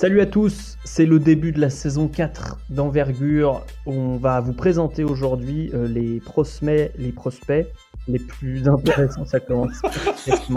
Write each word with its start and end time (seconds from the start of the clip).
Salut 0.00 0.20
à 0.20 0.26
tous, 0.26 0.78
c'est 0.84 1.06
le 1.06 1.18
début 1.18 1.50
de 1.50 1.60
la 1.60 1.70
saison 1.70 2.06
4 2.06 2.60
d'envergure. 2.70 3.66
On 3.84 4.16
va 4.16 4.40
vous 4.40 4.52
présenter 4.52 5.02
aujourd'hui 5.02 5.72
euh, 5.74 5.88
les 5.88 6.20
prospects, 6.20 6.92
les 6.96 7.10
prospects 7.10 7.66
les 8.06 8.20
plus 8.20 8.68
intéressants. 8.68 9.24
Ça 9.24 9.40
commence 9.40 9.82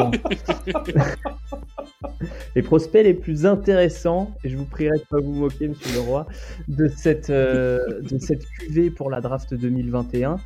les 2.56 2.62
prospects 2.62 3.04
les 3.04 3.16
plus 3.16 3.48
intéressants, 3.48 4.30
et 4.44 4.50
je 4.50 4.58
vous 4.58 4.66
prierai 4.66 5.00
de 5.00 5.06
pas 5.10 5.18
vous 5.20 5.34
moquer, 5.34 5.70
Monsieur 5.70 5.96
Leroy, 5.96 6.28
de 6.68 6.88
cette 6.88 7.32
euh, 7.32 8.00
de 8.04 8.20
cette 8.20 8.46
cuvée 8.46 8.92
pour 8.92 9.10
la 9.10 9.22
draft 9.22 9.56
2021. 9.56 10.38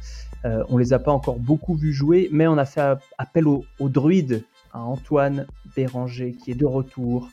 Euh, 0.46 0.64
on 0.70 0.78
les 0.78 0.94
a 0.94 1.00
pas 1.00 1.12
encore 1.12 1.40
beaucoup 1.40 1.76
vus 1.76 1.92
jouer, 1.92 2.30
mais 2.32 2.48
on 2.48 2.58
a 2.58 2.66
fait 2.66 2.98
appel 3.18 3.46
au, 3.46 3.66
au 3.78 3.90
druide, 3.90 4.46
à 4.72 4.80
Antoine 4.80 5.48
Béranger, 5.76 6.32
qui 6.42 6.52
est 6.52 6.56
de 6.56 6.66
retour. 6.66 7.28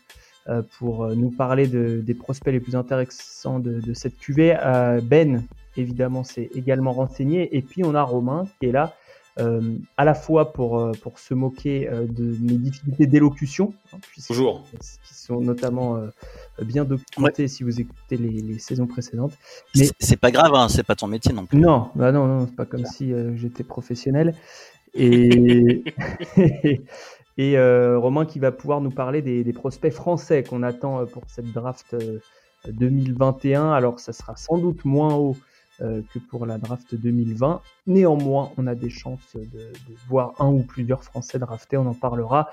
Euh, 0.49 0.61
pour 0.81 1.05
euh, 1.05 1.15
nous 1.15 1.31
parler 1.31 1.69
des 1.69 2.15
prospects 2.15 2.53
les 2.53 2.59
plus 2.59 2.75
intéressants 2.75 3.61
de, 3.61 3.95
cette 3.95 4.19
cuvée. 4.19 4.57
Euh, 4.61 5.01
ben, 5.01 5.45
évidemment, 5.77 6.25
s'est 6.25 6.51
également 6.57 6.93
renseigné. 6.93 7.57
Et 7.57 7.63
puis, 7.63 7.85
on 7.85 7.95
a 7.95 8.03
Romain 8.03 8.49
qui 8.59 8.67
est 8.67 8.73
là. 8.73 8.93
à 9.97 10.05
la 10.05 10.15
fois 10.15 10.53
pour, 10.53 10.91
pour 11.01 11.21
se 11.21 11.33
moquer 11.33 11.89
de 11.89 12.37
mes 12.41 12.59
difficultés 12.59 13.07
d'élocution, 13.07 13.73
hein, 13.93 13.99
Toujours. 14.27 14.65
qui 15.05 15.15
sont 15.15 15.41
notamment 15.41 16.03
bien 16.61 16.85
documentées 16.85 17.47
si 17.47 17.63
vous 17.63 17.81
écoutez 17.81 18.17
les, 18.17 18.59
saisons 18.59 18.89
précédentes. 18.89 19.33
Mais 19.77 19.89
c'est 20.01 20.19
pas 20.19 20.33
grave, 20.33 20.53
hein, 20.55 20.69
c'est 20.69 20.83
pas 20.83 20.97
ton 20.97 21.07
métier 21.07 21.33
non 21.33 21.47
plus. 21.47 21.57
Non, 21.57 21.91
bah 21.95 22.11
non, 22.11 22.27
non 22.27 22.47
c'est 22.47 22.57
pas 22.57 22.67
comme 22.67 22.85
si 22.85 23.13
j'étais 23.37 23.65
professionnel. 23.65 24.35
Et, 24.93 25.85
Et 27.39 27.57
euh, 27.57 27.99
Romain 27.99 28.27
qui 28.27 28.39
va 28.39 28.53
pouvoir 28.53 28.81
nous 28.81 28.91
parler 28.91 29.23
des, 29.23 29.53
prospects 29.53 29.93
français 29.93 30.43
qu'on 30.43 30.63
attend 30.63 31.01
euh, 31.01 31.05
pour 31.07 31.25
cette 31.29 31.53
draft 31.53 31.97
2021. 32.69 33.65
Euh, 33.65 33.71
Alors 33.73 34.01
ça 34.01 34.13
sera 34.13 34.37
sans 34.37 34.59
doute 34.59 34.85
moins 34.85 35.15
haut 35.15 35.37
que 35.81 36.21
pour 36.31 36.47
la 36.47 36.59
draft 36.59 36.95
2020. 36.95 37.61
Néanmoins, 37.89 38.53
on 38.57 38.69
a 38.69 38.77
des 38.77 38.91
chances 38.91 39.35
de, 39.35 39.41
de, 39.43 39.97
voir 40.07 40.35
un 40.39 40.47
ou 40.47 40.63
plusieurs 40.63 41.03
Français 41.03 41.41
draftés. 41.41 41.77
On 41.77 41.87
en 41.87 41.95
parlera. 41.95 42.51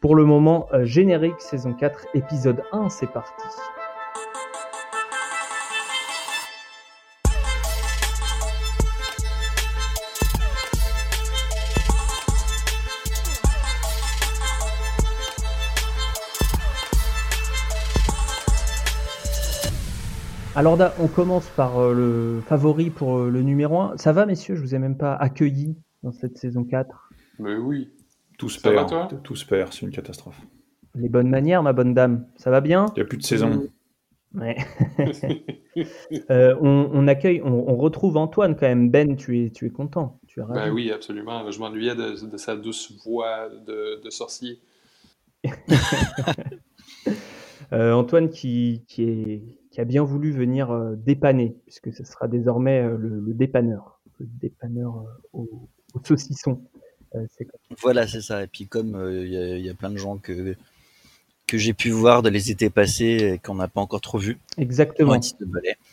Pour 0.00 0.16
le 0.16 0.24
moment, 0.24 0.66
générique 0.82 1.40
saison 1.40 1.74
4, 1.74 2.08
épisode 2.14 2.64
1, 2.72 2.88
c'est 2.88 3.06
parti. 3.06 3.46
Alors 20.54 20.78
on 20.98 21.08
commence 21.08 21.48
par 21.56 21.78
euh, 21.78 21.94
le 21.94 22.42
favori 22.42 22.90
pour 22.90 23.16
euh, 23.16 23.30
le 23.30 23.40
numéro 23.40 23.80
1. 23.80 23.96
Ça 23.96 24.12
va 24.12 24.26
messieurs, 24.26 24.54
je 24.54 24.60
vous 24.60 24.74
ai 24.74 24.78
même 24.78 24.98
pas 24.98 25.14
accueilli 25.14 25.76
dans 26.02 26.12
cette 26.12 26.36
saison 26.36 26.62
4. 26.62 27.10
Mais 27.38 27.56
oui. 27.56 27.88
Tout 28.36 28.50
se 28.50 28.60
perd, 28.60 29.22
tout 29.22 29.34
se 29.34 29.46
perd, 29.46 29.72
c'est 29.72 29.86
une 29.86 29.92
catastrophe. 29.92 30.38
Les 30.94 31.08
bonnes 31.08 31.30
manières, 31.30 31.62
ma 31.62 31.72
bonne 31.72 31.94
dame, 31.94 32.26
ça 32.36 32.50
va 32.50 32.60
bien? 32.60 32.86
Il 32.96 32.98
n'y 32.98 33.02
a 33.02 33.06
plus 33.06 33.16
de 33.16 33.22
saison. 33.22 33.66
Ouais. 34.34 34.56
Euh, 36.30 36.54
on, 36.60 37.08
accueille, 37.08 37.40
on, 37.42 37.76
retrouve 37.76 38.18
Antoine 38.18 38.56
quand 38.56 38.66
même. 38.66 38.90
Ben, 38.90 39.16
tu 39.16 39.42
es, 39.42 39.48
tu 39.48 39.64
es 39.64 39.70
content 39.70 40.20
tu 40.26 40.40
es 40.40 40.42
Ben 40.44 40.70
oui, 40.70 40.92
absolument. 40.92 41.50
Je 41.50 41.58
m'ennuyais 41.58 41.94
de, 41.94 42.36
sa 42.36 42.56
douce 42.56 42.92
voix 43.06 43.48
de, 43.48 44.10
sorcier. 44.10 44.60
Antoine 47.72 48.28
qui, 48.28 48.84
qui, 48.86 49.04
est, 49.04 49.61
qui 49.72 49.80
a 49.80 49.84
bien 49.84 50.04
voulu 50.04 50.30
venir 50.30 50.70
euh, 50.70 50.94
dépanner, 50.96 51.56
puisque 51.64 51.92
ce 51.92 52.04
sera 52.04 52.28
désormais 52.28 52.82
euh, 52.82 52.96
le, 52.98 53.32
dépanneur, 53.32 53.98
le 54.20 54.26
dépanneur 54.40 54.98
euh, 55.34 55.38
au, 55.38 55.68
saucisson. 56.04 56.62
Voilà, 57.82 58.06
c'est 58.06 58.20
ça. 58.20 58.44
Et 58.44 58.46
puis 58.46 58.66
comme 58.66 58.96
il 59.10 59.28
y, 59.28 59.68
a 59.68 59.74
plein 59.74 59.90
de 59.90 59.98
gens 59.98 60.16
que 60.16 60.56
que 61.46 61.58
j'ai 61.58 61.74
pu 61.74 61.90
voir 61.90 62.22
de 62.22 62.30
les 62.30 62.50
étés 62.50 62.70
passés 62.70 63.34
et 63.34 63.38
qu'on 63.38 63.56
n'a 63.56 63.68
pas 63.68 63.82
encore 63.82 64.00
trop 64.00 64.16
vus. 64.16 64.38
Exactement. 64.56 65.20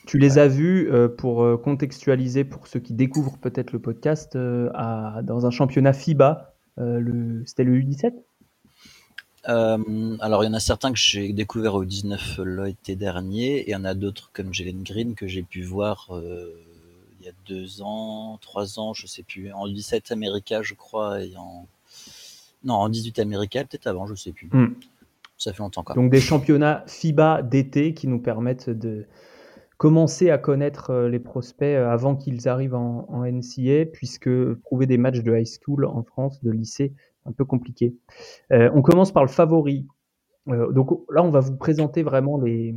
Tu 0.06 0.18
les 0.18 0.38
as 0.38 0.48
vus 0.48 0.90
pour 1.18 1.62
contextualiser 1.62 2.46
pour 2.46 2.68
ceux 2.68 2.80
qui 2.80 2.94
découvrent 2.94 3.38
peut-être 3.38 3.74
le 3.74 3.80
podcast 3.80 4.38
à, 4.74 5.20
dans 5.24 5.46
un 5.46 5.52
championnat 5.52 5.92
FIBA. 5.92 6.54
le, 6.78 7.44
c'était 7.46 7.66
le 7.66 7.78
U17 7.78 8.14
euh, 9.50 10.18
alors, 10.20 10.44
il 10.44 10.48
y 10.48 10.50
en 10.50 10.54
a 10.54 10.60
certains 10.60 10.92
que 10.92 11.00
j'ai 11.00 11.34
découvert 11.34 11.74
au 11.76 11.84
19 11.84 12.40
l'été 12.46 12.96
dernier, 12.96 13.58
et 13.58 13.70
il 13.70 13.72
y 13.72 13.76
en 13.76 13.86
a 13.86 13.96
d'autres 13.96 14.30
comme 14.32 14.54
Jalen 14.54 14.84
Green 14.84 15.16
que 15.16 15.28
j'ai 15.28 15.42
pu 15.42 15.64
voir 15.64 16.08
euh, 16.12 16.54
il 17.20 17.26
y 17.26 17.30
a 17.30 17.34
deux 17.48 17.82
ans, 17.82 18.38
trois 18.42 18.80
ans, 18.80 18.94
je 18.94 19.08
sais 19.08 19.24
plus, 19.24 19.52
en 19.52 19.68
17 19.68 20.12
America, 20.12 20.62
je 20.62 20.76
crois, 20.76 21.22
et 21.22 21.36
en 21.36 21.68
non, 22.64 22.76
en 22.76 22.90
18 22.90 23.20
America, 23.20 23.64
peut-être 23.64 23.88
avant, 23.88 24.06
je 24.06 24.16
sais 24.16 24.32
plus. 24.34 24.50
Hmm. 24.52 24.76
Ça 25.38 25.54
fait 25.54 25.60
longtemps. 25.60 25.84
Quoi. 25.84 25.96
Donc 25.96 26.12
des 26.12 26.20
championnats 26.20 26.84
FIBA 26.88 27.42
d'été 27.44 27.94
qui 27.94 28.08
nous 28.08 28.20
permettent 28.20 28.70
de 28.70 29.06
commencer 29.78 30.30
à 30.30 30.38
connaître 30.38 30.90
euh, 30.90 31.10
les 31.10 31.20
prospects 31.20 31.78
avant 31.78 32.18
qu'ils 32.18 32.50
arrivent 32.50 32.76
en, 32.76 33.06
en 33.10 33.26
NCA, 33.26 33.86
puisque 33.92 34.30
trouver 34.64 34.86
des 34.86 34.98
matchs 34.98 35.20
de 35.20 35.36
high 35.36 35.48
school 35.48 35.86
en 35.86 36.04
France, 36.04 36.44
de 36.44 36.52
lycée, 36.52 36.94
un 37.26 37.32
peu 37.32 37.46
compliqué. 37.46 37.96
Euh, 38.52 38.70
on 38.74 38.82
commence 38.82 39.12
par 39.12 39.24
le 39.24 39.30
favori. 39.30 39.88
Euh, 40.48 40.72
donc 40.72 40.90
là, 41.10 41.24
on 41.24 41.30
va 41.30 41.40
vous 41.40 41.56
présenter 41.56 42.04
vraiment 42.04 42.40
les, 42.40 42.76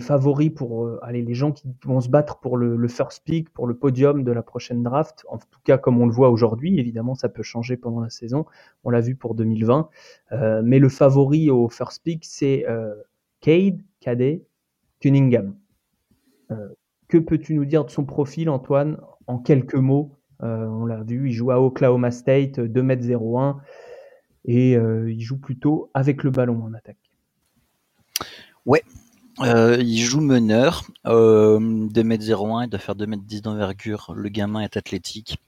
favoris 0.00 0.50
pour 0.54 0.84
euh, 0.84 0.98
aller 1.02 1.22
les 1.22 1.34
gens 1.34 1.50
qui 1.50 1.68
vont 1.84 2.00
se 2.00 2.08
battre 2.08 2.38
pour 2.38 2.56
le, 2.56 2.88
first 2.88 3.24
pick, 3.24 3.50
pour 3.50 3.66
le 3.66 3.76
podium 3.76 4.22
de 4.22 4.32
la 4.32 4.42
prochaine 4.42 4.82
draft. 4.82 5.24
En 5.28 5.38
tout 5.38 5.60
cas, 5.64 5.78
comme 5.78 6.00
on 6.00 6.06
le 6.06 6.12
voit 6.12 6.30
aujourd'hui, 6.30 6.78
évidemment, 6.78 7.14
ça 7.14 7.28
peut 7.28 7.42
changer 7.42 7.76
pendant 7.76 8.00
la 8.00 8.10
saison. 8.10 8.46
On 8.84 8.90
l'a 8.90 9.00
vu 9.00 9.16
pour 9.16 9.34
2020. 9.34 9.88
mais 10.62 10.78
le 10.78 10.88
favori 10.88 11.50
au 11.50 11.68
first 11.68 12.02
pick, 12.04 12.24
c'est 12.24 12.64
Cade 13.40 13.82
Cadet 13.98 14.44
Cunningham. 15.00 15.56
que 17.08 17.18
peux-tu 17.18 17.54
nous 17.54 17.64
dire 17.64 17.84
de 17.84 17.90
son 17.90 18.04
profil, 18.04 18.48
Antoine, 18.48 19.00
en 19.26 19.38
quelques 19.38 19.74
mots 19.74 20.19
On 20.42 20.86
l'a 20.86 21.02
vu, 21.02 21.28
il 21.28 21.32
joue 21.32 21.50
à 21.50 21.60
Oklahoma 21.60 22.10
State, 22.10 22.58
2m01 22.58 23.56
et 24.44 24.76
euh, 24.76 25.10
il 25.10 25.20
joue 25.20 25.38
plutôt 25.38 25.90
avec 25.94 26.22
le 26.24 26.30
ballon 26.30 26.62
en 26.64 26.74
attaque. 26.74 26.96
Ouais, 28.66 28.82
euh, 29.40 29.78
il 29.80 29.98
joue 29.98 30.20
meneur, 30.20 30.84
euh, 31.06 31.58
2m01, 31.58 32.64
il 32.64 32.70
doit 32.70 32.78
faire 32.78 32.94
2m10 32.94 33.42
d'envergure, 33.42 34.12
le 34.14 34.28
gamin 34.28 34.60
est 34.60 34.76
athlétique. 34.76 35.38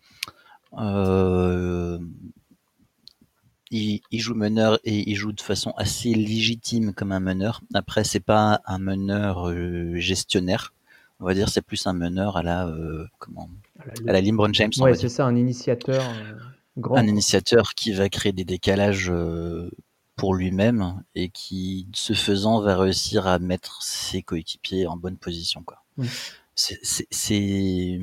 Euh, 0.79 1.99
il, 3.71 4.01
joue 4.13 4.35
meneur 4.35 4.79
et 4.85 5.11
il 5.11 5.15
joue 5.15 5.33
de 5.33 5.41
façon 5.41 5.73
assez 5.77 6.13
légitime 6.13 6.93
comme 6.93 7.13
un 7.13 7.21
meneur. 7.21 7.63
Après, 7.75 8.05
c'est 8.05 8.21
pas 8.21 8.61
un 8.67 8.79
meneur 8.79 9.51
gestionnaire, 9.99 10.73
on 11.21 11.25
va 11.25 11.35
dire, 11.35 11.49
c'est 11.49 11.63
plus 11.63 11.87
un 11.87 11.95
meneur 11.95 12.37
à 12.37 12.43
la 12.43 12.75
comment? 13.19 13.49
À 14.07 14.13
la 14.13 14.21
LeBron 14.21 14.53
James. 14.53 14.73
Ouais, 14.79 14.95
c'est 14.95 15.09
ça, 15.09 15.27
un 15.27 15.37
initiateur. 15.37 16.03
Un 16.95 17.07
initiateur 17.07 17.75
qui 17.75 17.93
va 17.93 18.09
créer 18.09 18.33
des 18.33 18.45
décalages 18.45 19.11
euh, 19.11 19.71
pour 20.17 20.35
lui-même 20.35 21.03
et 21.15 21.29
qui, 21.29 21.87
ce 21.93 22.15
faisant, 22.15 22.61
va 22.61 22.77
réussir 22.77 23.27
à 23.27 23.39
mettre 23.39 23.83
ses 23.83 24.23
coéquipiers 24.23 24.87
en 24.87 24.97
bonne 24.97 25.17
position. 25.17 25.63
Quoi. 25.65 25.83
C'est, 26.55 28.01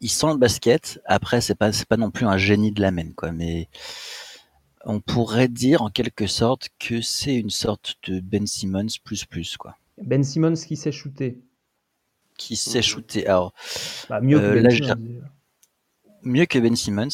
il 0.00 0.08
sent 0.08 0.26
le 0.28 0.38
basket. 0.38 1.00
Après, 1.04 1.40
c'est 1.40 1.54
pas, 1.54 1.72
c'est 1.72 1.88
pas 1.88 1.96
non 1.96 2.10
plus 2.10 2.26
un 2.26 2.38
génie 2.38 2.72
de 2.72 2.80
la 2.80 2.90
main, 2.90 3.12
quoi. 3.14 3.32
Mais 3.32 3.68
on 4.84 5.00
pourrait 5.00 5.48
dire 5.48 5.82
en 5.82 5.90
quelque 5.90 6.26
sorte 6.26 6.70
que 6.78 7.02
c'est 7.02 7.34
une 7.34 7.50
sorte 7.50 7.96
de 8.06 8.20
Ben 8.20 8.46
Simmons 8.46 8.86
plus 9.04 9.26
plus, 9.26 9.56
quoi. 9.56 9.76
Ben 10.02 10.24
Simmons 10.24 10.54
qui 10.54 10.76
sait 10.76 10.92
shooter. 10.92 11.38
Qui 12.40 12.56
sait 12.56 12.80
shooter. 12.80 13.26
Alors, 13.26 13.52
bah, 14.08 14.20
mieux 14.20 14.38
que 14.38 14.44
euh, 14.44 14.62
ben 14.62 14.70
Simmons 14.70 15.22
mieux 16.22 16.46
que 16.46 16.58
Ben 16.58 16.76
Simmons. 16.76 17.08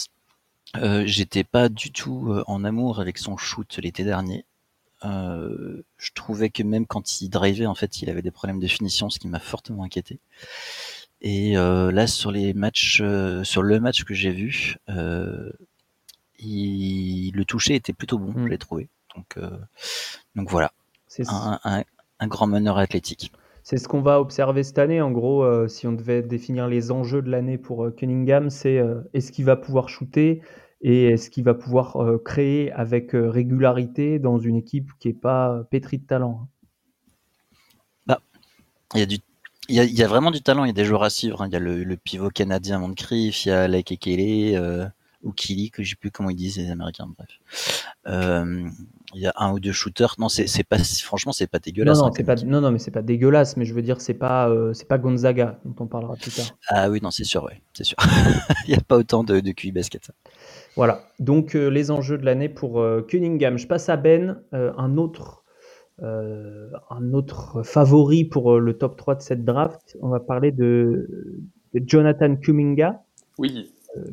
Euh, 0.77 1.05
j'étais 1.07 1.45
pas 1.45 1.69
du 1.69 1.91
tout 1.93 2.33
euh, 2.33 2.45
en 2.47 2.65
amour 2.65 3.01
avec 3.01 3.19
son 3.19 3.37
shoot 3.37 3.79
l'été 3.79 4.05
dernier. 4.05 4.45
Euh, 5.05 5.83
je 5.97 6.11
trouvais 6.15 6.51
que 6.51 6.63
même 6.63 6.87
quand 6.87 7.21
il 7.21 7.29
drivait, 7.29 7.67
en 7.67 7.75
fait, 7.75 8.03
il 8.03 8.11
avait 8.11 8.23
des 8.23 8.31
problèmes 8.31 8.61
de 8.61 8.67
finition, 8.67 9.09
ce 9.09 9.19
qui 9.19 9.29
m'a 9.29 9.39
fortement 9.39 9.85
inquiété. 9.85 10.19
Et 11.23 11.55
là, 11.55 12.07
sur 12.07 12.31
les 12.31 12.53
matchs, 12.53 13.03
sur 13.43 13.63
le 13.63 13.81
match 13.81 14.05
que 14.05 14.15
j'ai 14.15 14.33
vu, 14.33 14.77
il, 16.39 17.33
le 17.33 17.45
toucher 17.45 17.75
était 17.75 17.95
plutôt 17.95 18.19
bon, 18.19 18.35
je 18.45 18.49
l'ai 18.49 18.59
trouvé. 18.59 18.89
Donc, 19.15 19.39
donc 20.37 20.51
voilà, 20.51 20.73
un, 21.27 21.59
un, 21.65 21.85
un, 22.21 22.27
grand 22.27 22.47
meneur 22.47 22.77
athlétique. 22.79 23.33
C'est 23.69 23.79
ce 23.79 23.89
qu'on 23.89 24.01
va 24.01 24.21
observer 24.21 24.63
cette 24.63 24.79
année. 24.79 25.01
En 25.01 25.11
gros, 25.11 25.43
euh, 25.43 25.67
si 25.67 25.89
on 25.89 25.93
devait 25.93 26.23
définir 26.23 26.69
les 26.69 26.93
enjeux 26.93 27.21
de 27.21 27.29
l'année 27.29 27.59
pour 27.59 27.85
euh, 27.85 27.91
Cunningham, 27.91 28.49
c'est 28.49 28.79
euh, 28.79 29.01
est-ce 29.13 29.33
qu'il 29.33 29.45
va 29.45 29.57
pouvoir 29.57 29.89
shooter 29.89 30.41
et 30.83 31.07
est-ce 31.07 31.31
qu'il 31.31 31.43
va 31.43 31.53
pouvoir 31.53 31.99
créer 32.25 32.71
avec 32.71 33.11
régularité 33.13 34.21
dans 34.21 34.39
une 34.39 34.55
équipe 34.55 34.93
qui 35.01 35.09
n'est 35.09 35.15
pas 35.15 35.65
pétrie 35.69 35.99
de 35.99 36.07
talent. 36.07 36.49
Hein. 38.09 38.19
Il 38.95 39.01
y 39.01 39.03
a 39.03 39.07
du 39.07 39.19
il 39.69 39.75
y, 39.75 39.81
a, 39.81 39.85
y 39.85 40.03
a 40.05 40.07
vraiment 40.07 40.31
du 40.31 40.43
talent, 40.43 40.63
il 40.63 40.69
y 40.69 40.71
a 40.71 40.75
des 40.75 40.85
joueurs 40.85 41.03
à 41.03 41.11
suivre. 41.11 41.43
Hein. 41.43 41.49
Il 41.49 41.53
y 41.53 41.57
a 41.57 41.59
le, 41.59 41.97
pivot 41.97 42.31
canadien 42.31 42.79
Moncrief, 42.79 43.47
il 43.47 43.49
y 43.49 43.53
a 43.53 43.67
Lake 43.67 43.91
Ekele, 43.91 44.55
euh, 44.55 44.87
ou 45.25 45.33
Kili, 45.33 45.73
que 45.73 45.83
je 45.83 45.91
sais 45.91 45.97
plus 45.97 46.13
comment 46.13 46.31
ils 46.31 46.37
disent 46.37 46.59
les 46.59 46.71
Américains, 46.71 47.09
bref. 47.19 47.85
Il 49.17 49.23
y 49.23 49.29
a 49.29 49.35
un 49.37 49.53
ou 49.53 49.61
deux 49.61 49.73
shooters. 49.73 50.17
Non, 50.19 50.29
c'est, 50.31 50.47
c'est 50.49 50.65
pas, 50.65 50.79
franchement, 51.05 51.33
c'est 51.33 51.49
pas 51.49 51.61
dégueulasse. 51.61 51.99
Non, 51.99 52.05
non, 52.05 52.09
hein, 52.09 52.13
c'est 52.17 52.25
comme 52.25 52.27
pas, 52.27 52.37
non, 52.45 52.61
non, 52.61 52.73
mais 52.73 52.79
c'est 52.81 52.93
pas 52.93 53.03
dégueulasse, 53.03 53.57
mais 53.57 53.65
je 53.67 53.75
veux 53.75 53.83
dire, 53.83 54.01
c'est 54.01 54.15
pas, 54.15 54.51
euh, 54.51 54.75
c'est 54.75 54.89
pas 54.89 54.99
Gonzaga, 54.99 55.61
dont 55.65 55.75
on 55.81 55.89
parlera 55.89 56.17
plus 56.19 56.33
tard. 56.33 56.59
Ah 56.69 56.91
oui, 56.91 57.01
non, 57.03 57.11
c'est 57.11 57.25
sûr, 57.25 57.45
ouais, 57.45 57.63
c'est 57.75 57.85
sûr. 57.85 57.97
il 58.69 58.73
y 58.73 58.77
a 58.77 58.81
pas 58.81 58.99
autant 58.99 59.25
de, 59.25 59.41
de 59.41 59.53
QI 59.53 59.73
basket. 59.73 60.11
Voilà. 60.77 61.11
Donc, 61.21 61.57
euh, 61.57 61.69
les 61.69 61.91
enjeux 61.91 62.19
de 62.19 62.25
l'année 62.27 62.49
pour 62.51 62.81
euh, 62.81 63.03
Cunningham. 63.03 63.59
Je 63.59 63.67
passe 63.67 63.89
à 63.89 63.97
Ben, 63.97 64.43
euh, 64.55 64.73
un 64.79 64.99
autre. 64.99 65.45
euh, 66.03 66.71
un 66.91 67.15
autre 67.15 67.63
favori 67.65 68.25
pour 68.25 68.55
euh, 68.57 68.61
le 68.61 68.79
top 68.79 68.97
3 68.99 69.17
de 69.17 69.23
cette 69.23 69.45
draft, 69.45 69.97
on 70.03 70.09
va 70.11 70.21
parler 70.21 70.53
de, 70.53 71.09
de 71.75 71.83
Jonathan 71.87 72.37
Kuminga, 72.37 73.03
Oui. 73.39 73.73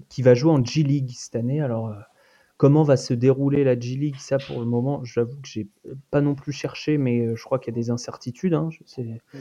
qui 0.09 0.21
va 0.23 0.33
jouer 0.35 0.51
en 0.51 0.63
G 0.63 0.83
League 0.83 1.11
cette 1.15 1.35
année. 1.35 1.61
Alors, 1.61 1.89
euh, 1.89 1.93
comment 2.63 2.83
va 2.83 2.95
se 2.95 3.13
dérouler 3.13 3.65
la 3.65 3.77
G 3.77 3.97
League 3.97 4.15
Ça, 4.17 4.37
pour 4.37 4.61
le 4.61 4.65
moment, 4.65 5.03
j'avoue 5.03 5.35
que 5.41 5.49
j'ai 5.49 5.67
pas 6.11 6.21
non 6.21 6.33
plus 6.33 6.53
cherché, 6.53 6.97
mais 6.97 7.19
euh, 7.19 7.35
je 7.35 7.43
crois 7.43 7.59
qu'il 7.59 7.73
y 7.73 7.77
a 7.77 7.79
des 7.81 7.89
incertitudes. 7.89 8.53
hein. 8.53 8.69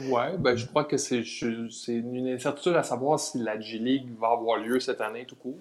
Ouais, 0.09 0.37
ben 0.37 0.57
je 0.57 0.65
crois 0.65 0.83
que 0.83 0.97
c'est 0.97 1.23
une 1.87 2.27
incertitude 2.27 2.73
à 2.73 2.83
savoir 2.83 3.17
si 3.21 3.37
la 3.37 3.57
G-League 3.57 4.09
va 4.19 4.31
avoir 4.31 4.57
lieu 4.59 4.81
cette 4.81 4.99
année 4.99 5.23
tout 5.25 5.37
court. 5.37 5.55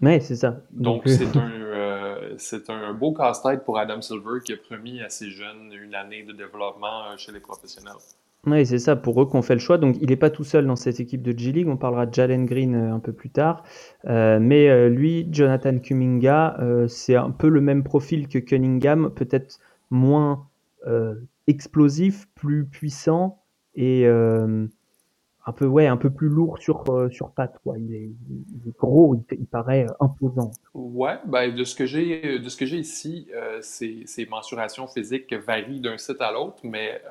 Ouais, 0.00 0.20
c'est 0.20 0.36
ça. 0.36 0.60
Donc, 0.70 1.08
euh, 1.08 1.10
c'est 1.10 1.36
un, 1.36 1.50
euh, 1.60 2.34
c'est 2.38 2.70
un 2.70 2.94
beau 2.94 3.12
casse-tête 3.12 3.64
pour 3.64 3.80
Adam 3.80 4.00
Silver 4.00 4.38
qui 4.44 4.52
a 4.52 4.56
promis 4.56 5.00
à 5.00 5.08
ses 5.08 5.30
jeunes 5.30 5.72
une 5.72 5.96
année 5.96 6.22
de 6.22 6.32
développement 6.32 7.16
chez 7.16 7.32
les 7.32 7.40
professionnels. 7.40 7.94
Ouais, 8.46 8.64
c'est 8.64 8.78
ça, 8.78 8.94
pour 8.94 9.20
eux 9.20 9.26
qu'on 9.26 9.42
fait 9.42 9.54
le 9.54 9.60
choix. 9.60 9.78
Donc, 9.78 9.96
il 10.00 10.08
n'est 10.08 10.16
pas 10.16 10.30
tout 10.30 10.44
seul 10.44 10.66
dans 10.66 10.76
cette 10.76 11.00
équipe 11.00 11.22
de 11.22 11.36
G 11.36 11.50
League. 11.52 11.68
On 11.68 11.76
parlera 11.76 12.06
de 12.06 12.14
Jalen 12.14 12.46
Green 12.46 12.74
euh, 12.74 12.94
un 12.94 13.00
peu 13.00 13.12
plus 13.12 13.30
tard. 13.30 13.64
Euh, 14.06 14.38
mais 14.40 14.68
euh, 14.68 14.88
lui, 14.88 15.28
Jonathan 15.30 15.78
Kuminga, 15.78 16.56
c'est 16.88 17.16
un 17.16 17.30
peu 17.30 17.48
le 17.48 17.60
même 17.60 17.82
profil 17.82 18.28
que 18.28 18.38
Cunningham, 18.38 19.10
peut-être 19.14 19.58
moins 19.90 20.46
explosif, 21.46 22.28
plus 22.34 22.64
puissant 22.64 23.42
et 23.74 24.06
un 24.06 25.52
peu, 25.54 25.66
ouais, 25.66 25.86
un 25.86 25.96
peu 25.96 26.10
plus 26.10 26.28
lourd 26.28 26.58
sur, 26.58 26.84
sur 27.10 27.30
pattes. 27.30 27.58
Quoi. 27.62 27.78
Il, 27.78 27.94
est, 27.94 28.10
gros, 28.78 29.16
il, 29.32 29.46
paraît 29.46 29.86
imposant. 29.98 30.50
Ouais, 30.74 31.18
ben 31.26 31.54
de 31.54 31.64
ce 31.64 31.74
que 31.74 31.86
j'ai 31.86 32.78
ici, 32.78 33.28
ces, 33.60 34.02
ces 34.06 34.26
mensurations 34.26 34.86
physiques 34.86 35.32
varient 35.34 35.80
d'un 35.80 35.98
site 35.98 36.20
à 36.20 36.32
l'autre, 36.32 36.60
mais 36.62 37.02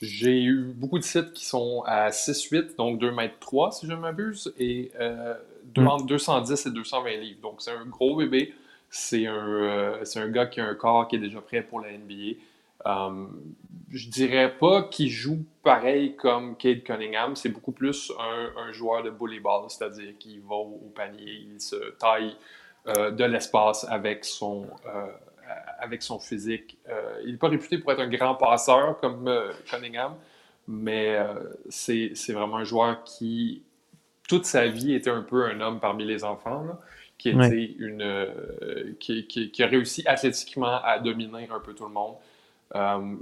j'ai 0.00 0.42
eu 0.42 0.72
beaucoup 0.74 0.98
de 0.98 1.04
sites 1.04 1.32
qui 1.32 1.44
sont 1.46 1.82
à 1.86 2.10
6-8, 2.10 2.76
donc 2.76 2.98
2 2.98 3.10
mètres 3.12 3.38
3 3.40 3.72
si 3.72 3.86
je 3.86 3.92
ne 3.92 3.96
m'abuse, 3.96 4.52
et 4.58 4.90
euh, 5.00 5.34
Mm. 5.76 5.88
entre 5.88 6.06
210 6.06 6.66
et 6.66 6.70
220 6.70 7.10
livres. 7.16 7.40
Donc 7.42 7.62
c'est 7.62 7.72
un 7.72 7.84
gros 7.86 8.16
bébé. 8.16 8.54
C'est 8.90 9.26
un, 9.26 9.48
euh, 9.48 10.04
un 10.14 10.28
gars 10.28 10.46
qui 10.46 10.60
a 10.60 10.66
un 10.66 10.74
corps 10.74 11.08
qui 11.08 11.16
est 11.16 11.20
déjà 11.20 11.40
prêt 11.40 11.62
pour 11.62 11.80
la 11.80 11.92
NBA. 11.92 12.38
Euh, 12.86 13.26
je 13.90 14.08
dirais 14.08 14.56
pas 14.56 14.84
qu'il 14.84 15.08
joue 15.10 15.44
pareil 15.62 16.14
comme 16.16 16.56
Cade 16.56 16.82
Cunningham. 16.82 17.34
C'est 17.36 17.48
beaucoup 17.48 17.72
plus 17.72 18.12
un, 18.18 18.60
un 18.68 18.72
joueur 18.72 19.02
de 19.02 19.10
volleyball, 19.10 19.64
c'est-à-dire 19.68 20.16
qu'il 20.18 20.40
va 20.40 20.54
au, 20.54 20.80
au 20.86 20.92
panier, 20.94 21.46
il 21.52 21.60
se 21.60 21.76
taille 21.98 22.36
euh, 22.86 23.10
de 23.10 23.24
l'espace 23.24 23.84
avec 23.88 24.24
son, 24.24 24.66
euh, 24.86 25.06
avec 25.78 26.02
son 26.02 26.18
physique. 26.18 26.76
Euh, 26.88 27.20
il 27.24 27.32
n'est 27.32 27.38
pas 27.38 27.48
réputé 27.48 27.78
pour 27.78 27.92
être 27.92 28.00
un 28.00 28.08
grand 28.08 28.34
passeur 28.34 28.98
comme 29.00 29.28
euh, 29.28 29.52
Cunningham, 29.70 30.14
mais 30.68 31.16
euh, 31.16 31.34
c'est 31.68 32.12
vraiment 32.32 32.56
un 32.58 32.64
joueur 32.64 33.04
qui, 33.04 33.62
toute 34.28 34.46
sa 34.46 34.66
vie, 34.68 34.94
était 34.94 35.10
un 35.10 35.22
peu 35.22 35.46
un 35.46 35.60
homme 35.60 35.80
parmi 35.80 36.04
les 36.04 36.24
enfants, 36.24 36.64
là, 36.64 36.78
qui, 37.18 37.30
était 37.30 37.56
Ouais. 37.56 37.76
une, 37.78 38.28
qui, 39.00 39.26
qui- 39.26 39.50
qui 39.50 39.62
a 39.62 39.66
réussi 39.66 40.02
athlétiquement 40.06 40.80
à 40.82 40.98
dominer 40.98 41.48
un 41.54 41.60
peu 41.60 41.74
tout 41.74 41.84
le 41.86 41.92
monde. 41.92 42.14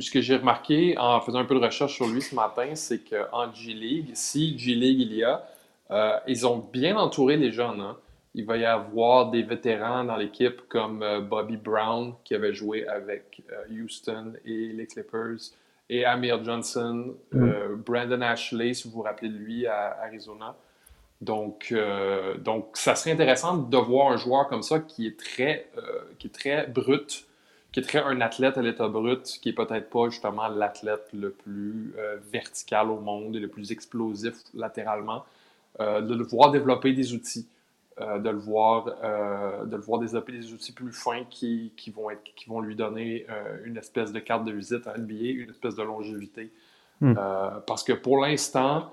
Ce 0.00 0.11
que 0.11 0.21
j'ai 0.21 0.37
remarqué 0.37 0.97
en 0.99 1.21
faisant 1.21 1.39
un 1.39 1.45
peu 1.45 1.55
de 1.55 1.61
recherche 1.65 1.95
sur 1.95 2.07
lui 2.09 2.23
ce 2.23 2.35
matin, 2.35 2.75
c'est 2.75 3.00
qu'en 3.00 3.53
G-League, 3.53 4.11
si 4.15 4.59
G-League 4.59 5.00
il 5.00 5.15
y 5.15 5.25
a, 5.25 5.45
ils 6.27 6.47
ont 6.47 6.59
bien 6.73 6.97
entouré 6.97 7.37
les 7.37 7.53
jeunes. 7.53 7.81
hein. 7.81 7.97
Il 8.35 8.47
va 8.47 8.57
y 8.57 8.65
avoir 8.65 9.31
des 9.31 9.43
vétérans 9.43 10.05
dans 10.05 10.17
l'équipe 10.17 10.63
comme 10.69 11.03
euh, 11.03 11.21
Bobby 11.21 11.57
Brown 11.57 12.15
qui 12.25 12.35
avait 12.35 12.55
joué 12.55 12.87
avec 12.89 13.43
euh, 13.53 13.83
Houston 13.83 14.33
et 14.45 14.73
les 14.73 14.87
Clippers, 14.87 15.53
et 15.91 16.05
Amir 16.05 16.43
Johnson, 16.43 17.15
euh, 17.35 17.77
Brandon 17.77 18.23
Ashley, 18.23 18.75
si 18.75 18.89
vous 18.89 18.95
vous 18.95 19.03
rappelez 19.03 19.29
de 19.29 19.37
lui 19.37 19.67
à 19.67 19.99
Arizona. 20.03 20.57
Donc, 21.21 21.69
euh, 21.73 22.37
donc, 22.39 22.71
ça 22.75 22.95
serait 22.95 23.13
intéressant 23.13 23.57
de 23.57 23.77
voir 23.77 24.13
un 24.13 24.17
joueur 24.17 24.49
comme 24.49 24.63
ça 24.63 24.81
qui 24.81 25.07
est 25.07 25.19
très, 25.19 25.69
euh, 25.79 26.01
qui 26.19 26.29
est 26.29 26.35
très 26.35 26.67
brut, 26.67 27.27
qui 27.73 27.81
est 27.81 27.83
très 27.83 28.03
un 28.03 28.21
athlète 28.21 28.57
à 28.57 28.63
l'état 28.63 28.89
brut, 28.89 29.25
qui 29.41 29.51
est 29.51 29.53
peut-être 29.53 29.91
pas 29.91 30.09
justement 30.09 30.49
l'athlète 30.49 31.09
le 31.13 31.31
plus 31.31 31.93
vertical 32.31 32.89
au 32.89 33.01
monde 33.01 33.35
et 33.35 33.41
le 33.41 33.49
plus 33.49 33.73
explosif 33.73 34.35
latéralement, 34.55 35.25
de 35.81 36.15
le 36.15 36.23
voir 36.23 36.53
développer 36.53 36.93
des 36.93 37.15
outils, 37.15 37.49
euh, 38.00 38.19
de, 38.19 38.29
le 38.29 38.38
voir, 38.38 38.88
euh, 39.05 39.64
de 39.67 39.76
le 39.76 39.82
voir 39.82 40.00
développer 40.00 40.32
des 40.32 40.52
outils 40.52 40.73
plus 40.73 40.91
fins 40.91 41.23
qui, 41.31 41.73
qui, 41.76 41.93
vont, 41.93 42.11
être, 42.11 42.25
qui 42.35 42.49
vont 42.49 42.61
lui 42.61 42.75
donner 42.75 43.25
euh, 43.31 43.58
une 43.64 43.76
espèce 43.76 44.11
de 44.12 44.19
carte 44.19 44.44
de 44.44 44.50
visite 44.50 44.88
à 44.88 44.99
NBA, 44.99 45.14
une 45.14 45.50
espèce 45.50 45.76
de 45.76 45.85
longévité. 45.85 46.50
Mm. 47.00 47.14
Euh, 47.17 47.50
parce 47.69 47.85
que 47.85 47.93
pour 47.93 48.19
l'instant, 48.19 48.91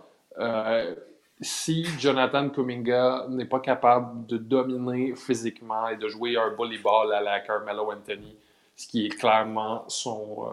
si 1.42 1.84
Jonathan 2.00 2.50
Kuminga 2.50 3.26
n'est 3.30 3.46
pas 3.46 3.60
capable 3.60 4.28
de 4.28 4.38
dominer 4.38 5.16
physiquement 5.16 5.88
et 5.88 5.98
de 5.98 6.08
jouer 6.08 6.38
un 6.38 6.50
volleyball 6.50 7.12
à 7.12 7.22
la 7.22 7.40
Carmelo 7.40 7.92
Anthony, 7.92 8.38
ce 8.76 8.88
qui 8.88 9.08
est 9.08 9.10
clairement 9.10 9.84
son, 9.88 10.46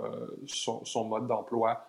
son, 0.46 0.82
son 0.86 1.04
mode 1.04 1.26
d'emploi, 1.26 1.84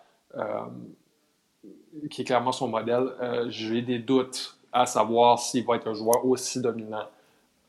qui 2.10 2.20
est 2.20 2.24
clairement 2.24 2.52
son 2.52 2.68
modèle, 2.68 3.08
j'ai 3.48 3.80
des 3.80 3.98
doutes 3.98 4.59
à 4.72 4.86
savoir 4.86 5.38
s'il 5.38 5.64
va 5.66 5.76
être 5.76 5.88
un 5.88 5.94
joueur 5.94 6.24
aussi 6.26 6.60
dominant 6.60 7.06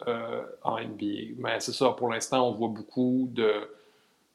euh, 0.08 0.44
en 0.64 0.80
NBA. 0.80 1.36
Mais 1.38 1.60
c'est 1.60 1.74
ça, 1.74 1.90
pour 1.92 2.10
l'instant, 2.10 2.48
on 2.50 2.54
voit 2.54 2.70
beaucoup 2.70 3.28
de, 3.32 3.70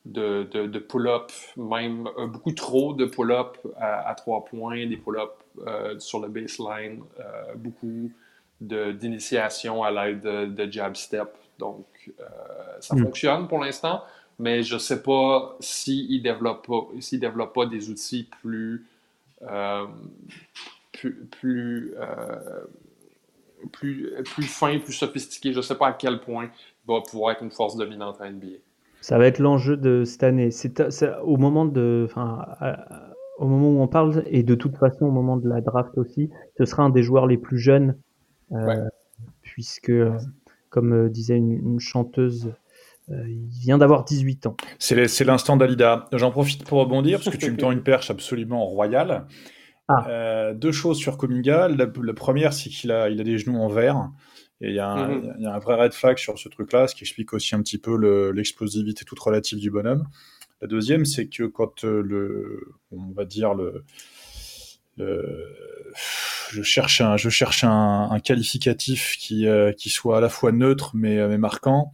de, 0.04 0.44
de, 0.52 0.66
de 0.66 0.78
pull-up, 0.78 1.30
même 1.56 2.08
euh, 2.18 2.26
beaucoup 2.26 2.52
trop 2.52 2.92
de 2.92 3.04
pull-up 3.06 3.58
à, 3.78 4.08
à 4.08 4.14
trois 4.14 4.44
points, 4.44 4.86
des 4.86 4.96
pull-up 4.96 5.32
euh, 5.66 5.98
sur 5.98 6.20
le 6.20 6.28
baseline, 6.28 7.02
beaucoup 7.56 8.10
d'initiation 8.60 9.82
à 9.84 9.90
l'aide 9.90 10.22
de, 10.22 10.70
jab 10.70 10.96
step. 10.96 11.28
Donc, 11.58 11.86
ça 12.80 12.94
Mm. 12.94 13.02
fonctionne 13.04 13.48
pour 13.48 13.58
l'instant, 13.58 14.02
mais 14.38 14.62
je 14.62 14.74
ne 14.74 14.78
sais 14.78 15.02
pas 15.02 15.56
s'il 15.60 16.18
ne 16.18 16.22
développe, 16.22 16.66
pas- 16.66 16.88
développe 17.12 17.54
pas 17.54 17.66
des 17.66 17.90
outils 17.90 18.28
plus, 18.42 18.86
plus, 20.96 21.14
plus, 21.26 21.94
euh, 21.98 22.64
plus, 23.72 24.10
plus 24.24 24.42
fins, 24.44 24.78
plus 24.78 24.92
sophistiqués. 24.92 25.52
Je 25.52 25.58
ne 25.58 25.62
sais 25.62 25.74
pas 25.74 25.88
à 25.88 25.92
quel 25.92 26.20
point 26.20 26.44
il 26.88 26.92
va 26.94 27.00
pouvoir 27.08 27.32
être 27.32 27.42
une 27.42 27.50
force 27.50 27.76
dominante 27.76 28.16
en 28.20 28.24
NBA. 28.24 28.58
Ça 29.00 29.18
va 29.18 29.26
être 29.26 29.38
l'enjeu 29.38 29.76
de 29.76 30.04
cette 30.04 30.22
année. 30.22 30.50
C'est 30.50 30.90
c'est 30.90 31.10
au 31.22 31.36
moment 31.36 31.64
de, 31.64 32.06
enfin, 32.08 32.44
à- 32.60 33.12
au 33.38 33.46
moment 33.46 33.68
où 33.70 33.82
on 33.82 33.88
parle 33.88 34.22
et 34.26 34.42
de 34.42 34.54
toute 34.54 34.76
façon 34.78 35.04
au 35.06 35.10
moment 35.10 35.36
de 35.36 35.48
la 35.48 35.60
draft 35.60 35.96
aussi, 35.98 36.30
ce 36.58 36.64
sera 36.64 36.82
un 36.84 36.90
des 36.90 37.02
joueurs 37.02 37.26
les 37.26 37.36
plus 37.36 37.58
jeunes, 37.58 37.96
euh, 38.52 38.66
Ouais. 38.66 38.78
puisque, 39.42 39.90
euh, 39.90 40.16
comme 40.70 40.92
euh, 40.94 41.08
disait 41.10 41.36
une, 41.36 41.52
une 41.52 41.78
chanteuse, 41.80 42.52
euh, 43.10 43.28
il 43.28 43.46
vient 43.48 43.76
d'avoir 43.78 44.04
18 44.04 44.46
ans. 44.46 44.56
C'est 44.78 44.94
les- 44.94 45.08
c'est 45.08 45.24
l'instant 45.24 45.56
Dalida. 45.58 46.06
J'en 46.12 46.30
profite 46.30 46.64
pour 46.66 46.78
rebondir 46.80 47.18
parce 47.22 47.36
que 47.36 47.40
tu 47.40 47.50
me 47.52 47.56
tends 47.58 47.70
une 47.72 47.82
perche 47.82 48.10
absolument 48.10 48.64
royale. 48.66 49.26
Ah. 49.88 50.06
Euh, 50.08 50.54
deux 50.54 50.72
choses 50.72 50.98
sur 50.98 51.16
Kuminga. 51.18 51.68
La, 51.68 51.86
la 52.02 52.14
première, 52.14 52.52
c'est 52.52 52.70
qu'il 52.70 52.90
a, 52.92 53.08
il 53.08 53.20
a 53.20 53.24
des 53.24 53.38
genoux 53.38 53.58
en 53.58 53.68
verre. 53.68 54.10
Et 54.60 54.70
il 54.70 54.74
y, 54.74 54.78
a 54.80 54.88
un, 54.88 55.08
Mhm. 55.08 55.34
il 55.38 55.42
y 55.44 55.46
a 55.46 55.54
un 55.54 55.58
vrai 55.58 55.74
red 55.76 55.92
flag 55.92 56.16
sur 56.18 56.38
ce 56.38 56.48
truc-là, 56.48 56.88
ce 56.88 56.94
qui 56.94 57.04
explique 57.04 57.32
aussi 57.34 57.54
un 57.54 57.60
petit 57.62 57.78
peu 57.78 57.96
le- 57.96 58.32
l'explosivité 58.32 59.04
toute 59.04 59.18
relative 59.20 59.58
du 59.58 59.70
bonhomme. 59.70 60.06
La 60.62 60.66
deuxième, 60.66 61.04
c'est 61.04 61.26
que 61.28 61.42
quand 61.44 61.84
euh, 61.84 62.00
le, 62.02 62.72
on 62.90 63.10
va 63.12 63.26
dire 63.26 63.52
le, 63.52 63.84
le- 64.96 65.52
je 66.50 66.62
cherche 66.62 67.00
un, 67.02 67.16
je 67.18 67.28
cherche 67.28 67.64
un, 67.64 68.08
un 68.10 68.18
qualificatif 68.20 69.16
qui, 69.18 69.46
euh, 69.46 69.72
qui 69.72 69.90
soit 69.90 70.18
à 70.18 70.20
la 70.20 70.28
fois 70.30 70.52
neutre 70.52 70.92
mais, 70.94 71.26
mais 71.28 71.38
marquant, 71.38 71.92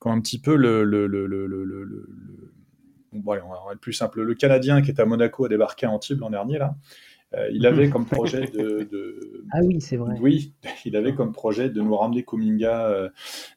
quand 0.00 0.10
un 0.12 0.20
petit 0.20 0.40
peu 0.40 0.56
le, 0.56 0.82
le, 0.84 1.06
le, 1.06 1.26
le, 1.26 1.46
le, 1.46 1.64
le- 1.64 1.84
le- 1.84 2.08
bon, 3.12 3.32
allez, 3.32 3.42
on 3.42 3.50
va 3.50 3.72
être 3.72 3.78
plus 3.80 3.92
simple. 3.92 4.22
Le 4.22 4.34
Canadien 4.34 4.82
qui 4.82 4.90
est 4.90 4.98
à 5.00 5.04
Monaco 5.04 5.44
a 5.44 5.48
débarqué 5.48 5.86
à 5.86 5.90
Antibes 5.90 6.20
l'an 6.20 6.30
dernier 6.30 6.58
là. 6.58 6.74
Euh, 7.34 7.48
il 7.52 7.66
avait 7.66 7.88
comme 7.90 8.06
projet 8.06 8.46
de, 8.46 8.86
de- 8.90 9.44
Ah 9.52 9.60
oui, 9.62 9.80
c'est 9.80 9.96
vrai. 9.96 10.16
oui, 10.20 10.52
il 10.84 10.96
avait 10.96 11.14
comme 11.14 11.32
projet 11.32 11.70
de 11.70 11.80
nous 11.80 11.96
ramener 11.96 12.24
Kuminga 12.24 12.86
euh, 12.86 13.08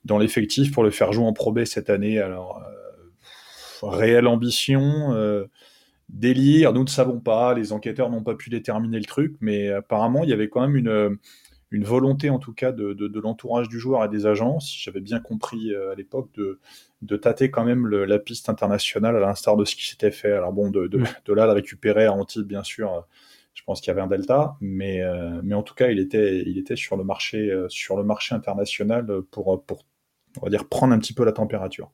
dans 0.06 0.18
l'effectif 0.18 0.72
pour 0.72 0.84
le 0.84 0.92
faire 0.92 1.12
jouer 1.14 1.26
en 1.26 1.34
Pro 1.34 1.52
B 1.52 1.66
cette 1.66 1.90
année. 1.90 2.20
Alors, 2.20 2.62
euh, 2.64 3.88
réelle 3.90 4.28
ambition. 4.28 5.14
euh, 5.14 5.46
délire, 6.10 6.74
nous 6.74 6.84
ne 6.84 6.90
savons 6.90 7.20
pas, 7.20 7.54
les 7.54 7.74
enquêteurs 7.74 8.10
n'ont 8.10 8.24
pas 8.24 8.36
pu 8.36 8.50
déterminer 8.50 9.00
le 9.00 9.06
truc, 9.06 9.36
mais 9.42 9.70
apparemment, 9.70 10.24
il 10.24 10.30
y 10.30 10.34
avait 10.34 10.50
quand 10.50 10.62
même 10.62 10.76
une, 10.76 11.18
une 11.72 11.84
volonté, 11.84 12.30
en 12.30 12.40
tout 12.40 12.54
cas, 12.54 12.72
de, 12.72 12.94
de, 12.94 13.20
l'entourage 13.20 13.70
du 13.70 13.80
joueur 13.80 14.04
et 14.06 14.10
des 14.10 14.26
agents, 14.26 14.60
si 14.60 14.78
j'avais 14.80 15.02
bien 15.02 15.20
compris 15.20 15.74
euh, 15.74 15.92
à 15.92 15.96
l'époque, 15.96 16.30
de, 16.36 16.60
de 17.02 17.18
tâter 17.18 17.50
quand 17.52 17.64
même 17.66 17.88
la 17.88 18.20
piste 18.20 18.50
internationale, 18.50 19.16
à 19.16 19.20
l'instar 19.20 19.58
de 19.58 19.66
ce 19.66 19.76
qui 19.76 19.88
s'était 19.88 20.12
fait. 20.12 20.32
Alors 20.32 20.54
bon, 20.54 20.70
de, 20.70 20.90
là, 21.34 21.46
le 21.48 21.52
récupérer 21.52 22.06
à 22.06 22.14
Antibes, 22.14 22.48
bien 22.48 22.64
sûr, 22.64 23.06
je 23.56 23.64
pense 23.64 23.82
qu'il 23.82 23.88
y 23.88 23.92
avait 23.92 24.02
un 24.02 24.08
delta, 24.08 24.58
mais, 24.60 25.02
euh, 25.02 25.42
mais 25.44 25.56
en 25.56 25.64
tout 25.64 25.74
cas, 25.74 25.88
il 25.88 25.98
était, 25.98 26.44
il 26.46 26.58
était 26.58 26.76
sur, 26.76 26.98
le 26.98 27.04
marché, 27.04 27.50
euh, 27.50 27.68
sur 27.70 27.98
le 27.98 28.04
marché 28.04 28.36
international 28.36 29.22
pour, 29.32 29.64
pour, 29.66 29.86
on 30.42 30.46
va 30.46 30.50
dire, 30.50 30.68
prendre 30.68 30.94
un 30.94 31.00
petit 31.00 31.14
peu 31.14 31.24
la 31.24 31.32
température. 31.32 31.92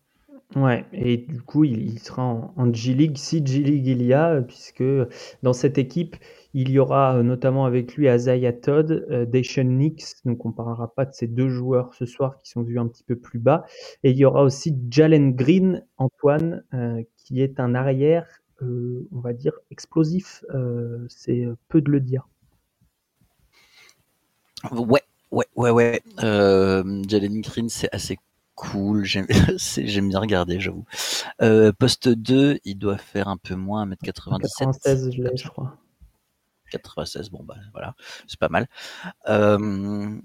Ouais, 0.55 0.83
et 0.91 1.17
du 1.17 1.41
coup, 1.41 1.63
il, 1.63 1.97
sera 1.99 2.23
en, 2.23 2.73
G-League, 2.73 3.15
si 3.15 3.45
G-League 3.45 3.87
il 3.87 4.03
y 4.03 4.11
a, 4.11 4.41
puisque 4.41 4.83
dans 5.43 5.53
cette 5.53 5.77
équipe, 5.77 6.17
il 6.53 6.69
y 6.71 6.79
aura 6.79 7.15
euh, 7.15 7.23
notamment 7.23 7.65
avec 7.65 7.95
lui 7.95 8.09
Azaya 8.09 8.51
Todd, 8.51 9.05
euh, 9.09 9.25
Dacian 9.25 9.63
Nix, 9.63 10.21
donc 10.25 10.45
on 10.45 10.49
ne 10.49 10.53
parlera 10.53 10.93
pas 10.93 11.05
de 11.05 11.13
ces 11.13 11.27
deux 11.27 11.47
joueurs 11.47 11.93
ce 11.93 12.05
soir 12.05 12.41
qui 12.41 12.49
sont 12.51 12.63
vus 12.63 12.79
un 12.79 12.87
petit 12.87 13.03
peu 13.03 13.15
plus 13.15 13.39
bas. 13.39 13.63
Et 14.03 14.11
il 14.11 14.17
y 14.17 14.25
aura 14.25 14.43
aussi 14.43 14.75
Jalen 14.89 15.33
Green, 15.35 15.85
Antoine, 15.97 16.65
qui 17.15 17.41
est 17.41 17.59
un 17.61 17.73
arrière, 17.73 18.40
on 18.61 19.19
va 19.19 19.33
dire, 19.33 19.53
explosif. 19.71 20.43
C'est 21.09 21.45
peu 21.67 21.81
de 21.81 21.91
le 21.91 21.99
dire. 21.99 22.27
Ouais, 24.71 25.03
ouais, 25.31 25.47
ouais, 25.55 25.71
ouais. 25.71 26.01
Jalen 26.17 27.41
Green, 27.41 27.69
c'est 27.69 27.93
assez 27.93 28.17
cool, 28.61 29.03
j'aime 29.05 29.27
bien 30.09 30.19
regarder, 30.19 30.59
j'avoue. 30.59 30.85
Euh, 31.41 31.71
poste 31.73 32.09
2, 32.09 32.59
il 32.63 32.77
doit 32.77 32.97
faire 32.97 33.27
un 33.27 33.37
peu 33.37 33.55
moins, 33.55 33.87
1m97. 33.87 34.41
96, 34.59 35.11
je 35.11 35.23
l'ai, 35.23 35.35
je 35.35 35.47
crois. 35.47 35.77
96, 36.71 37.31
bon 37.31 37.43
bah 37.43 37.57
voilà, 37.73 37.95
c'est 38.27 38.39
pas 38.39 38.49
mal. 38.49 38.67
Euh, 39.27 40.15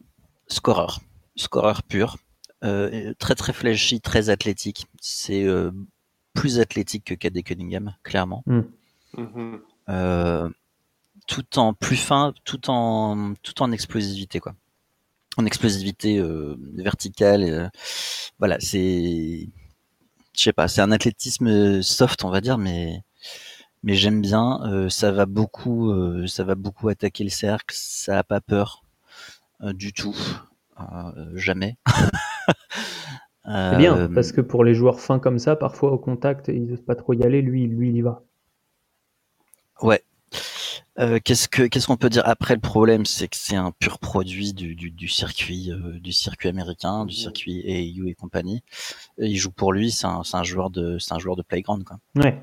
scoreur, 0.48 1.00
scoreur 1.34 1.82
pur, 1.82 2.18
euh, 2.62 3.14
très 3.18 3.34
très 3.34 3.52
flashy, 3.52 4.00
très 4.00 4.28
athlétique. 4.28 4.86
C'est 5.00 5.44
euh, 5.44 5.72
plus 6.36 6.60
athlétique 6.60 7.04
que 7.04 7.14
KD 7.14 7.42
Cunningham, 7.42 7.94
clairement. 8.02 8.44
Hmm. 8.46 8.62
Mm-hmm. 9.16 10.50
tout 11.26 11.58
en 11.58 11.72
plus 11.72 11.96
fin, 11.96 12.34
tout 12.44 12.70
en 12.70 13.34
tout 13.42 13.62
en 13.62 13.72
explosivité 13.72 14.40
quoi 14.40 14.54
en 15.36 15.44
explosivité 15.44 16.18
euh, 16.18 16.56
verticale. 16.74 17.42
Euh, 17.42 17.68
voilà, 18.38 18.56
c'est, 18.60 19.48
je 20.36 20.42
sais 20.42 20.52
pas, 20.52 20.68
c'est 20.68 20.80
un 20.80 20.92
athlétisme 20.92 21.82
soft, 21.82 22.24
on 22.24 22.30
va 22.30 22.40
dire, 22.40 22.58
mais 22.58 23.02
mais 23.82 23.94
j'aime 23.94 24.20
bien. 24.20 24.60
Euh, 24.64 24.88
ça 24.88 25.12
va 25.12 25.26
beaucoup, 25.26 25.92
ça 26.26 26.44
va 26.44 26.54
beaucoup 26.54 26.88
attaquer 26.88 27.24
le 27.24 27.30
cercle. 27.30 27.74
Ça 27.78 28.18
a 28.18 28.24
pas 28.24 28.40
peur 28.40 28.82
du 29.62 29.92
tout, 29.92 30.16
jamais. 31.34 31.76
c'est 33.46 33.76
bien 33.78 34.08
parce 34.08 34.32
que 34.32 34.40
pour 34.40 34.64
les 34.64 34.74
joueurs 34.74 35.00
fins 35.00 35.18
comme 35.18 35.38
ça, 35.38 35.56
parfois 35.56 35.92
au 35.92 35.98
contact, 35.98 36.48
ils 36.48 36.66
n'osent 36.66 36.80
pas 36.82 36.96
trop 36.96 37.12
y 37.12 37.22
aller. 37.22 37.42
Lui, 37.42 37.66
lui, 37.66 37.90
il 37.90 37.96
y 37.96 38.02
va. 38.02 38.22
Ouais, 39.82 40.02
euh, 40.98 41.18
qu'est-ce 41.22 41.48
que 41.48 41.64
qu'est-ce 41.64 41.86
qu'on 41.86 41.98
peut 41.98 42.08
dire 42.08 42.22
après 42.24 42.54
le 42.54 42.60
problème? 42.60 43.04
C'est 43.04 43.28
que 43.28 43.36
c'est 43.36 43.56
un 43.56 43.70
pur 43.70 43.98
produit 43.98 44.54
du, 44.54 44.74
du, 44.74 45.08
circuit 45.08 45.70
euh, 45.70 45.98
du 46.00 46.12
circuit 46.12 46.48
américain 46.48 47.04
du 47.04 47.14
circuit 47.14 47.62
AU 47.66 48.06
et 48.06 48.14
compagnie. 48.14 48.62
Il 49.18 49.36
joue 49.36 49.50
pour 49.50 49.72
lui 49.74 49.90
c'est 49.90 50.06
un, 50.06 50.22
un, 50.32 50.42
joueur 50.42 50.70
de 50.70 50.98
c'est 50.98 51.12
un 51.12 51.18
joueur 51.18 51.36
de 51.36 51.42
playground 51.42 51.84
quoi. 51.84 51.98
Ouais. 52.14 52.42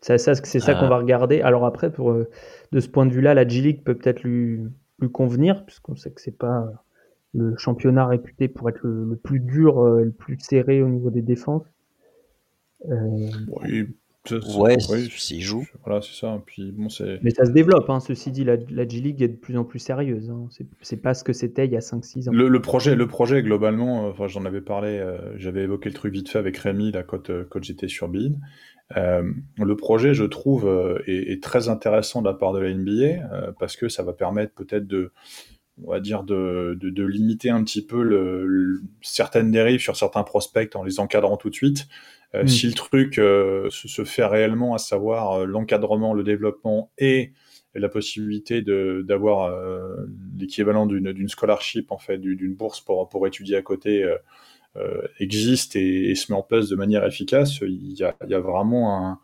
C'est 0.00 0.16
ça 0.16 0.34
c'est 0.34 0.60
ça 0.60 0.74
qu'on 0.74 0.88
va 0.88 0.96
regarder. 0.96 1.42
Alors 1.42 1.66
après 1.66 1.92
pour 1.92 2.12
euh, 2.12 2.30
de 2.72 2.80
ce 2.80 2.88
point 2.88 3.04
de 3.04 3.12
vue 3.12 3.20
là 3.20 3.34
la 3.34 3.46
G 3.46 3.60
League 3.60 3.82
peut 3.84 3.96
peut-être 3.96 4.22
lui 4.22 4.60
lui 5.00 5.10
convenir 5.10 5.66
puisqu'on 5.66 5.96
sait 5.96 6.10
que 6.10 6.22
c'est 6.22 6.38
pas 6.38 6.66
le 7.34 7.56
championnat 7.56 8.06
réputé 8.06 8.48
pour 8.48 8.68
être 8.68 8.80
le, 8.82 9.16
plus 9.16 9.40
dur 9.40 9.82
le 9.82 10.10
plus 10.10 10.38
serré 10.40 10.82
au 10.82 10.88
niveau 10.88 11.10
des 11.10 11.22
défenses 11.22 11.64
ouais, 14.32 14.78
s'il 15.10 15.42
joue. 15.42 15.64
Voilà, 15.84 16.00
c'est 16.00 16.14
ça. 16.14 16.42
Puis, 16.46 16.72
bon, 16.72 16.88
Mais 17.22 17.30
ça 17.30 17.44
se 17.44 17.50
développe, 17.50 17.88
hein. 17.90 18.00
ceci 18.00 18.30
dit, 18.30 18.44
la, 18.44 18.56
la 18.70 18.88
G-League 18.88 19.22
est 19.22 19.28
de 19.28 19.36
plus 19.36 19.56
en 19.56 19.64
plus 19.64 19.78
sérieuse. 19.78 20.30
Hein. 20.30 20.48
C'est 20.80 20.96
pas 20.96 21.14
ce 21.14 21.24
que 21.24 21.32
c'était 21.32 21.66
il 21.66 21.72
y 21.72 21.76
a 21.76 21.80
5-6 21.80 22.28
ans. 22.28 22.32
Le, 22.32 22.60
projet, 22.60 22.94
le 22.94 23.06
projet, 23.06 23.42
globalement, 23.42 24.06
euh, 24.06 24.10
enfin, 24.10 24.26
j'en 24.26 24.44
avais 24.44 24.62
parlé, 24.62 24.98
euh, 24.98 25.36
j'avais 25.36 25.62
évoqué 25.62 25.88
le 25.88 25.94
truc 25.94 26.12
vite 26.12 26.28
fait 26.28 26.38
avec 26.38 26.56
Rémi, 26.56 26.92
là, 26.92 27.02
quand, 27.02 27.30
euh, 27.30 27.44
quand 27.48 27.62
j'étais 27.62 27.88
sur 27.88 28.08
BIN. 28.08 28.32
le 28.96 29.74
projet, 29.76 30.14
je 30.14 30.24
trouve, 30.24 30.70
est, 31.06 31.42
très 31.42 31.68
intéressant 31.68 32.22
de 32.22 32.28
la 32.28 32.34
part 32.34 32.52
de 32.52 32.60
la 32.60 32.72
NBA, 32.72 33.52
parce 33.58 33.76
que 33.76 33.88
ça 33.88 34.02
va 34.02 34.12
permettre 34.12 34.54
peut-être 34.54 34.86
de 34.86 35.12
on 35.82 35.90
va 35.90 36.00
dire 36.00 36.22
de, 36.22 36.76
de, 36.80 36.90
de, 36.90 37.04
limiter 37.04 37.50
un 37.50 37.64
petit 37.64 37.84
peu 37.84 38.02
le, 38.02 38.80
certaines 39.02 39.50
dérives 39.50 39.80
sur 39.80 39.96
certains 39.96 40.22
prospects 40.22 40.74
en 40.76 40.84
les 40.84 41.00
encadrant 41.00 41.36
tout 41.36 41.50
de 41.50 41.54
suite. 41.54 41.88
Euh, 42.34 42.44
mm. 42.44 42.48
Si 42.48 42.66
le 42.66 42.74
truc 42.74 43.18
euh, 43.18 43.68
se, 43.70 44.04
fait 44.04 44.24
réellement, 44.24 44.74
à 44.74 44.78
savoir 44.78 45.32
euh, 45.32 45.46
l'encadrement, 45.46 46.14
le 46.14 46.22
développement 46.22 46.90
et 46.98 47.32
la 47.76 47.88
possibilité 47.88 48.62
d'avoir 48.62 49.52
l'équivalent 50.38 50.86
d'une 50.86 51.28
scholarship, 51.28 51.90
en 51.90 51.98
fait, 51.98 52.18
d'une 52.18 52.54
bourse 52.54 52.80
pour, 52.80 53.08
pour 53.08 53.26
étudier 53.26 53.56
à 53.56 53.62
côté, 53.62 54.08
existe 55.18 55.74
et, 55.74 56.14
se 56.14 56.30
met 56.30 56.38
en 56.38 56.42
place 56.42 56.68
de 56.68 56.76
manière 56.76 57.04
efficace, 57.04 57.62
il 57.62 57.94
y 57.98 58.04
a, 58.04 58.14
il 58.24 58.30
y 58.30 58.34
a 58.34 58.38
vraiment 58.38 58.96
un, 58.96 59.18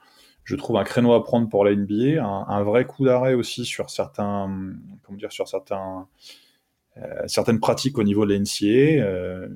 je 0.51 0.57
trouve 0.57 0.77
un 0.77 0.85
créneau 0.85 1.13
à 1.13 1.23
prendre 1.23 1.49
pour 1.49 1.65
la 1.65 1.75
NBA, 1.75 2.23
un, 2.25 2.63
vrai 2.65 2.85
coup 2.85 3.05
d'arrêt 3.05 3.35
aussi 3.35 3.65
sur 3.65 3.89
certains, 3.89 4.75
comment 5.03 5.17
dire, 5.17 5.31
sur 5.31 5.47
certains, 5.47 6.09
certaines 7.27 7.61
pratiques 7.61 7.99
au 7.99 8.03
niveau 8.03 8.27
de 8.27 8.33
la 8.33 8.41
NCA 8.41 9.49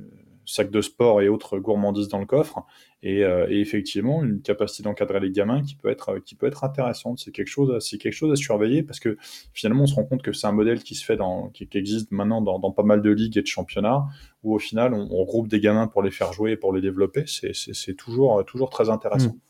sac 0.47 0.71
de 0.71 0.81
sport 0.81 1.23
et 1.23 1.29
autres 1.29 1.59
gourmandises 1.59 2.09
dans 2.09 2.19
le 2.19 2.27
coffre, 2.27 2.65
euh, 3.05 3.47
et, 3.49 3.61
effectivement 3.61 4.23
une 4.23 4.41
capacité 4.41 4.83
d'encadrer 4.83 5.21
les 5.21 5.31
gamins 5.31 5.63
qui 5.63 5.75
peut 5.75 5.89
être, 5.89 6.19
qui 6.19 6.35
peut 6.35 6.47
être 6.47 6.65
intéressante. 6.65 7.19
C'est 7.19 7.33
quelque, 7.33 7.49
chose, 7.49 7.77
c'est 7.85 7.99
quelque 7.99 8.15
chose 8.15 8.33
à 8.33 8.37
surveiller 8.37 8.83
parce 8.83 9.01
que 9.01 9.17
finalement 9.53 9.85
on 9.85 9.87
se 9.87 9.95
rend 9.95 10.05
compte 10.05 10.23
que 10.23 10.33
c'est 10.33 10.47
un 10.47 10.53
modèle 10.53 10.83
qui, 10.83 10.95
se 10.95 11.05
fait 11.05 11.17
dans, 11.17 11.49
qui, 11.51 11.69
existe 11.73 12.11
maintenant 12.13 12.41
dans, 12.41 12.73
pas 12.73 12.83
mal 12.83 13.03
de 13.03 13.11
ligues 13.11 13.37
et 13.37 13.43
de 13.43 13.47
championnats, 13.47 14.05
où 14.43 14.55
au 14.55 14.59
final 14.59 14.95
on, 14.95 15.07
regroupe 15.07 15.49
des 15.49 15.61
gamins 15.61 15.87
pour 15.87 16.03
les 16.03 16.11
faire 16.11 16.33
jouer 16.33 16.53
et 16.53 16.57
pour 16.57 16.73
les 16.73 16.81
développer. 16.81 17.25
C'est, 17.27 17.95
toujours, 17.95 18.45
toujours 18.45 18.71
très 18.71 18.91
intéressant. 18.91 19.31
Hmm 19.31 19.41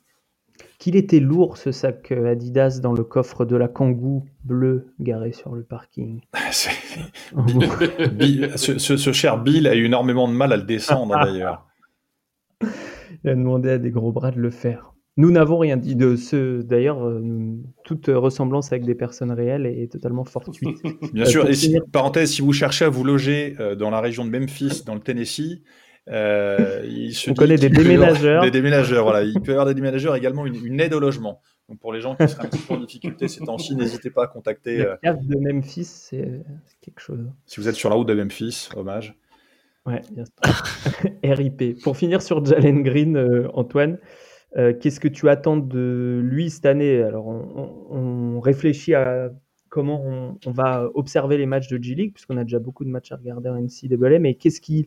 qu'il 0.79 0.97
était 0.97 1.21
lourd 1.21 1.57
ce 1.57 1.73
sac 1.73 2.13
euh, 2.13 2.31
Adidas 2.31 2.81
dans 2.83 2.93
le 2.93 3.05
coffre 3.05 3.45
de 3.45 3.57
la 3.57 3.69
Kangoo 3.69 4.25
bleue 4.45 4.93
garé 5.01 5.33
sur 5.33 5.55
le 5.55 5.63
parking. 5.63 6.21
ce, 8.57 9.13
cher 9.13 9.43
Bill 9.43 9.67
a 9.67 9.75
eu 9.75 9.87
énormément 9.87 10.29
de 10.29 10.35
mal 10.35 10.53
à 10.53 10.57
le 10.57 10.65
descendre 10.65 11.15
d'ailleurs. 11.25 11.67
Il 13.25 13.31
a 13.31 13.35
demandé 13.35 13.71
à 13.71 13.79
des 13.79 13.91
gros 13.91 14.13
bras 14.13 14.31
de 14.31 14.41
le 14.41 14.51
faire. 14.51 14.93
Nous 15.17 15.31
n'avons 15.31 15.59
rien 15.59 15.77
dit 15.77 15.95
de 15.95 16.17
ce. 16.17 16.61
D'ailleurs, 16.63 17.07
euh, 17.07 17.23
toute 17.85 18.07
ressemblance 18.09 18.73
avec 18.73 18.85
des 18.85 18.97
personnes 18.97 19.31
réelles 19.31 19.65
est 19.65 19.91
totalement 19.91 20.25
fortuite. 20.25 20.83
Bien 21.13 21.25
sûr. 21.25 21.45
Euh, 21.45 21.51
et 21.51 21.55
si, 21.55 21.79
parenthèse, 21.93 22.33
si 22.33 22.43
vous 22.43 22.53
cherchez 22.53 22.85
à 22.85 22.89
vous 22.89 23.05
loger 23.05 23.57
dans 23.79 23.91
la 23.91 24.01
région 24.01 24.25
de 24.25 24.37
Memphis, 24.37 24.83
dans 24.85 24.95
le 24.95 25.01
Tennessee, 25.01 25.63
euh, 26.11 26.83
il 26.85 27.15
se 27.15 27.31
On 27.31 27.35
connaît 27.35 27.57
des 27.57 27.71
déménageurs. 27.71 28.43
Des 28.43 28.51
déménageurs, 28.51 29.05
voilà. 29.05 29.23
Il 29.23 29.41
peut 29.41 29.53
y 29.53 29.55
avoir 29.55 29.67
des 29.67 29.75
déménageurs 29.75 30.15
également 30.17 30.47
une, 30.47 30.81
aide 30.81 30.95
au 30.95 31.01
logement. 31.01 31.41
Donc 31.69 31.79
pour 31.79 31.93
les 31.93 32.01
gens 32.01 32.15
qui 32.15 32.29
seraient 32.29 32.45
un 32.45 32.49
petit 32.49 32.59
peu 32.59 32.75
en 32.75 32.79
difficulté 32.79 33.29
ces 33.29 33.41
temps-ci, 33.41 33.75
n'hésitez 33.77 34.11
pas 34.11 34.25
à 34.25 34.27
contacter. 34.27 34.79
La 34.79 34.85
euh, 34.85 34.97
cave 35.03 35.27
de 35.27 35.39
Memphis, 35.39 35.85
c'est 35.85 36.43
quelque 36.83 37.01
chose. 37.01 37.31
Si 37.47 37.61
vous 37.61 37.69
êtes 37.69 37.75
sur 37.75 37.89
la 37.89 37.97
route 37.97 38.09
de 38.09 38.15
Memphis, 38.15 38.69
hommage. 38.77 39.15
Ouais, 39.87 40.01
bien 40.13 40.25
sûr. 40.25 41.11
RIP. 41.25 41.81
Pour 41.83 41.97
finir 41.97 42.23
sur 42.23 42.45
Jalen 42.45 42.83
Green, 42.83 43.17
euh, 43.17 43.49
Antoine, 43.55 43.99
qu'est-ce 44.55 45.01
que 45.01 45.09
tu 45.09 45.29
attends 45.29 45.57
de 45.57 46.21
lui 46.23 46.51
cette 46.51 46.67
année? 46.67 47.03
Alors, 47.03 47.27
on, 47.27 48.41
réfléchit 48.41 48.95
à 48.95 49.31
comment 49.69 50.05
on, 50.05 50.39
on, 50.47 50.53
va 50.53 50.89
observer 50.95 51.39
les 51.39 51.47
matchs 51.47 51.69
de 51.69 51.83
G-League, 51.83 52.13
puisqu'on 52.13 52.37
a 52.37 52.45
déjà 52.45 52.61
beaucoup 52.61 52.85
de 52.85 52.91
matchs 52.91 53.11
à 53.11 53.17
regarder 53.17 53.49
en 53.49 53.61
NCAA, 53.61 54.21
mais 54.21 54.35
qu'est-ce 54.35 54.61
qui 54.61 54.87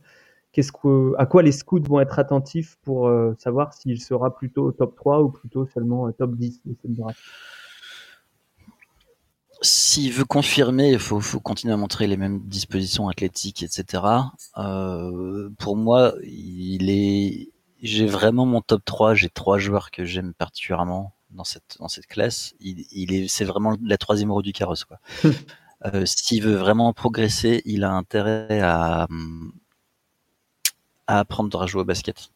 à 1.17 1.25
quoi 1.25 1.43
les 1.43 1.51
scouts 1.51 1.83
vont 1.83 1.99
être 1.99 2.19
attentifs 2.19 2.77
pour 2.83 3.07
euh, 3.07 3.35
savoir 3.37 3.73
s'il 3.73 4.01
sera 4.01 4.35
plutôt 4.35 4.71
top 4.71 4.95
3 4.95 5.21
ou 5.21 5.29
plutôt 5.29 5.67
seulement 5.67 6.07
euh, 6.07 6.11
top 6.11 6.35
10 6.35 6.61
de 6.65 6.75
cette 6.81 6.93
draft? 6.93 7.19
S'il 9.61 10.11
veut 10.11 10.25
confirmer, 10.25 10.91
il 10.91 10.99
faut, 10.99 11.19
continuer 11.39 11.73
à 11.73 11.77
montrer 11.77 12.05
les 12.05 12.17
mêmes 12.17 12.41
dispositions 12.41 13.09
athlétiques, 13.09 13.63
etc. 13.63 14.03
Euh, 14.57 15.49
pour 15.57 15.75
moi, 15.75 16.13
il 16.23 16.89
est, 16.91 17.49
j'ai 17.81 18.05
vraiment 18.05 18.45
mon 18.45 18.61
top 18.61 18.85
3. 18.85 19.15
J'ai 19.15 19.29
trois 19.29 19.57
joueurs 19.57 19.89
que 19.89 20.05
j'aime 20.05 20.33
particulièrement 20.35 21.15
dans 21.31 21.43
cette 21.43 21.77
dans 21.79 21.87
cette 21.87 22.05
classe. 22.05 22.53
Il, 22.59 23.13
est, 23.13 23.27
c'est 23.27 23.45
vraiment 23.45 23.75
la 23.83 23.97
troisième 23.97 24.31
roue 24.31 24.43
du 24.43 24.53
carrosse, 24.53 24.85
quoi. 24.85 24.99
S'il 26.05 26.43
veut 26.43 26.55
vraiment 26.55 26.91
progresser, 26.93 27.61
il 27.65 27.83
a 27.83 27.91
intérêt 27.91 28.61
à, 28.61 29.07
hum, 29.09 29.53
à 31.07 31.19
apprendre 31.19 31.61
à 31.61 31.65
jouer 31.65 31.81
au 31.81 31.85
basket. 31.85 32.31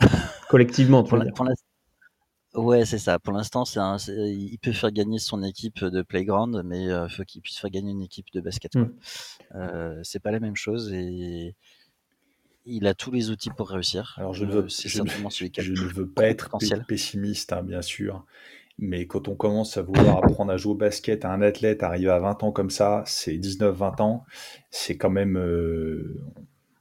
Collectivement, 0.48 1.02
tu 1.02 1.14
Ouais, 2.54 2.86
c'est 2.86 2.98
ça. 2.98 3.18
Pour 3.18 3.34
l'instant, 3.34 3.66
c'est 3.66 3.80
il 4.16 4.58
peut 4.58 4.72
faire 4.72 4.90
gagner 4.90 5.18
son 5.18 5.42
équipe 5.42 5.84
de 5.84 6.00
playground, 6.00 6.62
mais 6.64 6.84
il 6.84 7.08
faut 7.10 7.24
qu'il 7.24 7.42
puisse 7.42 7.58
faire 7.58 7.70
gagner 7.70 7.90
une 7.90 8.02
équipe 8.02 8.26
de 8.32 8.40
basket. 8.40 8.72
Quoi. 8.72 8.88
Mmh. 9.54 10.00
c'est 10.02 10.20
pas 10.20 10.30
la 10.30 10.40
même 10.40 10.56
chose 10.56 10.90
et 10.92 11.54
il 12.66 12.86
a 12.86 12.94
tous 12.94 13.10
les 13.10 13.30
outils 13.30 13.50
pour 13.50 13.70
réussir. 13.70 14.14
Alors 14.18 14.34
je 14.34 14.44
ne 14.44 14.52
veux, 14.52 14.66
je 14.68 15.02
ne 15.02 15.92
veux 15.92 16.08
pas 16.08 16.26
être 16.26 16.50
pessimiste, 16.86 17.52
hein, 17.52 17.62
bien 17.62 17.82
sûr, 17.82 18.24
mais 18.78 19.06
quand 19.06 19.28
on 19.28 19.36
commence 19.36 19.76
à 19.76 19.82
vouloir 19.82 20.18
apprendre 20.18 20.52
à 20.52 20.56
jouer 20.56 20.72
au 20.72 20.76
basket 20.76 21.24
à 21.24 21.30
un 21.30 21.40
athlète 21.40 21.82
arrivé 21.82 22.10
à 22.10 22.18
20 22.18 22.42
ans 22.42 22.52
comme 22.52 22.70
ça, 22.70 23.02
c'est 23.06 23.36
19-20 23.36 24.02
ans, 24.02 24.24
c'est 24.70 24.96
quand 24.96 25.10
même. 25.10 25.38
Euh, 25.38 26.20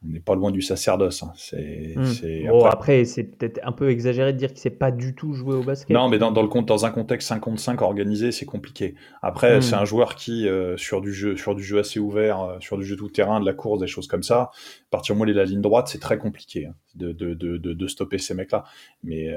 on 0.06 0.12
n'est 0.12 0.20
pas 0.20 0.36
loin 0.36 0.52
du 0.52 0.62
sacerdoce. 0.62 1.24
Hein. 1.24 1.32
C'est, 1.36 1.96
hmm. 1.96 2.50
bon, 2.50 2.66
après, 2.66 3.06
c'est 3.06 3.24
peut-être 3.24 3.60
un 3.64 3.72
peu 3.72 3.90
exagéré 3.90 4.34
de 4.34 4.38
dire 4.38 4.50
qu'il 4.50 4.58
ne 4.58 4.62
sait 4.62 4.70
pas 4.70 4.92
du 4.92 5.16
tout 5.16 5.34
jouer 5.34 5.56
au 5.56 5.64
basket. 5.64 5.90
Non, 5.90 6.10
mais 6.10 6.18
dans, 6.18 6.30
le, 6.30 6.62
dans 6.64 6.86
un 6.86 6.92
contexte 6.92 7.28
55 7.30 7.82
organisé, 7.82 8.32
c'est 8.32 8.46
compliqué. 8.46 8.96
Après, 9.22 9.58
hmm. 9.58 9.62
c'est 9.62 9.76
un 9.76 9.86
joueur 9.86 10.16
qui, 10.16 10.48
euh, 10.48 10.78
sur, 10.78 11.02
du 11.02 11.14
jeu, 11.14 11.36
sur 11.38 11.56
du 11.56 11.64
jeu 11.64 11.80
assez 11.80 12.00
ouvert, 12.00 12.42
euh, 12.42 12.58
sur 12.60 12.78
du 12.78 12.86
jeu 12.86 12.96
tout 12.96 13.10
terrain, 13.10 13.40
de 13.40 13.46
la 13.46 13.54
course, 13.54 13.80
des 13.80 13.88
choses 13.88 14.08
comme 14.08 14.24
ça, 14.24 14.42
à 14.42 14.52
partir 14.92 15.14
du 15.16 15.20
moment 15.20 15.28
où 15.28 15.32
il 15.32 15.38
est 15.38 15.42
la 15.42 15.46
ligne 15.46 15.62
droite, 15.62 15.88
c'est 15.88 16.00
très 16.00 16.18
compliqué 16.18 16.68
hein, 16.68 16.76
de, 16.96 17.12
de, 17.12 17.34
de, 17.34 17.58
de, 17.58 17.88
stopper 17.88 18.18
ces 18.18 18.34
mecs-là. 18.34 18.64
Mais 19.04 19.36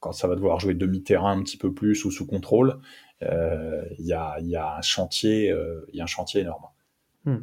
quand 0.00 0.12
ça 0.12 0.28
va 0.28 0.36
devoir 0.36 0.60
jouer 0.60 0.74
demi-terrain 0.74 1.32
un 1.32 1.42
petit 1.42 1.56
peu 1.56 1.72
plus 1.72 2.04
ou 2.04 2.10
sous 2.10 2.26
contrôle, 2.26 2.78
euh, 3.22 3.84
il 3.98 4.06
y, 4.06 4.12
a, 4.12 4.36
un 4.76 4.82
chantier, 4.82 5.50
euh, 5.50 5.84
y 5.92 6.00
a 6.00 6.04
un 6.04 6.06
chantier 6.06 6.42
énorme. 6.42 6.66
Hmm. 7.24 7.38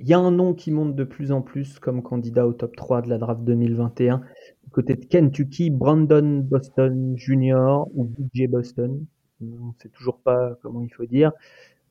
Il 0.00 0.08
y 0.08 0.14
a 0.14 0.18
un 0.18 0.30
nom 0.30 0.54
qui 0.54 0.72
monte 0.72 0.96
de 0.96 1.04
plus 1.04 1.30
en 1.30 1.42
plus 1.42 1.78
comme 1.78 2.02
candidat 2.02 2.46
au 2.46 2.52
top 2.52 2.74
3 2.74 3.02
de 3.02 3.08
la 3.08 3.18
draft 3.18 3.42
2021. 3.44 4.22
Du 4.64 4.70
côté 4.70 4.94
de 4.94 5.04
Kentucky, 5.04 5.70
Brandon 5.70 6.40
Boston 6.42 7.14
Jr. 7.16 7.84
ou 7.94 8.06
DJ 8.06 8.48
Boston. 8.48 9.04
On 9.40 9.44
ne 9.44 9.72
sait 9.78 9.90
toujours 9.90 10.18
pas 10.18 10.54
comment 10.62 10.82
il 10.82 10.90
faut 10.90 11.06
dire. 11.06 11.32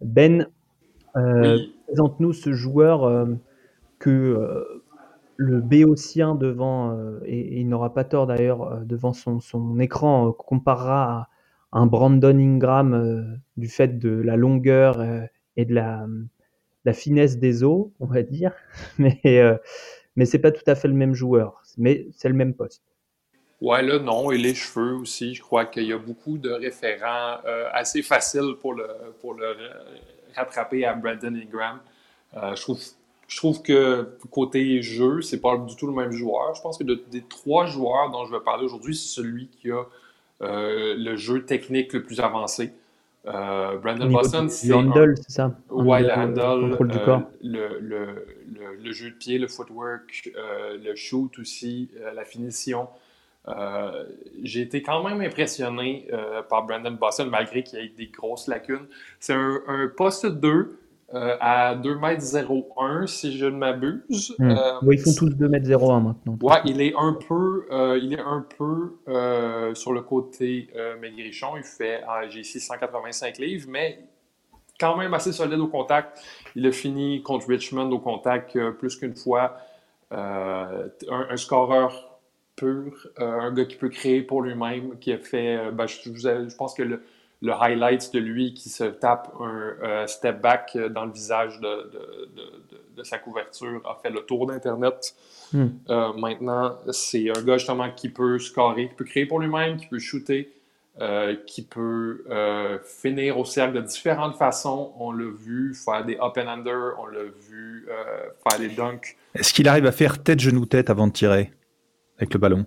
Ben, 0.01 0.47
euh, 1.15 1.57
présente-nous 1.87 2.33
ce 2.33 2.51
joueur 2.51 3.27
que 3.99 4.65
le 5.41 5.61
béotien 5.61 6.35
devant, 6.35 6.91
euh, 6.91 7.21
et, 7.23 7.61
il 7.61 7.69
n'aura 7.69 7.93
pas 7.93 8.03
tort 8.03 8.27
d'ailleurs, 8.27 8.61
euh, 8.63 8.79
devant 8.83 9.13
son, 9.13 9.39
son 9.39 9.79
écran, 9.79 10.27
euh, 10.27 10.31
comparera 10.33 11.29
à 11.71 11.79
un 11.79 11.85
Brandon 11.85 12.37
Ingram 12.37 13.39
du 13.55 13.69
fait 13.69 13.99
de 13.99 14.09
la 14.09 14.35
longueur 14.35 15.01
et 15.55 15.65
de 15.65 15.73
la, 15.73 16.07
la, 16.85 16.93
finesse 16.93 17.37
des 17.37 17.63
os, 17.63 17.87
on 17.99 18.05
va 18.05 18.21
dire. 18.21 18.53
Mais, 18.97 19.21
mais 20.15 20.25
c'est 20.25 20.39
pas 20.39 20.51
tout 20.51 20.63
à 20.67 20.75
fait 20.75 20.89
le 20.89 20.93
même 20.93 21.13
joueur, 21.13 21.61
mais 21.77 22.07
c'est 22.11 22.27
le 22.27 22.35
même 22.35 22.53
poste. 22.53 22.83
Ouais, 23.61 23.81
là, 23.81 23.99
non, 23.99 24.31
et 24.31 24.37
les 24.37 24.53
cheveux 24.53 24.95
aussi. 24.95 25.33
Je 25.33 25.41
crois 25.41 25.65
qu'il 25.65 25.83
y 25.83 25.93
a 25.93 25.97
beaucoup 25.97 26.37
de 26.37 26.49
référents 26.49 27.37
assez 27.71 28.01
faciles 28.01 28.55
pour 28.59 28.73
le, 28.73 28.87
pour 29.21 29.33
le 29.35 29.55
rattraper 30.35 30.83
à 30.83 30.93
Brandon 30.93 31.35
Ingram. 31.35 31.79
je 32.33 32.61
trouve 32.61 32.79
je 33.29 33.37
trouve 33.37 33.61
que 33.61 34.17
côté 34.31 34.81
jeu, 34.81 35.21
c'est 35.21 35.39
pas 35.39 35.55
du 35.55 35.75
tout 35.75 35.85
le 35.85 35.93
même 35.93 36.11
joueur. 36.11 36.55
Je 36.55 36.61
pense 36.61 36.79
que 36.79 36.83
des 36.83 37.23
trois 37.29 37.67
joueurs 37.67 38.09
dont 38.09 38.25
je 38.25 38.31
vais 38.31 38.43
parler 38.43 38.65
aujourd'hui, 38.65 38.95
c'est 38.95 39.07
celui 39.07 39.47
qui 39.47 39.69
a 39.69 39.83
euh, 40.41 40.95
le 40.97 41.15
jeu 41.15 41.45
technique 41.45 41.93
le 41.93 42.01
plus 42.01 42.19
avancé. 42.19 42.73
Euh, 43.25 43.77
Brandon 43.77 44.09
Boston, 44.09 44.49
c'est. 44.49 44.67
Le 44.69 44.75
handle, 44.75 45.15
c'est 45.17 45.31
ça 45.31 45.55
Ouais, 45.69 46.01
le 46.01 46.11
handle, 46.11 46.77
euh, 46.79 47.17
le, 47.41 47.79
le, 47.79 48.25
le, 48.81 48.91
jeu 48.91 49.09
de 49.09 49.15
pied, 49.15 49.37
le 49.37 49.47
footwork, 49.47 50.31
le 50.35 50.95
shoot 50.95 51.37
aussi, 51.39 51.89
la 52.15 52.23
finition. 52.23 52.87
j'ai 54.41 54.61
été 54.61 54.81
quand 54.81 55.03
même 55.03 55.21
impressionné 55.21 56.07
par 56.49 56.65
Brandon 56.65 56.91
Boston, 56.91 57.29
malgré 57.29 57.63
qu'il 57.63 57.79
y 57.79 57.83
ait 57.83 57.89
des 57.89 58.07
grosses 58.07 58.47
lacunes. 58.47 58.87
C'est 59.19 59.33
un, 59.33 59.61
un 59.67 59.87
poste 59.87 60.25
2 60.25 60.79
euh, 61.15 61.35
à 61.39 61.75
2m01, 61.75 63.07
si 63.07 63.35
je 63.35 63.47
ne 63.47 63.57
m'abuse. 63.57 64.35
Hmm. 64.37 64.51
Euh, 64.51 64.79
oui, 64.83 64.95
ils 64.95 65.01
font 65.01 65.13
tous 65.17 65.29
2m01 65.29 66.03
maintenant. 66.03 66.37
Il 66.65 66.81
est 66.81 66.93
un 66.95 67.13
peu, 67.13 67.65
euh, 67.71 67.99
il 68.01 68.13
est 68.13 68.19
un 68.19 68.45
peu 68.57 68.99
sur 69.73 69.91
le 69.91 70.01
côté 70.01 70.69
maigrichon. 71.01 71.57
Il 71.57 71.63
fait, 71.63 72.03
j'ai 72.29 72.41
ici 72.41 72.59
185 72.59 73.39
livres, 73.39 73.67
mais 73.69 73.99
quand 74.79 74.97
même 74.97 75.13
assez 75.15 75.33
solide 75.33 75.59
au 75.59 75.67
contact. 75.67 76.21
Il 76.55 76.67
a 76.67 76.71
fini 76.71 77.23
contre 77.23 77.47
Richmond 77.47 77.89
au 77.91 77.99
contact 77.99 78.57
plus 78.77 78.95
qu'une 78.95 79.15
fois. 79.15 79.57
Un, 80.11 81.37
scoreur 81.37 82.19
pur, 82.55 83.07
un 83.17 83.51
gars 83.51 83.65
qui 83.65 83.77
peut 83.77 83.89
créer 83.89 84.21
pour 84.21 84.43
lui-même, 84.43 84.99
qui 84.99 85.11
a 85.11 85.17
fait, 85.17 85.71
ben, 85.71 85.87
je, 85.87 85.97
je, 86.13 86.55
pense 86.55 86.75
que 86.75 86.83
le, 86.83 87.01
le 87.41 87.53
highlight 87.53 88.13
de 88.13 88.19
lui 88.19 88.53
qui 88.53 88.69
se 88.69 88.83
tape 88.83 89.33
un 89.39 89.75
euh, 89.81 90.07
step 90.07 90.41
back 90.41 90.77
dans 90.91 91.05
le 91.05 91.11
visage 91.11 91.59
de, 91.59 91.91
de, 92.95 93.03
sa 93.03 93.17
couverture 93.17 93.81
a 93.85 93.97
fait 94.03 94.09
le 94.09 94.19
tour 94.21 94.45
d'Internet. 94.45 95.15
Hmm. 95.53 95.67
Euh, 95.89 96.11
maintenant, 96.17 96.77
c'est 96.91 97.29
un 97.29 97.41
gars 97.43 97.57
justement 97.57 97.89
qui 97.91 98.09
peut 98.09 98.37
scorer, 98.39 98.89
qui 98.89 98.95
peut 98.95 99.05
créer 99.05 99.25
pour 99.25 99.39
lui-même, 99.39 99.77
qui 99.77 99.85
peut 99.85 99.99
shooter, 99.99 100.51
euh, 100.99 101.37
qui 101.47 101.61
peut 101.61 102.25
finir 102.83 103.39
au 103.39 103.45
cercle 103.45 103.75
de 103.75 103.81
différentes 103.81 104.35
façons. 104.35 104.91
On 104.99 105.13
l'a 105.13 105.31
vu 105.31 105.73
faire 105.73 106.03
des 106.03 106.15
up 106.15 106.37
and 106.37 106.49
under, 106.49 106.99
on 106.99 107.05
l'a 107.05 107.23
vu 107.23 107.87
faire 108.43 108.59
des 108.59 108.67
dunks. 108.67 109.15
Est-ce 109.33 109.53
qu'il 109.53 109.69
arrive 109.69 109.85
à 109.85 109.93
faire 109.93 110.21
tête-genou-tête 110.21 110.89
avant 110.89 111.07
de 111.07 111.13
tirer 111.13 111.53
avec 112.17 112.33
le 112.33 112.39
ballon? 112.39 112.65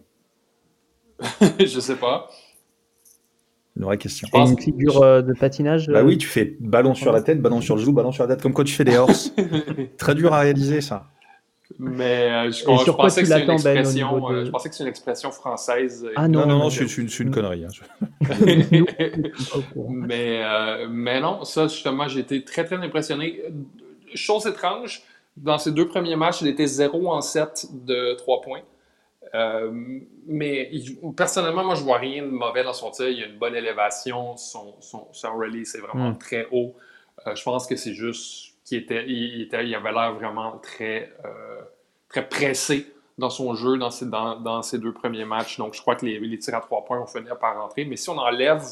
Je 1.61 1.79
sais 1.79 1.97
pas. 1.97 2.31
Une 3.83 3.87
vraie 3.87 3.99
question. 3.99 4.29
Et 4.33 4.39
une 4.39 4.57
figure 4.57 5.03
euh, 5.03 5.23
de 5.23 5.33
patinage 5.33 5.89
Bah 5.89 6.05
oui, 6.05 6.15
euh, 6.15 6.19
tu 6.19 6.29
fais 6.29 6.57
ballon 6.61 6.95
sur 6.95 7.11
la 7.11 7.21
tête, 7.21 7.43
ballon 7.43 7.61
sur 7.61 7.75
le 7.75 7.81
genou, 7.83 7.93
ballon 7.93 8.13
sur 8.13 8.23
la 8.23 8.29
tête, 8.33 8.41
comme 8.41 8.53
quand 8.53 8.63
tu 8.63 8.75
fais 8.75 8.85
des 8.85 8.97
horses. 8.97 9.35
Très 9.99 10.15
dur 10.15 10.33
à 10.33 10.39
réaliser 10.39 10.81
ça. 10.81 11.09
Mais 11.81 12.31
euh, 12.31 12.53
je, 12.53 12.59
je, 12.61 12.91
pensais 12.93 13.23
que 13.23 13.27
c'est 13.27 13.41
une 13.41 13.47
ben, 13.47 13.55
expression, 13.55 14.45
je 14.45 14.51
pensais 14.51 14.69
que 14.69 14.75
c'est 14.77 14.85
une 14.85 14.89
expression 14.89 15.33
française. 15.33 16.07
Ah 16.15 16.29
non, 16.29 16.47
non, 16.47 16.59
non, 16.59 16.71
c'est 16.71 16.85
une, 16.97 17.31
connerie. 17.33 17.65
Hein. 17.65 18.85
mais, 19.89 20.43
mais 20.89 21.21
non, 21.21 21.43
ça 21.43 21.67
justement, 21.67 22.07
j'ai 22.07 22.21
été 22.21 22.45
très 22.45 22.65
très 22.65 22.77
impressionné. 22.77 23.43
Chose 24.15 24.47
étrange, 24.47 25.03
dans 25.37 25.59
ces 25.59 25.73
deux 25.73 25.89
premiers 25.89 26.15
matchs, 26.15 26.43
il 26.43 26.49
était 26.49 26.67
0 26.67 27.11
en 27.11 27.21
7 27.21 27.67
de 27.85 28.15
3 28.15 28.43
points. 28.43 28.61
Euh, 29.35 29.71
mais 30.27 30.71
personnellement, 31.17 31.65
moi, 31.65 31.75
je 31.75 31.83
vois 31.83 31.99
rien 31.99 32.23
de 32.23 32.31
mauvais 32.31 32.65
dans 32.65 32.73
son 32.73 32.91
tir. 32.91 33.09
Il 33.09 33.19
y 33.19 33.23
a 33.23 33.27
une 33.27 33.39
bonne 33.39 33.55
élévation. 33.55 34.37
Son, 34.37 34.75
son, 34.81 35.09
son 35.13 35.37
release 35.37 35.75
est 35.75 35.81
vraiment 35.81 36.11
hmm. 36.11 36.19
très 36.19 36.49
haut. 36.51 36.75
Euh, 37.27 37.35
je 37.35 37.43
pense 37.43 37.67
que 37.67 37.77
c'est 37.77 37.95
juste 37.95 38.55
qu'il 38.65 38.79
était, 38.79 39.05
il, 39.07 39.43
était, 39.43 39.67
il 39.67 39.75
avait 39.75 39.93
l'air 39.93 40.15
vraiment 40.15 40.59
très, 40.59 41.13
euh, 41.25 41.61
très 42.09 42.29
pressé 42.29 42.87
dans 43.19 43.31
son 43.31 43.55
jeu 43.55 43.77
dans 43.77 43.91
ses, 43.91 44.07
dans, 44.07 44.39
dans 44.41 44.63
ses, 44.63 44.79
deux 44.79 44.93
premiers 44.93 45.25
matchs. 45.25 45.59
Donc, 45.59 45.75
je 45.75 45.81
crois 45.81 45.97
que 45.97 46.07
les, 46.07 46.19
les, 46.19 46.39
tirs 46.39 46.57
à 46.57 46.61
trois 46.61 46.85
points 46.85 46.99
vont 46.99 47.07
finir 47.07 47.39
par 47.39 47.61
rentrer. 47.61 47.85
Mais 47.85 47.97
si 47.97 48.09
on 48.11 48.19
enlève 48.19 48.63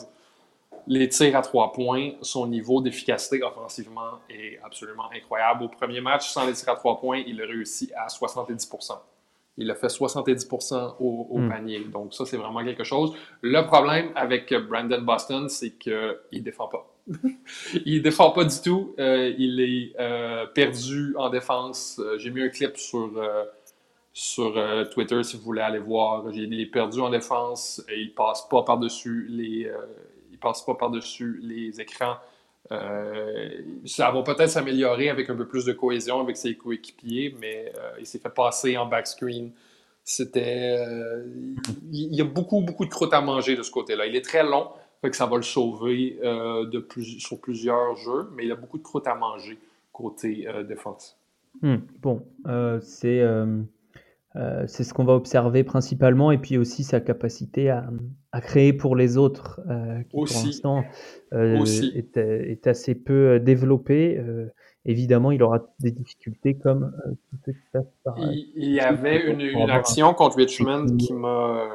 les 0.86 1.08
tirs 1.08 1.36
à 1.36 1.42
trois 1.42 1.72
points, 1.72 2.12
son 2.22 2.46
niveau 2.46 2.80
d'efficacité 2.80 3.42
offensivement 3.42 4.18
est 4.28 4.58
absolument 4.64 5.10
incroyable. 5.14 5.64
Au 5.64 5.68
premier 5.68 6.00
match, 6.00 6.28
sans 6.30 6.46
les 6.46 6.54
tirs 6.54 6.70
à 6.70 6.76
trois 6.76 6.98
points, 6.98 7.22
il 7.26 7.40
a 7.40 7.46
réussi 7.46 7.90
à 7.96 8.08
70 8.08 8.66
il 9.56 9.70
a 9.70 9.74
fait 9.74 9.88
70% 9.88 10.96
au, 11.00 11.38
hmm. 11.38 11.48
panier. 11.48 11.80
Donc, 11.84 12.14
ça, 12.14 12.24
c'est 12.24 12.36
vraiment 12.36 12.64
quelque 12.64 12.84
chose. 12.84 13.12
Le 13.42 13.60
problème 13.66 14.10
avec 14.14 14.52
Brandon 14.54 15.02
Boston, 15.02 15.48
c'est 15.48 15.72
qu'il 15.72 15.92
ne 16.32 16.38
défend 16.40 16.68
pas. 16.68 16.86
il 17.84 17.98
ne 17.98 18.02
défend 18.02 18.30
pas 18.30 18.44
du 18.44 18.60
tout. 18.62 18.94
Euh, 18.98 19.34
il 19.38 19.60
est 19.60 20.00
euh, 20.00 20.46
perdu 20.46 21.14
en 21.16 21.28
défense. 21.28 22.00
Euh, 22.02 22.18
j'ai 22.18 22.30
mis 22.30 22.42
un 22.42 22.48
clip 22.48 22.76
sur, 22.76 23.10
sur 24.12 24.54
Twitter 24.92 25.22
si 25.22 25.36
vous 25.36 25.42
voulez 25.42 25.62
aller 25.62 25.78
voir. 25.78 26.24
Il 26.32 26.58
est 26.58 26.66
perdu 26.66 27.00
en 27.00 27.10
défense 27.10 27.84
et 27.88 28.00
il 28.00 28.08
ne 28.08 28.14
passe 28.14 28.46
pas 28.48 28.62
par-dessus 28.62 29.26
les, 29.28 29.70
il 30.30 30.38
passe 30.38 30.64
pas 30.64 30.74
par-dessus 30.74 31.40
les 31.42 31.80
écrans. 31.80 32.16
Euh, 32.72 33.48
ça 33.84 34.10
va 34.10 34.22
peut-être 34.22 34.50
s'améliorer 34.50 35.08
avec 35.08 35.28
un 35.28 35.36
peu 35.36 35.46
plus 35.46 35.64
de 35.64 35.72
cohésion 35.72 36.20
avec 36.20 36.36
ses 36.36 36.56
coéquipiers, 36.56 37.34
mais 37.40 37.72
euh, 37.78 37.92
il 37.98 38.06
s'est 38.06 38.18
fait 38.18 38.32
passer 38.32 38.76
en 38.76 38.86
backscreen. 38.86 39.50
C'était. 40.04 40.76
Euh, 40.78 41.24
il 41.92 42.14
y 42.14 42.20
a 42.20 42.24
beaucoup, 42.24 42.60
beaucoup 42.60 42.84
de 42.84 42.90
croûte 42.90 43.12
à 43.12 43.20
manger 43.20 43.56
de 43.56 43.62
ce 43.62 43.70
côté-là. 43.70 44.06
Il 44.06 44.16
est 44.16 44.24
très 44.24 44.42
long, 44.42 44.68
fait 45.00 45.10
que 45.10 45.16
ça 45.16 45.26
va 45.26 45.36
le 45.36 45.42
sauver 45.42 46.18
sur 47.18 47.40
plusieurs 47.40 47.96
jeux, 47.96 48.30
mais 48.34 48.44
il 48.44 48.52
a 48.52 48.56
beaucoup 48.56 48.78
de 48.78 48.82
croûte 48.82 49.06
à 49.06 49.14
manger 49.14 49.58
côté 49.92 50.46
défense. 50.66 51.18
Hmm, 51.62 51.76
bon, 52.00 52.24
c'est. 52.80 53.22
Euh, 54.36 54.64
c'est 54.68 54.84
ce 54.84 54.94
qu'on 54.94 55.04
va 55.04 55.14
observer 55.14 55.64
principalement, 55.64 56.30
et 56.30 56.38
puis 56.38 56.56
aussi 56.56 56.84
sa 56.84 57.00
capacité 57.00 57.68
à, 57.70 57.90
créer 58.40 58.72
pour 58.72 58.94
les 58.94 59.16
autres, 59.16 59.60
euh, 59.68 60.02
qui 60.04 60.10
pour 60.10 60.26
l'instant 60.26 60.84
euh, 61.32 61.64
est, 61.64 62.66
assez 62.68 62.94
peu 62.94 63.40
développée. 63.40 64.22
évidemment, 64.84 65.32
il 65.32 65.42
aura 65.42 65.66
des 65.80 65.90
difficultés 65.90 66.54
comme 66.54 66.92
tout 67.44 67.50
ce 67.50 67.50
qui 67.50 67.66
passe 67.72 67.86
par. 68.04 68.16
Il, 68.20 68.70
y 68.70 68.80
avait 68.80 69.30
une, 69.30 69.70
action 69.70 70.14
contre 70.14 70.36
Richmond 70.36 70.96
qui 70.96 71.12
m'a 71.12 71.68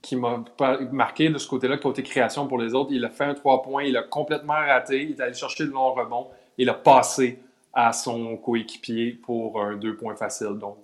qui 0.00 0.16
m'a 0.16 0.44
marqué 0.92 1.28
de 1.28 1.38
ce 1.38 1.48
côté-là, 1.48 1.76
côté 1.76 2.02
création 2.02 2.46
pour 2.46 2.58
les 2.58 2.72
autres. 2.72 2.90
Il 2.92 3.04
a 3.04 3.10
fait 3.10 3.24
un 3.24 3.34
trois 3.34 3.62
points, 3.62 3.82
il 3.82 3.96
a 3.96 4.02
complètement 4.02 4.52
raté, 4.52 5.02
il 5.02 5.10
est 5.12 5.20
allé 5.20 5.34
chercher 5.34 5.64
le 5.64 5.70
long 5.70 5.92
rebond, 5.92 6.28
il 6.56 6.68
a 6.68 6.74
passé 6.74 7.40
à 7.72 7.92
son 7.92 8.36
coéquipier 8.36 9.12
pour 9.12 9.60
un 9.60 9.76
deux 9.76 9.96
points 9.96 10.14
facile. 10.14 10.58
Donc, 10.60 10.76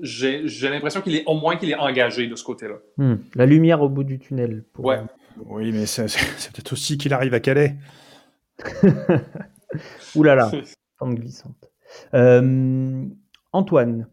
j'ai 0.00 0.68
l'impression 0.68 1.00
qu'il 1.00 1.16
est 1.16 1.24
au 1.26 1.34
moins 1.34 1.56
qu'il 1.56 1.70
est 1.70 1.76
engagé 1.76 2.26
de 2.26 2.36
ce 2.36 2.44
côté-là. 2.44 2.76
Hmm. 2.96 3.16
La 3.34 3.46
lumière 3.46 3.82
au 3.82 3.88
bout 3.88 4.04
du 4.04 4.18
tunnel. 4.18 4.64
Ouais. 4.78 5.00
Oui, 5.46 5.72
mais 5.72 5.86
c'est 5.86 6.06
peut-être 6.52 6.72
aussi 6.72 6.96
qu'il 6.96 7.12
arrive 7.12 7.34
à 7.34 7.40
Calais. 7.40 7.76
Ouh 10.14 10.22
là 10.22 10.36
là, 10.36 10.50
pente 10.98 11.16
glissante. 11.16 11.70
Euh, 12.14 13.04
Antoine, 13.52 14.08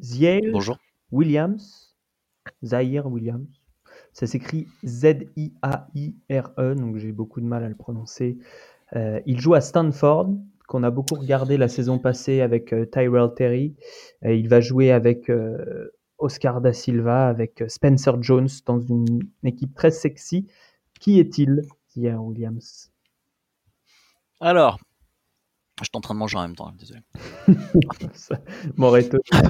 Ziel 0.00 0.52
Bonjour. 0.52 0.78
Williams, 1.10 1.96
Zahir 2.62 3.06
Williams, 3.06 3.62
ça 4.12 4.26
s'écrit 4.26 4.66
Z-I-A-I-R-E, 4.84 6.74
donc 6.74 6.96
j'ai 6.98 7.12
beaucoup 7.12 7.40
de 7.40 7.46
mal 7.46 7.64
à 7.64 7.68
le 7.68 7.74
prononcer. 7.74 8.38
Euh, 8.96 9.20
il 9.26 9.40
joue 9.40 9.54
à 9.54 9.60
Stanford, 9.60 10.34
qu'on 10.68 10.84
a 10.84 10.90
beaucoup 10.90 11.16
regardé 11.16 11.56
la 11.56 11.66
saison 11.66 11.98
passée 11.98 12.40
avec 12.40 12.72
euh, 12.72 12.86
Tyrell 12.86 13.34
Terry. 13.34 13.74
il 14.22 14.48
va 14.48 14.60
jouer 14.60 14.92
avec 14.92 15.28
Oscar 16.18 16.60
da 16.60 16.72
Silva, 16.72 17.28
avec 17.28 17.64
Spencer 17.66 18.22
Jones 18.22 18.48
dans 18.66 18.78
une, 18.78 19.22
équipe 19.42 19.74
très 19.74 19.90
sexy. 19.90 20.46
Qui 21.00 21.18
est-il, 21.18 21.62
Zahir 21.94 22.22
Williams? 22.22 22.92
Alors, 24.40 24.78
je 25.78 25.84
suis 25.84 25.90
en 25.94 26.00
train 26.00 26.14
de 26.14 26.18
manger 26.18 26.38
en 26.38 26.42
même 26.42 26.56
temps, 26.56 26.72
désolé. 26.72 27.00
Moreto. 28.76 29.18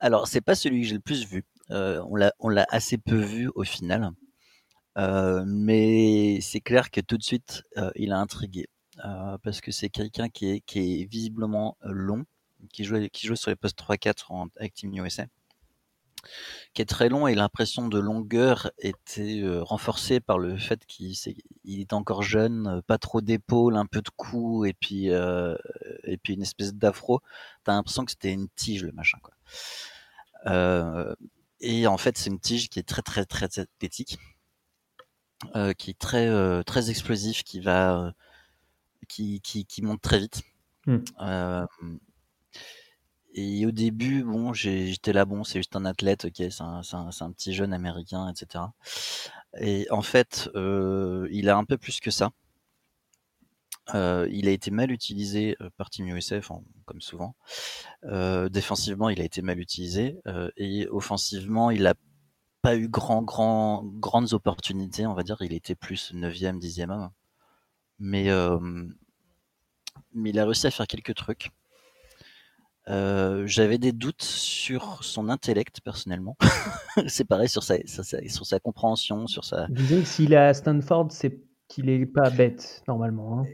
Alors, 0.00 0.28
c'est 0.28 0.40
pas 0.40 0.54
celui 0.54 0.82
que 0.82 0.86
j'ai 0.88 0.94
le 0.94 1.00
plus 1.00 1.26
vu. 1.26 1.44
Euh, 1.70 2.02
on 2.38 2.48
l'a 2.48 2.66
assez 2.70 2.98
peu 2.98 3.16
vu 3.16 3.50
au 3.54 3.64
final. 3.64 4.10
Euh, 4.98 5.44
mais 5.46 6.40
c'est 6.40 6.60
clair 6.60 6.90
que 6.90 7.00
tout 7.00 7.16
de 7.16 7.22
suite, 7.22 7.62
euh, 7.76 7.90
il 7.96 8.12
a 8.12 8.18
intrigué. 8.18 8.68
parce 9.42 9.60
que 9.60 9.72
c'est 9.72 9.90
quelqu'un 9.90 10.28
qui 10.28 10.50
est, 10.50 10.60
qui 10.60 11.02
est 11.02 11.04
visiblement 11.06 11.76
long, 11.82 12.24
qui 12.72 12.84
joue, 12.84 13.08
qui 13.12 13.26
joue 13.26 13.36
sur 13.36 13.50
les 13.50 13.56
postes 13.56 13.78
3-4 13.78 14.48
avec 14.56 14.74
Team 14.74 14.94
USA 14.94 15.26
qui 16.72 16.82
est 16.82 16.86
très 16.86 17.08
long 17.08 17.26
et 17.26 17.34
l'impression 17.34 17.88
de 17.88 17.98
longueur 17.98 18.70
était 18.78 19.40
euh, 19.42 19.62
renforcée 19.62 20.20
par 20.20 20.38
le 20.38 20.56
fait 20.56 20.84
qu'il 20.86 21.14
est 21.66 21.92
encore 21.92 22.22
jeune, 22.22 22.66
euh, 22.66 22.80
pas 22.82 22.98
trop 22.98 23.20
d'épaules, 23.20 23.76
un 23.76 23.86
peu 23.86 24.02
de 24.02 24.10
cou 24.16 24.64
et 24.64 24.72
puis 24.72 25.10
euh, 25.10 25.56
et 26.04 26.16
puis 26.16 26.34
une 26.34 26.42
espèce 26.42 26.74
d'afro. 26.74 27.20
T'as 27.64 27.72
l'impression 27.72 28.04
que 28.04 28.12
c'était 28.12 28.32
une 28.32 28.48
tige 28.50 28.84
le 28.84 28.92
machin 28.92 29.18
quoi. 29.22 29.34
et 31.60 31.86
en 31.86 31.98
fait 31.98 32.16
c'est 32.18 32.30
une 32.30 32.40
tige 32.40 32.68
qui 32.68 32.78
est 32.78 32.88
très 32.88 33.02
très 33.02 33.24
très 33.24 33.58
athlétique, 33.58 34.18
qui 35.78 35.90
est 35.90 35.98
très 35.98 36.64
très 36.64 36.90
explosif, 36.90 37.42
qui 37.44 37.60
va 37.60 38.14
qui, 39.08 39.40
qui, 39.40 39.64
qui 39.64 39.82
monte 39.82 40.00
très 40.00 40.18
vite. 40.18 40.42
Mmh. 40.86 40.98
Et 43.34 43.64
au 43.64 43.70
début, 43.70 44.24
bon, 44.24 44.52
j'étais 44.52 45.12
là, 45.12 45.24
bon, 45.24 45.44
c'est 45.44 45.60
juste 45.60 45.76
un 45.76 45.84
athlète, 45.84 46.24
ok, 46.24 46.34
c'est 46.36 46.62
un, 46.62 46.80
un, 46.92 47.32
petit 47.32 47.54
jeune 47.54 47.72
américain, 47.72 48.28
etc. 48.28 48.64
Et 49.60 49.86
en 49.90 50.02
fait, 50.02 50.50
euh, 50.56 51.28
il 51.30 51.48
a 51.48 51.56
un 51.56 51.64
peu 51.64 51.78
plus 51.78 52.00
que 52.00 52.10
ça. 52.10 52.30
Euh, 53.94 54.28
il 54.30 54.48
a 54.48 54.50
été 54.52 54.70
mal 54.70 54.90
utilisé 54.90 55.56
euh, 55.60 55.70
par 55.76 55.90
Team 55.90 56.08
USF, 56.08 56.50
comme 56.86 57.00
souvent. 57.00 57.36
défensivement, 58.50 59.10
il 59.10 59.20
a 59.20 59.24
été 59.24 59.42
mal 59.42 59.60
utilisé. 59.60 60.16
et 60.56 60.88
offensivement, 60.88 61.70
il 61.70 61.86
a 61.86 61.94
pas 62.62 62.76
eu 62.76 62.88
grand, 62.88 63.22
grand, 63.22 63.84
grandes 63.84 64.32
opportunités, 64.32 65.06
on 65.06 65.14
va 65.14 65.22
dire. 65.22 65.36
Il 65.40 65.52
était 65.52 65.74
plus 65.74 66.12
9e, 66.14 66.60
10e 66.60 66.90
homme. 66.90 67.10
Mais, 67.98 68.28
mais 70.14 70.30
il 70.30 70.38
a 70.38 70.44
réussi 70.44 70.66
à 70.66 70.70
faire 70.70 70.86
quelques 70.86 71.14
trucs. 71.14 71.50
Euh, 72.88 73.46
j'avais 73.46 73.78
des 73.78 73.92
doutes 73.92 74.22
sur 74.22 75.04
son 75.04 75.28
intellect 75.28 75.80
personnellement. 75.80 76.36
c'est 77.06 77.24
pareil 77.24 77.48
sur 77.48 77.62
sa, 77.62 77.76
sur 77.86 78.46
sa 78.46 78.58
compréhension, 78.58 79.26
sur 79.26 79.44
sa. 79.44 79.66
Disons 79.68 80.00
que 80.00 80.06
s'il 80.06 80.32
est 80.32 80.36
à 80.36 80.54
Stanford, 80.54 81.08
c'est 81.10 81.40
qu'il 81.68 81.88
est 81.88 82.06
pas 82.06 82.30
bête 82.30 82.82
normalement. 82.88 83.40
Hein. 83.40 83.46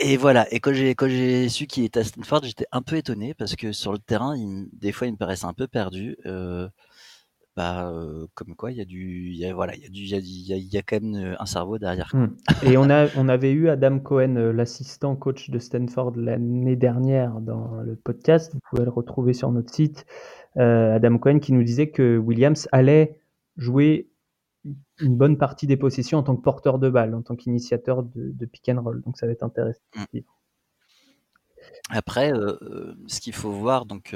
Et, 0.00 0.16
voilà. 0.16 0.52
Et 0.52 0.60
quand 0.60 0.74
j'ai 0.74 0.94
quand 0.94 1.08
j'ai 1.08 1.48
su 1.48 1.66
qu'il 1.66 1.84
était 1.84 2.00
à 2.00 2.04
Stanford, 2.04 2.42
j'étais 2.44 2.66
un 2.72 2.82
peu 2.82 2.96
étonné 2.96 3.32
parce 3.32 3.56
que 3.56 3.72
sur 3.72 3.92
le 3.92 3.98
terrain, 3.98 4.36
il, 4.36 4.68
des 4.72 4.92
fois, 4.92 5.06
il 5.06 5.12
me 5.12 5.16
paraissait 5.16 5.46
un 5.46 5.54
peu 5.54 5.68
perdu. 5.68 6.16
Euh, 6.26 6.68
bah, 7.56 7.92
comme 8.34 8.56
quoi 8.56 8.72
il 8.72 8.78
y 8.78 8.80
a 8.80 8.84
du 8.84 9.28
il 9.28 9.36
y 9.36 9.46
a, 9.46 9.54
voilà 9.54 9.76
il 9.76 9.82
y 9.82 9.86
a 9.86 9.88
du 9.88 10.00
il 10.00 10.08
y 10.08 10.14
a, 10.52 10.56
il 10.56 10.72
y 10.72 10.76
a, 10.76 10.82
quand 10.82 11.00
même 11.00 11.36
un 11.38 11.46
cerveau 11.46 11.78
derrière 11.78 12.10
hmm. 12.12 12.34
et 12.64 12.76
on 12.76 12.90
a 12.90 13.06
on 13.16 13.28
avait 13.28 13.52
eu 13.52 13.68
Adam 13.68 14.00
Cohen 14.00 14.34
l'assistant 14.52 15.14
coach 15.14 15.50
de 15.50 15.58
Stanford 15.60 16.16
l'année 16.16 16.74
dernière 16.74 17.40
dans 17.40 17.80
le 17.82 17.94
podcast. 17.94 18.52
Vous 18.54 18.60
pouvez 18.68 18.84
le 18.84 18.90
retrouver 18.90 19.32
sur 19.34 19.52
notre 19.52 19.72
site. 19.72 20.04
Adam 20.56 21.18
Cohen 21.18 21.40
qui 21.40 21.52
nous 21.52 21.64
disait 21.64 21.90
que 21.90 22.16
Williams 22.16 22.68
allait 22.70 23.20
jouer 23.56 24.08
une 25.00 25.16
bonne 25.16 25.36
partie 25.36 25.66
des 25.66 25.76
possessions 25.76 26.18
en 26.18 26.22
tant 26.22 26.36
que 26.36 26.42
porteur 26.42 26.78
de 26.78 26.88
balle 26.88 27.14
en 27.14 27.22
tant 27.22 27.36
qu'initiateur 27.36 28.02
de, 28.04 28.30
de, 28.32 28.46
pick 28.46 28.68
and 28.68 28.80
roll. 28.80 29.02
Donc 29.02 29.16
ça 29.16 29.26
va 29.26 29.32
être 29.32 29.42
intéressant 29.42 29.80
hmm. 29.96 30.18
après 31.90 32.32
ce 33.06 33.20
qu'il 33.20 33.34
faut 33.34 33.52
voir 33.52 33.84
donc 33.86 34.14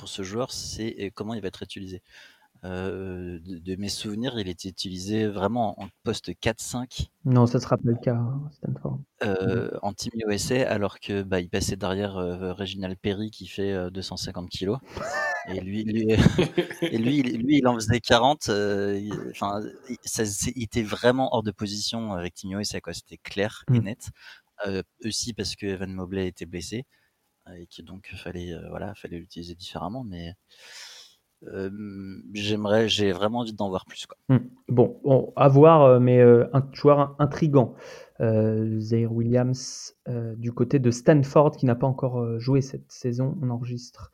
pour 0.00 0.08
ce 0.08 0.22
joueur, 0.22 0.50
c'est 0.50 1.12
comment 1.14 1.34
il 1.34 1.42
va 1.42 1.48
être 1.48 1.62
utilisé. 1.62 2.02
Euh, 2.64 3.38
de, 3.44 3.76
mes 3.76 3.90
souvenirs, 3.90 4.38
il 4.38 4.48
était 4.48 4.70
utilisé 4.70 5.26
vraiment 5.26 5.78
en 5.78 5.88
poste 6.04 6.30
4-5. 6.30 7.08
Non, 7.26 7.46
ça 7.46 7.60
sera 7.60 7.76
pas 7.76 7.90
le 7.90 7.96
cas, 7.96 8.14
hein, 8.14 8.50
Stanford. 8.52 8.98
Euh, 9.22 9.70
en 9.82 9.92
Team 9.92 10.12
USA, 10.26 10.70
alors 10.70 11.00
que 11.00 11.22
bah, 11.22 11.40
il 11.40 11.50
passait 11.50 11.76
derrière 11.76 12.16
euh, 12.16 12.54
Reginald 12.54 12.96
Perry 12.98 13.30
qui 13.30 13.46
fait 13.46 13.90
250 13.90 14.48
kilos. 14.48 14.78
Et 15.48 15.60
lui, 15.60 15.84
lui, 15.84 16.06
et 16.82 16.96
lui, 16.96 17.22
lui, 17.22 17.58
il 17.58 17.68
en 17.68 17.74
faisait 17.74 18.00
40. 18.00 18.48
Enfin, 19.30 19.60
il, 19.88 20.62
était 20.62 20.82
vraiment 20.82 21.34
hors 21.34 21.42
de 21.42 21.50
position 21.50 22.12
avec 22.12 22.34
Team 22.34 22.58
USA, 22.58 22.80
quoi. 22.80 22.94
C'était 22.94 23.18
clair 23.18 23.64
et 23.72 23.80
mm. 23.80 23.84
net. 23.84 24.10
aussi 25.04 25.34
parce 25.34 25.56
que 25.56 25.66
Evan 25.66 25.92
Mobley 25.92 26.26
était 26.26 26.46
blessé 26.46 26.86
et 27.56 27.66
que 27.66 27.82
donc 27.82 28.10
fallait, 28.16 28.54
voilà, 28.68 28.94
fallait 28.94 29.18
l'utiliser 29.18 29.54
différemment, 29.54 30.04
mais 30.04 30.34
j'aimerais, 32.34 32.88
j'ai 32.88 33.12
vraiment 33.12 33.40
envie 33.40 33.54
d'en 33.54 33.68
voir 33.70 33.86
plus. 33.86 34.06
Quoi. 34.06 34.16
Mmh. 34.28 34.44
Bon, 34.68 35.32
à 35.36 35.48
voir, 35.48 36.00
mais 36.00 36.20
euh, 36.20 36.48
un 36.52 36.66
joueur 36.72 37.16
intrigant. 37.18 37.74
Euh, 38.20 38.78
Zaire 38.80 39.12
Williams 39.12 39.96
du 40.36 40.52
côté 40.52 40.78
de 40.78 40.90
Stanford 40.90 41.56
qui 41.56 41.64
n'a 41.64 41.74
pas 41.74 41.86
encore 41.86 42.38
joué 42.38 42.60
cette 42.60 42.90
saison. 42.92 43.38
On 43.42 43.48
enregistre 43.50 44.12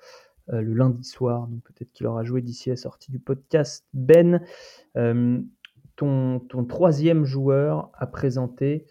le 0.48 0.74
lundi 0.74 1.02
soir, 1.02 1.48
donc 1.48 1.62
peut-être 1.64 1.90
qu'il 1.92 2.06
aura 2.06 2.22
joué 2.22 2.40
d'ici 2.42 2.68
la 2.68 2.76
sortie 2.76 3.10
du 3.10 3.18
podcast. 3.18 3.84
Ben, 3.94 4.42
ton, 4.94 6.38
ton, 6.38 6.64
troisième 6.64 7.24
joueur 7.24 7.90
à 7.94 8.06
présenter, 8.06 8.86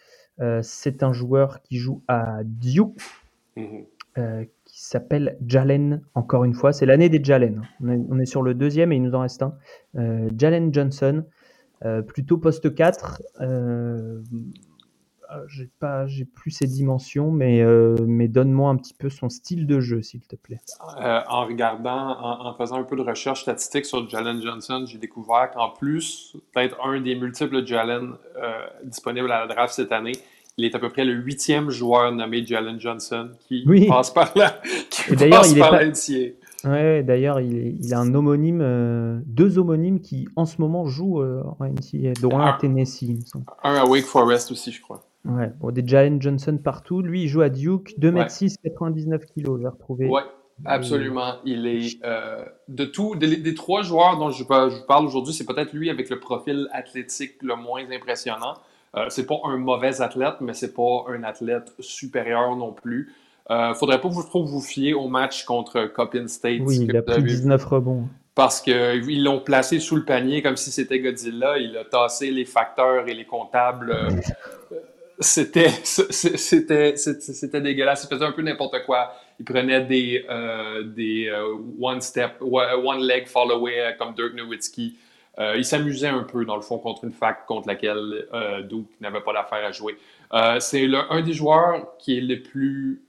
c'est 0.62 1.04
un 1.04 1.14
joueur 1.14 1.62
qui 1.62 1.78
joue 1.78 2.04
à 2.10 2.42
Duke. 2.44 3.00
Mmh 3.56 3.84
qui 4.16 4.84
s'appelle 4.84 5.38
Jalen, 5.46 6.02
encore 6.16 6.44
une 6.44 6.54
fois. 6.54 6.74
C'est 6.74 6.86
l'année 6.86 7.10
des 7.10 7.24
Jalen. 7.24 7.62
On 7.82 8.20
est, 8.20 8.26
sur 8.26 8.42
le 8.42 8.54
deuxième 8.54 8.92
et 8.92 8.96
il 8.96 9.04
nous 9.04 9.16
en 9.16 9.22
reste 9.22 9.42
un. 9.44 9.56
Euh, 9.98 10.30
Jalen 10.38 10.74
Johnson, 10.74 11.24
euh, 11.86 12.02
plutôt 12.02 12.38
poste 12.38 12.74
4. 12.74 13.22
Euh, 13.42 14.22
j'ai 15.48 15.70
pas, 15.80 16.08
j'ai 16.08 16.24
plus 16.24 16.52
ses 16.52 16.68
dimensions, 16.68 17.32
mais, 17.32 17.62
mais 18.06 18.28
donne-moi 18.28 18.70
un 18.70 18.78
petit 18.78 18.94
peu 18.94 19.10
son 19.10 19.28
style 19.28 19.66
de 19.68 19.82
jeu, 19.82 20.02
s'il 20.02 20.26
te 20.28 20.36
plaît. 20.36 20.62
en 20.80 21.46
regardant, 21.46 22.46
en, 22.46 22.54
faisant 22.56 22.80
un 22.80 22.84
peu 22.84 22.96
de 22.96 23.02
recherche 23.02 23.42
statistique 23.42 23.86
sur 23.86 24.08
Jalen 24.08 24.42
Johnson, 24.42 24.86
j'ai 24.88 24.98
découvert 24.98 25.52
qu'en 25.52 25.72
plus 25.72 26.38
peut-être 26.54 26.78
un 26.86 27.02
des 27.02 27.16
multiples 27.16 27.66
Jalen 27.66 28.14
disponibles 28.84 29.32
à 29.32 29.46
la 29.46 29.54
draft 29.54 29.74
cette 29.74 29.92
année, 29.92 30.14
il 30.58 30.66
est 30.66 30.76
à 30.76 30.80
peu 30.80 30.90
près 30.90 31.04
le 31.04 31.14
huitième 31.14 31.70
joueur 31.70 32.12
nommé 32.14 32.46
Jalen 32.46 32.80
Johnson 32.80 33.32
qui 33.48 33.66
passe 33.90 34.12
par 34.12 34.32
là. 34.36 34.62
Qui 34.90 35.16
passe 35.16 35.54
par 35.54 35.72
pas... 35.72 35.82
Ouais, 36.64 37.04
d'ailleurs, 37.04 37.40
il, 37.42 37.94
a 37.94 38.00
un 38.00 38.14
homonyme, 38.16 38.62
euh, 38.62 39.20
deux 39.26 39.60
homonymes 39.60 40.00
qui 40.00 40.28
en 40.36 40.46
ce 40.46 40.60
moment 40.60 40.86
jouent 40.86 41.22
euh, 41.22 41.44
en 41.60 41.66
NCAA, 41.66 42.14
dont 42.22 42.40
un 42.40 42.46
à 42.46 42.58
Tennessee, 42.60 43.04
il 43.04 43.18
me 43.18 43.26
semble. 43.26 43.46
Un 43.64 43.76
à 43.76 43.86
Wake 43.86 44.06
Forest 44.06 44.52
aussi, 44.52 44.72
je 44.72 44.82
crois. 44.82 45.04
Ouais, 45.26 45.52
bon, 45.60 45.72
des 45.72 45.86
Jalen 45.86 46.22
Johnson 46.22 46.58
partout. 46.64 47.02
Lui, 47.02 47.24
il 47.24 47.28
joue 47.28 47.42
à 47.42 47.50
Duke, 47.50 47.94
2m6, 48.00 48.56
99 48.64 49.26
kg, 49.26 49.60
j'ai 49.60 49.68
retrouvé. 49.68 50.08
Ouais, 50.08 50.24
absolument. 50.64 51.36
Il 51.44 51.68
est 51.68 52.04
euh, 52.04 52.44
de 52.68 52.86
tous, 52.86 53.16
des, 53.16 53.54
trois 53.54 53.84
joueurs 53.84 54.18
dont 54.18 54.32
je, 54.32 54.44
je 54.44 54.86
parle 54.86 55.06
aujourd'hui, 55.06 55.34
c'est 55.34 55.46
peut-être 55.46 55.74
lui 55.74 55.90
avec 55.90 56.10
le 56.10 56.20
profil 56.20 56.68
athlétique 56.72 57.34
le 57.44 57.56
moins 57.56 57.84
impressionnant. 57.92 58.56
Euh, 58.96 59.06
c'est 59.10 59.26
pas 59.26 59.40
un 59.44 59.58
mauvais 59.58 60.02
athlète, 60.02 60.36
mais 60.42 60.54
c'est 60.54 60.74
pas 60.74 61.06
un 61.10 61.24
athlète 61.24 61.74
supérieur 61.80 62.56
non 62.56 62.72
plus. 62.72 63.14
Euh, 63.52 63.74
faudrait 63.76 64.02
pas 64.02 64.08
vous 64.08 64.24
trop 64.24 64.44
vous 64.44 64.62
fier 64.62 64.94
au 64.94 65.08
match 65.08 65.44
contre 65.44 65.86
Coppin 65.86 66.28
State. 66.28 66.62
Oui, 66.62 66.80
il 66.82 66.98
a 66.98 67.02
pris 67.02 67.22
19 67.22 67.64
rebonds. 67.66 68.08
parce 68.34 68.60
qu'ils 68.60 69.24
l'ont 69.24 69.40
placé 69.40 69.80
sous 69.80 69.96
le 69.96 70.04
panier 70.04 70.42
comme 70.42 70.58
si 70.58 70.72
c'était 70.72 71.00
Godzilla. 71.00 71.58
Il 71.58 71.78
a 71.78 71.86
tassé 71.86 72.32
les 72.32 72.46
facteurs 72.46 73.08
et 73.08 73.14
les 73.14 73.26
comptables. 73.26 73.92
Euh, 73.92 74.10
c'était, 75.20 75.70
c'était, 75.84 76.96
c'était 76.96 77.62
dégueulasse. 77.62 78.08
Il 78.10 78.14
faisait 78.14 78.26
un 78.26 78.32
peu 78.32 78.42
n'importe 78.42 78.84
quoi. 78.86 79.14
Il 79.40 79.46
prenait 79.46 79.82
des, 79.82 80.26
euh, 80.30 80.84
des 80.84 81.28
euh, 81.28 81.56
one 81.80 82.02
step, 82.02 82.42
one 82.42 83.02
leg 83.02 83.28
fall 83.28 83.52
away 83.52 83.96
comme 84.00 84.16
Dirk 84.16 84.34
Nowitzki. 84.34 84.98
Il 85.38 85.66
s'amusait 85.66 86.08
un 86.08 86.24
peu, 86.24 86.46
dans 86.46 86.56
le 86.56 86.62
fond, 86.62 86.78
contre 86.78 87.04
une 87.04 87.12
fac 87.12 87.46
contre 87.46 87.68
laquelle 87.68 88.28
Duke 88.70 88.88
n'avait 89.02 89.22
pas 89.22 89.34
d'affaire 89.34 89.66
à 89.66 89.72
jouer. 89.72 89.98
c'est 90.60 90.88
un 91.10 91.22
des 91.22 91.34
joueurs 91.34 91.98
qui 91.98 92.18
est 92.18 92.22
le 92.22 92.42
plus, 92.42 93.06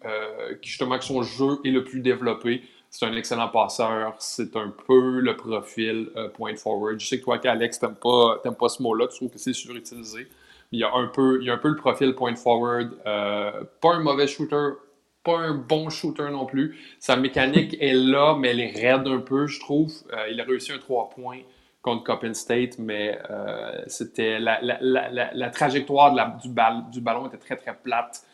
qui 0.60 0.68
justement, 0.68 0.98
que 0.98 1.04
son 1.04 1.22
jeu 1.22 1.58
est 1.64 1.70
le 1.70 1.84
plus 1.84 2.00
développé. 2.00 2.62
C'est 2.98 3.04
un 3.04 3.14
excellent 3.14 3.48
passeur. 3.48 4.14
C'est 4.18 4.56
un 4.56 4.72
peu 4.86 5.20
le 5.20 5.36
profil 5.36 6.08
euh, 6.16 6.28
point 6.30 6.56
forward. 6.56 6.98
Je 6.98 7.06
sais 7.06 7.18
que 7.18 7.24
toi, 7.24 7.38
Alex, 7.44 7.78
t'aimes 7.78 7.94
pas, 7.94 8.38
pas 8.38 8.68
ce 8.70 8.82
mot-là. 8.82 9.06
Tu 9.08 9.16
trouves 9.16 9.30
que 9.30 9.38
c'est 9.38 9.52
surutilisé. 9.52 10.28
il 10.72 10.80
y 10.80 10.84
a 10.84 10.94
un 10.94 11.08
peu, 11.08 11.38
il 11.42 11.46
y 11.46 11.50
a 11.50 11.54
un 11.54 11.58
peu 11.58 11.68
le 11.68 11.76
profil 11.76 12.14
point 12.14 12.34
forward. 12.36 12.96
Euh, 13.06 13.64
pas 13.82 13.94
un 13.94 14.00
mauvais 14.00 14.26
shooter, 14.26 14.70
pas 15.24 15.36
un 15.38 15.54
bon 15.54 15.90
shooter 15.90 16.30
non 16.30 16.46
plus. 16.46 16.78
Sa 16.98 17.16
mécanique 17.16 17.76
est 17.80 17.92
là, 17.92 18.34
mais 18.38 18.48
elle 18.48 18.60
est 18.60 18.72
raide 18.72 19.06
un 19.08 19.20
peu, 19.20 19.46
je 19.46 19.60
trouve. 19.60 19.92
Euh, 20.14 20.28
il 20.30 20.40
a 20.40 20.44
réussi 20.44 20.72
un 20.72 20.78
3 20.78 21.10
points 21.10 21.40
contre 21.86 22.04
Coppin 22.04 22.34
State, 22.34 22.78
mais 22.78 23.18
c'était 23.86 24.38
la, 24.38 24.60
la, 24.60 24.78
la, 24.80 25.32
la, 25.32 25.50
trajectoire 25.50 26.12
de 26.12 26.42
du, 26.42 26.54
du, 26.92 27.00
ballon 27.00 27.26
était 27.26 27.38
très 27.38 27.56
très 27.56 27.74
plate. 27.74 28.24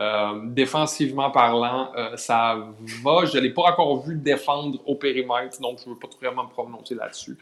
Euh, 0.00 0.40
défensivement 0.46 1.30
parlant, 1.30 1.92
euh, 1.94 2.16
ça 2.16 2.56
va. 3.04 3.26
Je 3.26 3.36
ne 3.36 3.42
l'ai 3.42 3.50
pas 3.50 3.64
encore 3.70 4.02
vu 4.02 4.14
défendre 4.14 4.80
au 4.86 4.94
périmètre, 4.94 5.60
donc 5.60 5.78
je 5.84 5.90
ne 5.90 5.94
veux 5.94 5.98
pas 5.98 6.08
vraiment 6.20 6.44
me 6.44 6.48
prononcer 6.48 6.94
là-dessus. 6.94 7.36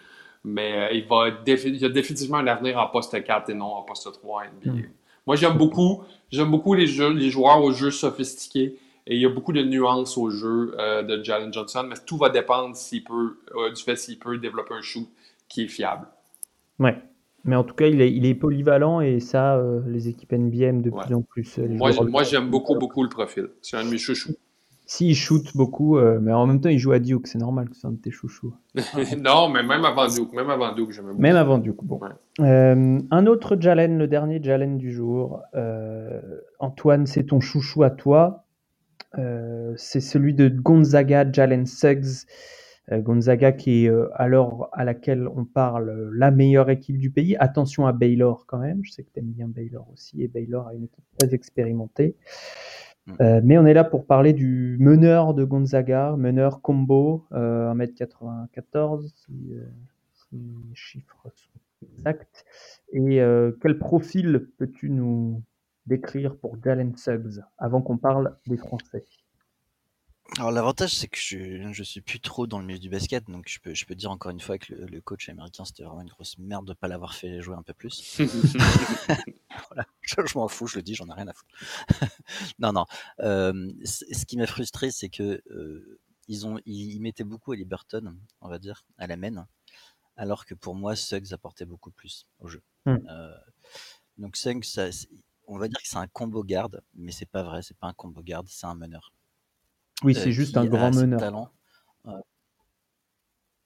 Mais 0.45 0.73
euh, 0.73 0.93
il, 0.93 1.07
va 1.07 1.29
il 1.47 1.85
a 1.85 1.89
définitivement 1.89 2.39
un 2.39 2.47
avenir 2.49 2.79
en 2.79 2.89
poste 2.89 3.23
4 3.23 3.51
et 3.51 3.55
non 3.55 3.67
en 3.67 3.83
poste 3.83 4.11
3 4.13 4.45
NBA. 4.47 4.73
Hmm. 4.73 4.83
Moi, 5.25 5.37
j'aime 5.37 5.57
beaucoup, 5.57 6.03
j'aime 6.33 6.51
beaucoup 6.51 6.75
les, 6.75 6.89
jeux, 6.89 7.13
les 7.13 7.31
joueurs 7.31 7.63
au 7.63 7.71
jeu 7.71 7.93
sophistiqués 7.93 8.77
et 9.07 9.15
il 9.15 9.21
y 9.21 9.27
a 9.27 9.29
beaucoup 9.29 9.53
de 9.53 9.63
nuances 9.63 10.19
au 10.19 10.31
jeu 10.31 10.75
de 11.07 11.23
Jalen 11.23 11.53
Johnson, 11.53 11.87
mais 11.89 11.97
tout 12.07 12.17
va 12.17 12.29
dépendre 12.29 12.75
s'il 12.75 13.05
peut, 13.05 13.39
du 13.75 13.83
fait 13.83 13.97
s'il 13.97 14.19
peut 14.19 14.37
développer 14.39 14.75
un 14.75 14.83
shoot 14.83 15.09
qui 15.49 15.65
est 15.65 15.69
fiable. 15.69 16.07
Ouais. 16.79 16.97
Mais 17.45 17.57
en 17.57 17.65
tout 17.65 17.75
cas, 17.75 17.87
il 17.87 18.01
est, 18.01 18.13
il 18.13 18.27
est 18.27 18.35
polyvalent 18.35 19.01
et 19.01 19.21
ça, 19.21 19.57
euh, 19.57 19.81
les 19.87 20.09
équipes 20.09 20.33
aiment 20.35 20.51
de 20.51 20.91
plus 20.91 21.15
en 21.15 21.23
plus. 21.23 21.59
Euh, 21.59 21.67
moi, 21.69 22.23
j'aime 22.23 22.51
beaucoup, 22.51 22.75
beaucoup 22.75 23.03
le 23.03 23.09
profil. 23.09 23.49
C'est 23.63 23.77
un 23.77 23.85
de 23.85 23.91
mes 23.91 23.99
chouchous. 23.99 24.35
Si, 24.85 25.09
il 25.09 25.15
shoot 25.15 25.55
beaucoup, 25.55 25.99
euh, 25.99 26.19
mais 26.21 26.33
en 26.33 26.47
même 26.47 26.61
temps, 26.61 26.69
il 26.71 26.79
joue 26.79 26.93
à 26.93 26.99
Duke. 26.99 27.27
C'est 27.27 27.39
normal 27.39 27.69
que 27.69 27.77
c'est 27.77 27.87
un 27.87 27.93
de 27.93 27.99
tes 27.99 28.11
chouchous. 28.11 28.55
non, 29.19 29.49
mais 29.49 29.63
même 29.63 29.85
avant 29.85 30.09
Duke. 30.09 30.33
Même 30.33 30.51
avant 30.51 30.75
Duke, 30.75 30.93
j'aime 30.93 31.07
beaucoup. 31.07 31.21
Même 31.21 31.37
avant 31.37 31.59
Duke, 31.59 31.83
bon. 31.83 32.01
un 32.39 33.27
autre 33.27 33.57
Jalen, 33.59 33.99
le 33.99 34.09
dernier 34.09 34.43
Jalen 34.43 34.77
du 34.77 34.93
jour. 34.93 35.43
Antoine, 36.59 37.07
c'est 37.07 37.25
ton 37.25 37.41
chouchou 37.41 37.83
à 37.83 37.91
toi. 37.91 38.45
c'est 39.77 40.01
celui 40.01 40.35
de 40.35 40.49
Gonzaga, 40.49 41.31
Jalen 41.31 41.67
Suggs. 41.67 42.27
Euh, 42.92 43.01
Gonzaga 43.01 43.53
qui 43.53 43.85
est 43.85 43.90
euh, 43.90 44.09
à 44.14 44.29
l'heure 44.29 44.68
à 44.72 44.85
laquelle 44.85 45.29
on 45.29 45.44
parle 45.44 45.90
euh, 45.90 46.11
la 46.12 46.31
meilleure 46.31 46.70
équipe 46.70 46.98
du 46.98 47.11
pays. 47.11 47.37
Attention 47.38 47.87
à 47.87 47.92
Baylor 47.92 48.46
quand 48.46 48.59
même, 48.59 48.85
je 48.85 48.92
sais 48.92 49.03
que 49.03 49.11
tu 49.12 49.20
aimes 49.20 49.33
bien 49.33 49.48
Baylor 49.48 49.87
aussi, 49.92 50.22
et 50.22 50.29
Baylor 50.29 50.68
a 50.68 50.74
une 50.74 50.85
équipe 50.85 51.05
très 51.18 51.35
expérimentée. 51.35 52.16
Mm. 53.07 53.40
mais 53.42 53.57
on 53.57 53.64
est 53.64 53.72
là 53.72 53.85
pour 53.85 54.05
parler 54.05 54.35
du 54.35 54.77
meneur 54.81 55.33
de 55.33 55.42
Gonzaga, 55.42 56.14
meneur 56.18 56.61
combo, 56.61 57.24
1m94, 57.33 59.11
si, 59.14 59.33
les 60.31 60.74
chiffres 60.74 61.27
sont 61.35 61.87
exacts. 61.87 62.44
Et 62.92 63.22
quel 63.62 63.79
profil 63.79 64.51
peux-tu 64.59 64.90
nous 64.90 65.42
décrire 65.87 66.37
pour 66.37 66.62
Jalen 66.62 66.94
Suggs 66.96 67.40
avant 67.57 67.81
qu'on 67.81 67.96
parle 67.96 68.37
des 68.46 68.59
Français? 68.59 69.07
Alors 70.37 70.51
l'avantage 70.51 70.95
c'est 70.95 71.09
que 71.09 71.19
je, 71.19 71.73
je 71.73 71.83
suis 71.83 72.03
plus 72.03 72.21
trop 72.21 72.47
dans 72.47 72.59
le 72.59 72.67
milieu 72.67 72.79
du 72.79 72.91
basket, 72.91 73.25
donc 73.29 73.49
je 73.49 73.59
peux, 73.61 73.75
je 73.75 73.87
peux 73.87 73.95
dire 73.95 74.11
encore 74.11 74.31
une 74.31 74.41
fois 74.41 74.59
que 74.59 74.75
le, 74.75 75.01
coach 75.01 75.29
américain 75.31 75.64
c'était 75.64 75.85
vraiment 75.85 76.03
une 76.03 76.09
grosse 76.09 76.37
merde 76.38 76.67
de 76.67 76.75
pas 76.75 76.87
l'avoir 76.87 77.14
fait 77.14 77.41
jouer 77.41 77.57
un 77.57 77.62
peu 77.62 77.73
plus. 77.73 78.19
voilà, 79.69 79.87
je, 80.03 80.38
m'en 80.38 80.49
fous, 80.49 80.67
je 80.67 80.77
le 80.77 80.83
dis, 80.83 80.95
j'en 80.95 81.09
ai 81.09 81.14
rien 81.14 81.29
à 81.29 81.33
foutre. 81.33 81.55
non, 82.59 82.73
non. 82.73 82.85
Euh, 83.21 83.73
ce 83.85 84.25
qui 84.27 84.37
m'a 84.37 84.47
frustré, 84.47 84.91
c'est 84.91 85.09
que 85.09 85.43
euh, 85.51 85.99
ils 86.29 86.47
ont, 86.47 86.61
ils, 86.67 87.01
mettaient 87.01 87.25
beaucoup 87.25 87.53
à 87.53 87.57
Liberton, 87.57 88.14
on 88.43 88.49
va 88.49 88.59
dire, 88.59 88.85
à 88.99 89.07
la 89.07 89.17
main, 89.17 89.49
alors 90.17 90.45
que 90.45 90.55
pour 90.55 90.75
moi 90.75 90.95
Suggs 90.95 91.33
apportait 91.33 91.64
beaucoup 91.64 91.91
plus 91.91 92.27
au 92.38 92.49
jeu. 92.49 92.62
Hmm. 92.85 92.99
Euh, 93.09 93.35
donc 94.19 94.37
Suggs, 94.37 94.64
ça, 94.64 94.91
on 95.47 95.59
va 95.59 95.69
dire 95.69 95.81
que 95.81 95.88
c'est 95.88 95.97
un 95.97 96.07
combo 96.07 96.45
garde, 96.45 96.83
mais 96.95 97.12
c'est 97.12 97.27
pas 97.27 97.43
vrai, 97.43 97.62
c'est 97.62 97.77
pas 97.77 97.87
un 97.87 97.95
combo 97.95 98.23
garde, 98.23 98.47
c'est 98.49 98.67
un 98.67 98.75
meneur. 98.75 99.12
Oui, 100.05 100.15
c'est 100.15 100.33
juste 100.33 100.57
un 100.57 100.67
grand 100.67 100.95
meneur. 100.95 101.51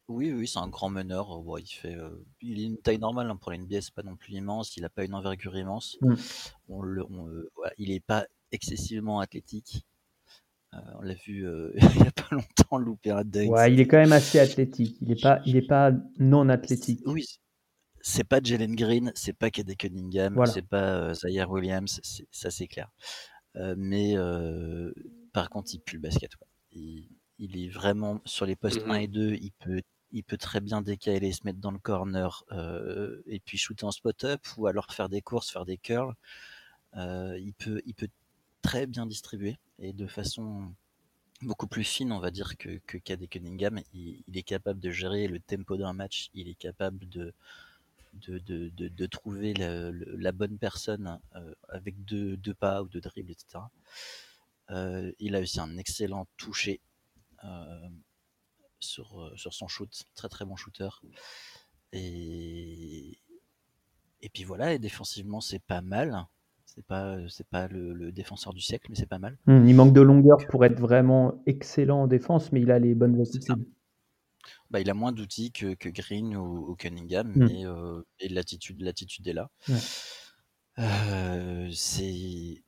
Oui, 0.08 0.32
oui, 0.32 0.46
c'est 0.46 0.58
un 0.58 0.68
grand 0.68 0.90
meneur. 0.90 1.42
il 1.58 1.66
fait, 1.66 1.94
euh, 1.94 2.24
il 2.40 2.60
a 2.60 2.66
une 2.66 2.76
taille 2.76 2.98
normale 2.98 3.30
hein, 3.30 3.36
pour 3.36 3.50
la 3.50 3.58
NBA, 3.58 3.80
c'est 3.80 3.94
pas 3.94 4.02
non 4.02 4.16
plus 4.16 4.34
immense. 4.34 4.76
Il 4.76 4.84
a 4.84 4.88
pas 4.88 5.04
une 5.04 5.14
envergure 5.14 5.56
immense. 5.56 5.96
Mmh. 6.02 6.14
On 6.68 6.82
le, 6.82 7.02
euh, 7.02 7.50
il 7.78 7.90
est 7.90 8.04
pas 8.04 8.26
excessivement 8.50 9.20
athlétique. 9.20 9.86
Euh, 10.74 10.78
on 10.98 11.02
l'a 11.02 11.14
vu 11.14 11.46
il 11.76 11.98
y 11.98 12.06
a 12.06 12.10
pas 12.10 12.28
longtemps 12.30 12.78
louper 12.78 13.10
un 13.10 13.24
dunk. 13.24 13.50
Ouais, 13.50 13.72
il 13.72 13.80
est 13.80 13.86
quand 13.86 13.98
même 13.98 14.12
assez 14.12 14.38
athlétique. 14.38 14.96
Il 15.00 15.12
est 15.12 15.22
pas, 15.22 15.40
il 15.46 15.56
est 15.56 15.66
pas 15.66 15.92
non 16.18 16.48
athlétique. 16.48 17.00
Oui, 17.06 17.24
c'est 18.00 18.24
pas 18.24 18.40
Jalen 18.42 18.74
Green, 18.74 19.12
c'est 19.14 19.32
pas 19.32 19.50
Kade 19.50 19.74
Cunningham, 19.76 20.44
c'est 20.46 20.66
pas 20.66 21.14
Zaire 21.14 21.50
Williams, 21.50 22.00
ça 22.30 22.50
c'est 22.50 22.66
clair. 22.66 22.90
mais 23.76 24.16
par 25.32 25.50
contre, 25.50 25.74
il 25.74 25.80
pue 25.80 25.96
le 25.96 26.02
basket. 26.02 26.32
Il, 26.72 27.08
est 27.38 27.68
vraiment 27.68 28.20
sur 28.24 28.46
les 28.46 28.56
postes 28.56 28.82
1 28.86 28.86
mhm. 28.86 29.00
et 29.00 29.08
2, 29.08 29.34
il 29.34 29.52
peut, 29.52 29.82
il 30.12 30.22
peut 30.22 30.36
très 30.36 30.60
bien 30.60 30.82
décaler, 30.82 31.32
se 31.32 31.40
mettre 31.44 31.58
dans 31.58 31.70
le 31.70 31.78
corner 31.78 32.44
euh, 32.52 33.22
et 33.26 33.40
puis 33.40 33.58
shooter 33.58 33.84
en 33.84 33.90
spot-up 33.90 34.40
ou 34.56 34.66
alors 34.66 34.92
faire 34.92 35.08
des 35.08 35.22
courses, 35.22 35.50
faire 35.50 35.64
des 35.64 35.78
curls. 35.78 36.14
Euh, 36.96 37.38
il, 37.40 37.54
peut, 37.54 37.80
il 37.86 37.94
peut 37.94 38.08
très 38.60 38.86
bien 38.86 39.06
distribuer 39.06 39.58
et 39.78 39.92
de 39.92 40.06
façon 40.06 40.72
beaucoup 41.42 41.66
plus 41.66 41.84
fine, 41.84 42.12
on 42.12 42.20
va 42.20 42.30
dire, 42.30 42.56
que, 42.56 42.78
que 42.86 42.98
KD 42.98 43.28
Cunningham. 43.28 43.80
Il, 43.94 44.22
est 44.34 44.42
capable 44.42 44.80
de 44.80 44.90
gérer 44.90 45.26
le 45.26 45.40
tempo 45.40 45.76
d'un 45.76 45.92
match, 45.92 46.30
il 46.34 46.48
est 46.48 46.54
capable 46.54 47.08
de, 47.08 47.32
de, 48.14 48.38
de, 48.38 48.70
de, 48.76 49.06
trouver 49.06 49.54
la, 49.54 50.32
bonne 50.32 50.58
personne 50.58 51.18
euh, 51.34 51.54
avec 51.68 52.04
deux, 52.04 52.36
deux, 52.36 52.54
pas 52.54 52.82
ou 52.82 52.88
deux 52.88 53.00
dribbles, 53.00 53.32
etc. 53.32 53.64
Euh, 54.72 55.12
il 55.18 55.36
a 55.36 55.40
aussi 55.40 55.60
un 55.60 55.76
excellent 55.76 56.26
toucher 56.36 56.80
euh, 57.44 57.88
sur, 58.80 59.20
euh, 59.20 59.36
sur 59.36 59.52
son 59.52 59.68
shoot, 59.68 60.04
très 60.14 60.28
très 60.28 60.44
bon 60.44 60.56
shooter. 60.56 60.88
Et, 61.92 63.18
et 64.20 64.28
puis 64.30 64.44
voilà, 64.44 64.72
et 64.72 64.78
défensivement 64.78 65.40
c'est 65.40 65.62
pas 65.62 65.82
mal. 65.82 66.26
C'est 66.64 66.86
pas 66.86 67.18
c'est 67.28 67.46
pas 67.46 67.68
le, 67.68 68.12
défenseur 68.12 68.54
du 68.54 68.62
siècle, 68.62 68.86
mais 68.88 68.96
c'est 68.96 69.06
pas 69.06 69.18
mal. 69.18 69.36
Hmm, 69.46 69.66
il 69.68 69.74
manque 69.74 69.92
de 69.92 70.00
longueur 70.00 70.38
pour 70.48 70.64
être 70.64 70.80
vraiment 70.80 71.42
excellent 71.44 72.04
en 72.04 72.06
défense, 72.06 72.50
mais 72.50 72.62
il 72.62 72.70
a 72.70 72.78
les 72.78 72.94
bonnes 72.94 73.20
attitudes. 73.20 73.68
Bah, 74.70 74.80
il 74.80 74.88
a 74.88 74.94
moins 74.94 75.12
d'outils 75.12 75.52
que, 75.52 75.74
que, 75.74 75.90
Green 75.90 76.34
ou, 76.34 76.74
Cunningham, 76.76 77.30
hmm. 77.34 78.02
mais 78.20 78.28
l'attitude 78.30 78.80
l'attitude 78.80 79.28
est 79.28 79.34
là. 79.34 79.50
c'est 81.72 82.62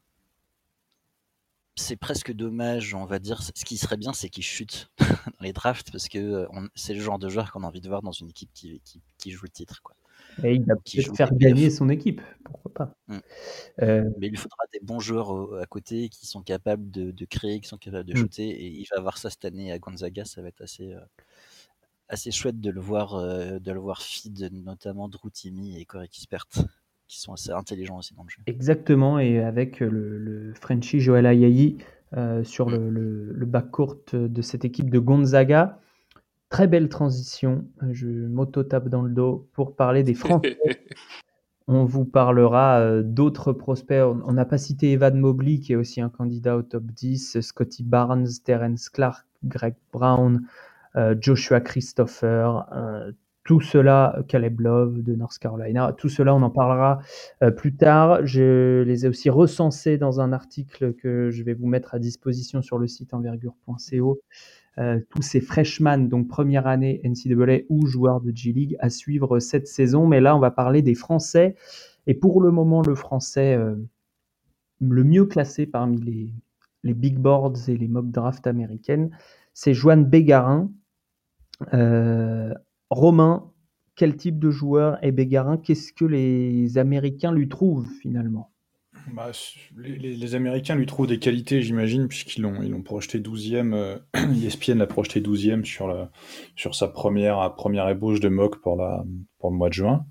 c'est 1.77 1.97
presque 1.97 2.33
dommage, 2.33 2.95
on 2.95 3.05
va 3.05 3.19
dire. 3.19 3.43
Ce 3.43 3.65
qui 3.65 3.77
serait 3.77 3.97
bien, 3.97 4.13
c'est 4.13 4.29
qu'il 4.29 4.45
chute 4.45 4.91
dans 4.99 5.43
les 5.43 5.53
drafts 5.53 5.91
parce 5.91 6.09
que 6.09 6.19
euh, 6.19 6.47
c'est 6.75 6.95
le 6.95 7.01
genre 7.01 7.19
de 7.19 7.29
joueur 7.29 7.51
qu'on 7.53 7.65
a 7.65 7.67
envie 7.67 7.81
de 7.81 7.89
voir 7.89 8.03
dans 8.03 8.13
une 8.13 8.29
équipe 8.29 8.51
qui, 8.55 8.81
qui, 9.19 9.31
joue 9.31 9.45
le 9.45 9.51
titre. 9.51 9.83
Quoi. 9.83 9.97
Et 10.43 10.55
il 10.55 10.65
va 10.65 10.77
peut-être 10.77 11.17
faire 11.17 11.35
gagner 11.35 11.71
son 11.71 11.89
équipe, 11.89 12.21
pourquoi 12.45 12.73
pas. 12.73 12.97
Mmh. 13.09 13.19
Euh, 13.83 14.11
Mais 14.19 14.29
il 14.29 14.31
lui 14.31 14.37
faudra 14.37 14.65
des 14.73 14.81
bons 14.81 15.01
joueurs 15.01 15.61
à 15.61 15.67
côté 15.67 16.09
qui 16.09 16.27
sont 16.27 16.43
capables 16.43 16.91
de, 16.91 17.25
créer, 17.25 17.61
qui 17.61 17.69
sont 17.69 17.79
capables 17.79 18.09
de 18.09 18.15
mmh. 18.15 18.23
shooter. 18.23 18.49
Et 18.49 18.67
il 18.69 18.87
va 18.91 18.99
avoir 18.99 19.19
ça 19.19 19.31
cette 19.31 19.45
année 19.45 19.73
à 19.73 19.79
Gonzaga. 19.79 20.25
Ça 20.25 20.43
va 20.43 20.49
être 20.49 20.63
assez, 20.63 20.93
euh, 20.93 21.01
assez 22.09 22.31
chouette 22.31 22.61
de 22.61 22.71
le 22.71 22.81
voir, 22.81 23.21
de 23.21 23.73
le 23.73 23.81
voir 23.81 24.03
feed, 24.03 24.51
notamment 24.53 25.09
Drew 25.09 25.31
Timmy 25.31 25.81
et 25.81 25.85
Corey 25.85 26.09
Kispert 26.09 26.47
qui 27.09 27.21
sont 27.21 27.33
assez 27.33 27.51
intelligents 27.51 27.99
aussi 27.99 28.15
dans 28.15 28.23
le 28.23 28.29
jeu. 28.29 28.41
Exactement, 28.47 29.19
et 29.19 29.39
avec 29.41 29.81
le, 29.81 30.19
le 30.19 30.55
Frenchie 30.55 31.01
Joel 31.01 31.27
Ayayi 31.27 31.79
euh, 32.17 32.45
sur 32.45 32.71
le, 32.71 32.91
le, 32.91 33.33
le 33.33 33.47
backcourt 33.47 33.97
de 34.13 34.43
cette 34.43 34.65
équipe 34.65 34.91
de 34.91 34.99
Gonzaga. 34.99 35.81
Très 36.49 36.69
belle 36.69 36.89
transition, 36.89 37.65
je 37.91 38.07
m'auto-tape 38.07 38.89
dans 38.89 39.03
le 39.03 39.11
dos 39.13 39.49
pour 39.53 39.75
parler 39.75 40.03
des 40.03 40.15
Français. 40.15 40.57
on 41.67 41.85
vous 41.85 42.05
parlera 42.05 42.79
euh, 42.81 43.03
d'autres 43.03 43.53
prospects. 43.53 44.03
On 44.27 44.33
n'a 44.33 44.45
pas 44.45 44.59
cité 44.59 44.93
Evan 44.93 45.19
Mobley, 45.19 45.59
qui 45.59 45.73
est 45.73 45.77
aussi 45.77 46.01
un 46.01 46.11
candidat 46.11 46.57
au 46.57 46.63
top 46.63 46.85
10, 46.85 47.41
Scotty 47.41 47.83
Barnes, 47.83 48.29
Terence 48.45 48.89
Clark, 48.89 49.27
Greg 49.43 49.75
Brown, 49.93 50.47
Joshua 51.21 51.61
Christopher, 51.61 52.69
tout 53.45 53.61
cela, 53.61 54.23
Caleb 54.29 54.61
Love 54.61 55.03
de 55.03 55.15
North 55.15 55.39
Carolina, 55.39 55.93
tout 55.97 56.09
cela, 56.09 56.35
on 56.35 56.43
en 56.43 56.51
parlera 56.51 57.01
plus 57.57 57.77
tard. 57.77 58.25
Je 58.25 58.83
les 58.83 59.05
ai 59.05 59.09
aussi 59.09 59.31
recensés 59.31 59.99
dans 59.99 60.21
un 60.21 60.33
article 60.33 60.95
que 60.95 61.31
je 61.31 61.43
vais 61.43 61.55
vous 61.55 61.67
mettre 61.67 61.95
à 61.95 61.99
disposition 61.99 62.63
sur 62.63 62.79
le 62.79 62.87
site 62.87 63.13
envergure.co. 63.13 64.21
tous 65.11 65.23
ces 65.23 65.41
freshmen, 65.41 66.09
donc 66.09 66.29
première 66.29 66.67
année 66.67 67.03
NCAA 67.05 67.65
ou 67.69 67.87
joueurs 67.87 68.21
de 68.21 68.33
G-League 68.35 68.77
à 68.81 68.89
suivre 68.89 69.39
cette 69.41 69.69
saison. 69.69 70.07
Mais 70.07 70.21
là, 70.21 70.35
on 70.35 70.41
va 70.41 70.51
parler 70.51 70.81
des 70.81 70.95
Français. 70.95 71.55
Et 72.07 72.15
pour 72.15 72.41
le 72.41 72.51
moment, 72.51 72.83
le 72.83 72.95
Français 72.95 73.59
le 74.81 75.05
mieux 75.05 75.27
classé 75.27 75.67
parmi 75.67 76.33
les, 76.83 76.95
big 76.95 77.19
boards 77.19 77.69
et 77.69 77.77
les 77.77 77.89
mock 77.89 78.11
drafts 78.11 78.47
américaines, 78.47 79.11
c'est 79.53 79.75
Joanne 79.75 80.05
Bégarin. 80.05 80.71
Euh, 81.73 82.53
Romain, 82.91 83.51
quel 83.97 84.17
type 84.17 84.39
de 84.39 84.51
joueur 84.51 84.99
est 85.03 85.13
Bégarin 85.13 85.57
Qu'est-ce 85.57 85.93
que 85.93 86.05
les 86.05 86.79
Américains 86.79 87.33
lui 87.33 87.49
trouvent 87.49 87.89
finalement? 88.01 88.51
Bah, 89.13 89.31
les, 89.77 90.35
Américains 90.35 90.77
lui 90.77 90.87
trouvent 90.87 91.07
des 91.07 91.19
qualités, 91.19 91.61
j'imagine, 91.61 92.09
puisqu'ils 92.09 92.43
l'ont, 92.43 92.63
ils 92.63 92.83
projeté 92.83 93.19
12e. 93.19 93.75
Euh, 93.75 93.99
ESPN 94.45 94.79
l'a 94.79 94.87
projeté 94.87 95.21
12e 95.21 95.65
sur, 95.65 96.09
sur 96.57 96.75
sa 96.75 96.89
première, 96.89 97.55
première 97.55 97.89
ébauche 97.89 98.21
de 98.21 98.29
mock 98.29 98.61
pour, 98.63 98.77
la, 98.77 99.05
pour 99.39 99.51
le 99.51 99.57
mois 99.57 99.69
de 99.69 99.75
juin. 99.75 100.07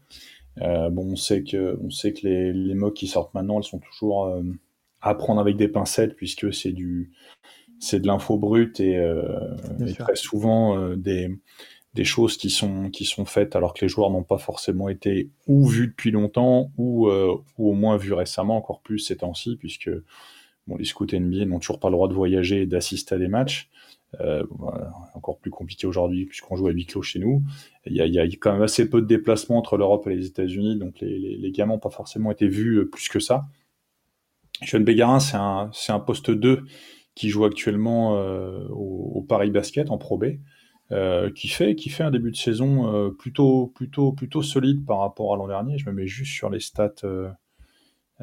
Euh, 0.61 0.89
bon, 0.89 1.13
on 1.13 1.15
sait 1.15 1.43
que, 1.43 1.77
on 1.81 1.89
sait 1.89 2.13
que 2.13 2.27
les, 2.27 2.53
les 2.53 2.75
mocks 2.75 2.95
qui 2.95 3.07
sortent 3.07 3.33
maintenant, 3.33 3.57
elles 3.57 3.63
sont 3.63 3.79
toujours 3.79 4.25
euh, 4.25 4.43
à 5.01 5.15
prendre 5.15 5.41
avec 5.41 5.57
des 5.57 5.67
pincettes, 5.67 6.15
puisque 6.15 6.53
c'est 6.53 6.71
du, 6.71 7.11
c'est 7.79 7.99
de 7.99 8.07
l'info 8.07 8.37
brute 8.37 8.79
et, 8.79 8.97
euh, 8.97 9.55
très 9.97 10.15
souvent 10.15 10.95
des, 10.95 11.29
des 11.93 12.05
choses 12.05 12.37
qui 12.37 12.49
sont, 12.49 12.89
qui 12.89 13.05
sont 13.05 13.25
faites 13.25 13.55
alors 13.55 13.73
que 13.73 13.85
les 13.85 13.89
joueurs 13.89 14.09
n'ont 14.09 14.23
pas 14.23 14.39
forcément 14.39 14.89
été 14.89 15.29
ou 15.47 15.67
vus 15.67 15.87
depuis 15.87 16.11
longtemps 16.11 16.71
ou, 16.77 17.07
euh, 17.07 17.35
ou 17.57 17.69
au 17.69 17.73
moins 17.73 17.97
vus 17.97 18.13
récemment, 18.13 18.57
encore 18.57 18.81
plus 18.81 18.99
ces 18.99 19.17
temps-ci, 19.17 19.57
puisque 19.57 19.91
bon, 20.67 20.75
les 20.77 20.85
scouts 20.85 21.05
NBA 21.05 21.45
n'ont 21.45 21.59
toujours 21.59 21.79
pas 21.79 21.89
le 21.89 21.93
droit 21.93 22.07
de 22.07 22.13
voyager 22.13 22.63
et 22.63 22.65
d'assister 22.65 23.15
à 23.15 23.17
des 23.19 23.27
matchs. 23.27 23.69
Euh, 24.21 24.43
encore 25.15 25.39
plus 25.39 25.49
compliqué 25.49 25.87
aujourd'hui 25.87 26.27
puisqu'on 26.27 26.55
joue 26.55 26.67
à 26.67 26.71
huis 26.71 26.85
clos 26.85 27.01
chez 27.01 27.17
nous. 27.17 27.41
Il 27.87 27.93
y, 27.93 28.01
a, 28.01 28.05
il 28.05 28.13
y, 28.13 28.19
a, 28.19 28.25
quand 28.25 28.53
même 28.53 28.61
assez 28.61 28.87
peu 28.87 29.01
de 29.01 29.07
déplacements 29.07 29.57
entre 29.57 29.75
l'Europe 29.75 30.05
et 30.05 30.15
les 30.15 30.27
États-Unis, 30.27 30.77
donc 30.77 30.99
les, 30.99 31.17
les, 31.17 31.51
gamins 31.51 31.73
n'ont 31.73 31.79
pas 31.79 31.89
forcément 31.89 32.29
été 32.29 32.47
vus 32.47 32.77
euh, 32.77 32.89
plus 32.89 33.09
que 33.09 33.19
ça. 33.19 33.45
Jeune 34.61 34.83
Bégarin, 34.83 35.19
c'est 35.19 35.37
un, 35.37 35.71
un 35.89 35.99
poste 35.99 36.29
2 36.29 36.63
qui 37.15 37.29
joue 37.29 37.43
actuellement 37.43 38.13
au, 38.69 39.11
au, 39.15 39.21
Paris 39.21 39.49
Basket 39.49 39.89
en 39.89 39.97
Pro 39.97 40.17
B, 40.17 40.37
euh, 40.91 41.31
qui 41.31 41.47
fait 41.47 41.75
qui 41.75 41.89
fait 41.89 42.03
un 42.03 42.11
début 42.11 42.31
de 42.31 42.35
saison 42.35 42.93
euh, 42.93 43.09
plutôt 43.09 43.67
plutôt 43.67 44.11
plutôt 44.11 44.41
solide 44.41 44.85
par 44.85 44.99
rapport 44.99 45.33
à 45.33 45.37
l'an 45.37 45.47
dernier. 45.47 45.77
Je 45.77 45.89
me 45.89 45.93
mets 45.93 46.07
juste 46.07 46.33
sur 46.33 46.49
les 46.49 46.59
stats. 46.59 46.91
Euh, 47.03 47.29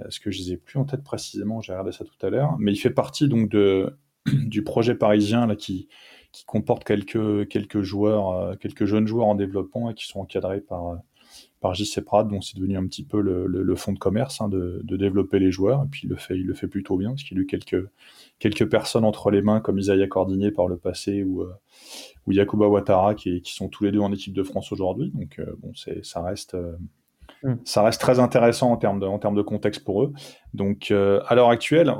ce 0.08 0.20
que 0.20 0.30
je 0.30 0.38
les 0.38 0.52
ai 0.52 0.56
plus 0.56 0.78
en 0.78 0.84
tête 0.84 1.02
précisément, 1.02 1.60
j'ai 1.60 1.72
regardé 1.72 1.92
ça 1.92 2.04
tout 2.04 2.26
à 2.26 2.30
l'heure, 2.30 2.56
mais 2.58 2.72
il 2.72 2.76
fait 2.76 2.90
partie 2.90 3.28
donc 3.28 3.50
de, 3.50 3.98
du 4.26 4.62
projet 4.62 4.94
parisien 4.94 5.46
là, 5.46 5.56
qui, 5.56 5.88
qui 6.32 6.44
comporte 6.44 6.84
quelques, 6.84 7.48
quelques 7.48 7.82
joueurs, 7.82 8.56
quelques 8.58 8.84
jeunes 8.84 9.06
joueurs 9.06 9.26
en 9.26 9.34
développement 9.34 9.90
et 9.90 9.94
qui 9.94 10.06
sont 10.06 10.20
encadrés 10.20 10.60
par, 10.60 11.00
par 11.60 11.74
JC 11.74 12.00
Prad, 12.00 12.28
donc 12.28 12.42
c'est 12.42 12.56
devenu 12.56 12.76
un 12.76 12.86
petit 12.86 13.04
peu 13.04 13.20
le, 13.20 13.46
le, 13.46 13.62
le 13.62 13.76
fonds 13.76 13.92
de 13.92 13.98
commerce 13.98 14.40
hein, 14.40 14.48
de, 14.48 14.80
de, 14.82 14.96
développer 14.96 15.38
les 15.38 15.52
joueurs. 15.52 15.84
Et 15.84 15.88
puis 15.88 16.02
il 16.04 16.10
le 16.10 16.16
fait, 16.16 16.34
il 16.34 16.46
le 16.46 16.54
fait 16.54 16.68
plutôt 16.68 16.96
bien 16.96 17.10
parce 17.10 17.22
qu'il 17.22 17.38
a 17.38 17.42
eu 17.42 17.46
quelques, 17.46 17.86
quelques 18.38 18.68
personnes 18.68 19.04
entre 19.04 19.30
les 19.30 19.42
mains 19.42 19.60
comme 19.60 19.78
Isaiah 19.78 20.06
Cordigné 20.06 20.50
par 20.50 20.68
le 20.68 20.78
passé 20.78 21.22
ou, 21.22 21.42
euh, 21.42 21.52
ou 22.26 22.32
Yakuba 22.32 22.66
Ouattara 22.66 23.14
qui, 23.14 23.42
qui, 23.42 23.52
sont 23.52 23.68
tous 23.68 23.84
les 23.84 23.92
deux 23.92 24.00
en 24.00 24.10
équipe 24.10 24.32
de 24.32 24.42
France 24.42 24.72
aujourd'hui. 24.72 25.12
Donc 25.14 25.38
euh, 25.38 25.54
bon, 25.58 25.72
c'est, 25.74 26.04
ça 26.04 26.22
reste. 26.22 26.54
Euh, 26.54 26.76
mm. 27.42 27.56
Ça 27.64 27.82
reste 27.82 28.00
très 28.00 28.20
intéressant 28.20 28.72
en 28.72 28.78
termes 28.78 28.98
de, 28.98 29.06
en 29.06 29.18
termes 29.18 29.36
de 29.36 29.42
contexte 29.42 29.84
pour 29.84 30.02
eux. 30.02 30.12
Donc, 30.54 30.90
à 30.90 31.34
l'heure 31.34 31.50
actuelle, 31.50 31.94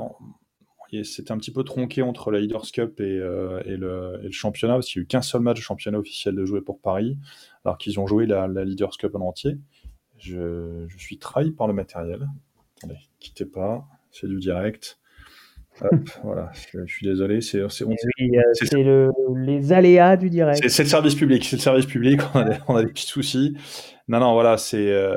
c'était 1.03 1.31
un 1.31 1.37
petit 1.37 1.51
peu 1.51 1.63
tronqué 1.63 2.01
entre 2.01 2.31
la 2.31 2.39
Leaders 2.39 2.69
Cup 2.71 2.99
et, 2.99 3.03
euh, 3.03 3.61
et, 3.65 3.77
le, 3.77 4.19
et 4.21 4.25
le, 4.25 4.31
championnat, 4.31 4.73
parce 4.75 4.87
qu'il 4.87 4.99
n'y 4.99 5.03
a 5.03 5.05
eu 5.05 5.07
qu'un 5.07 5.21
seul 5.21 5.41
match 5.41 5.57
de 5.57 5.61
championnat 5.61 5.97
officiel 5.97 6.35
de 6.35 6.45
jouer 6.45 6.61
pour 6.61 6.79
Paris, 6.79 7.17
alors 7.63 7.77
qu'ils 7.77 7.99
ont 7.99 8.07
joué 8.07 8.25
la, 8.25 8.47
la, 8.47 8.65
Leaders 8.65 8.97
Cup 8.97 9.15
en 9.15 9.21
entier. 9.21 9.57
Je, 10.17 10.85
je, 10.87 10.97
suis 10.97 11.17
trahi 11.17 11.51
par 11.51 11.67
le 11.67 11.73
matériel. 11.73 12.27
Attendez, 12.77 12.99
quittez 13.19 13.45
pas, 13.45 13.85
c'est 14.11 14.27
du 14.27 14.37
direct. 14.39 14.99
Hop, 15.79 15.91
voilà, 16.23 16.51
je, 16.53 16.85
je, 16.85 16.93
suis 16.93 17.07
désolé. 17.07 17.41
C'est 17.41 17.63
oui, 17.83 17.95
le, 18.73 19.11
les 19.37 19.71
aléas 19.71 20.17
du 20.17 20.29
direct. 20.29 20.67
C'est 20.67 20.83
le 20.83 20.89
service 20.89 21.15
public. 21.15 21.45
C'est 21.45 21.55
le 21.55 21.61
service 21.61 21.85
public. 21.85 22.19
On 22.33 22.39
a, 22.39 22.43
des, 22.43 22.57
on 22.67 22.75
a 22.75 22.83
des 22.83 22.91
petits 22.91 23.07
soucis. 23.07 23.55
Non, 24.07 24.19
non, 24.19 24.33
voilà, 24.33 24.57
c'est 24.57 24.91
euh, 24.91 25.15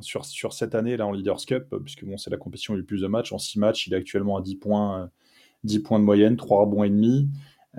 sur, 0.00 0.52
cette 0.52 0.74
année 0.74 0.96
là 0.96 1.06
en 1.06 1.12
Leaders 1.12 1.44
Cup, 1.46 1.74
puisque 1.84 2.04
bon, 2.04 2.16
c'est 2.16 2.30
la 2.30 2.36
compétition 2.36 2.74
où 2.74 2.82
plus 2.82 3.00
de 3.00 3.06
matchs. 3.06 3.32
En 3.32 3.38
6 3.38 3.58
matchs, 3.58 3.86
il 3.86 3.94
est 3.94 3.96
actuellement 3.96 4.36
à 4.36 4.42
10 4.42 4.56
points, 4.56 5.10
10 5.64 5.80
points 5.80 5.98
de 5.98 6.04
moyenne, 6.04 6.36
3 6.36 6.60
rebonds 6.60 6.84
et 6.84 6.90
demi. 6.90 7.28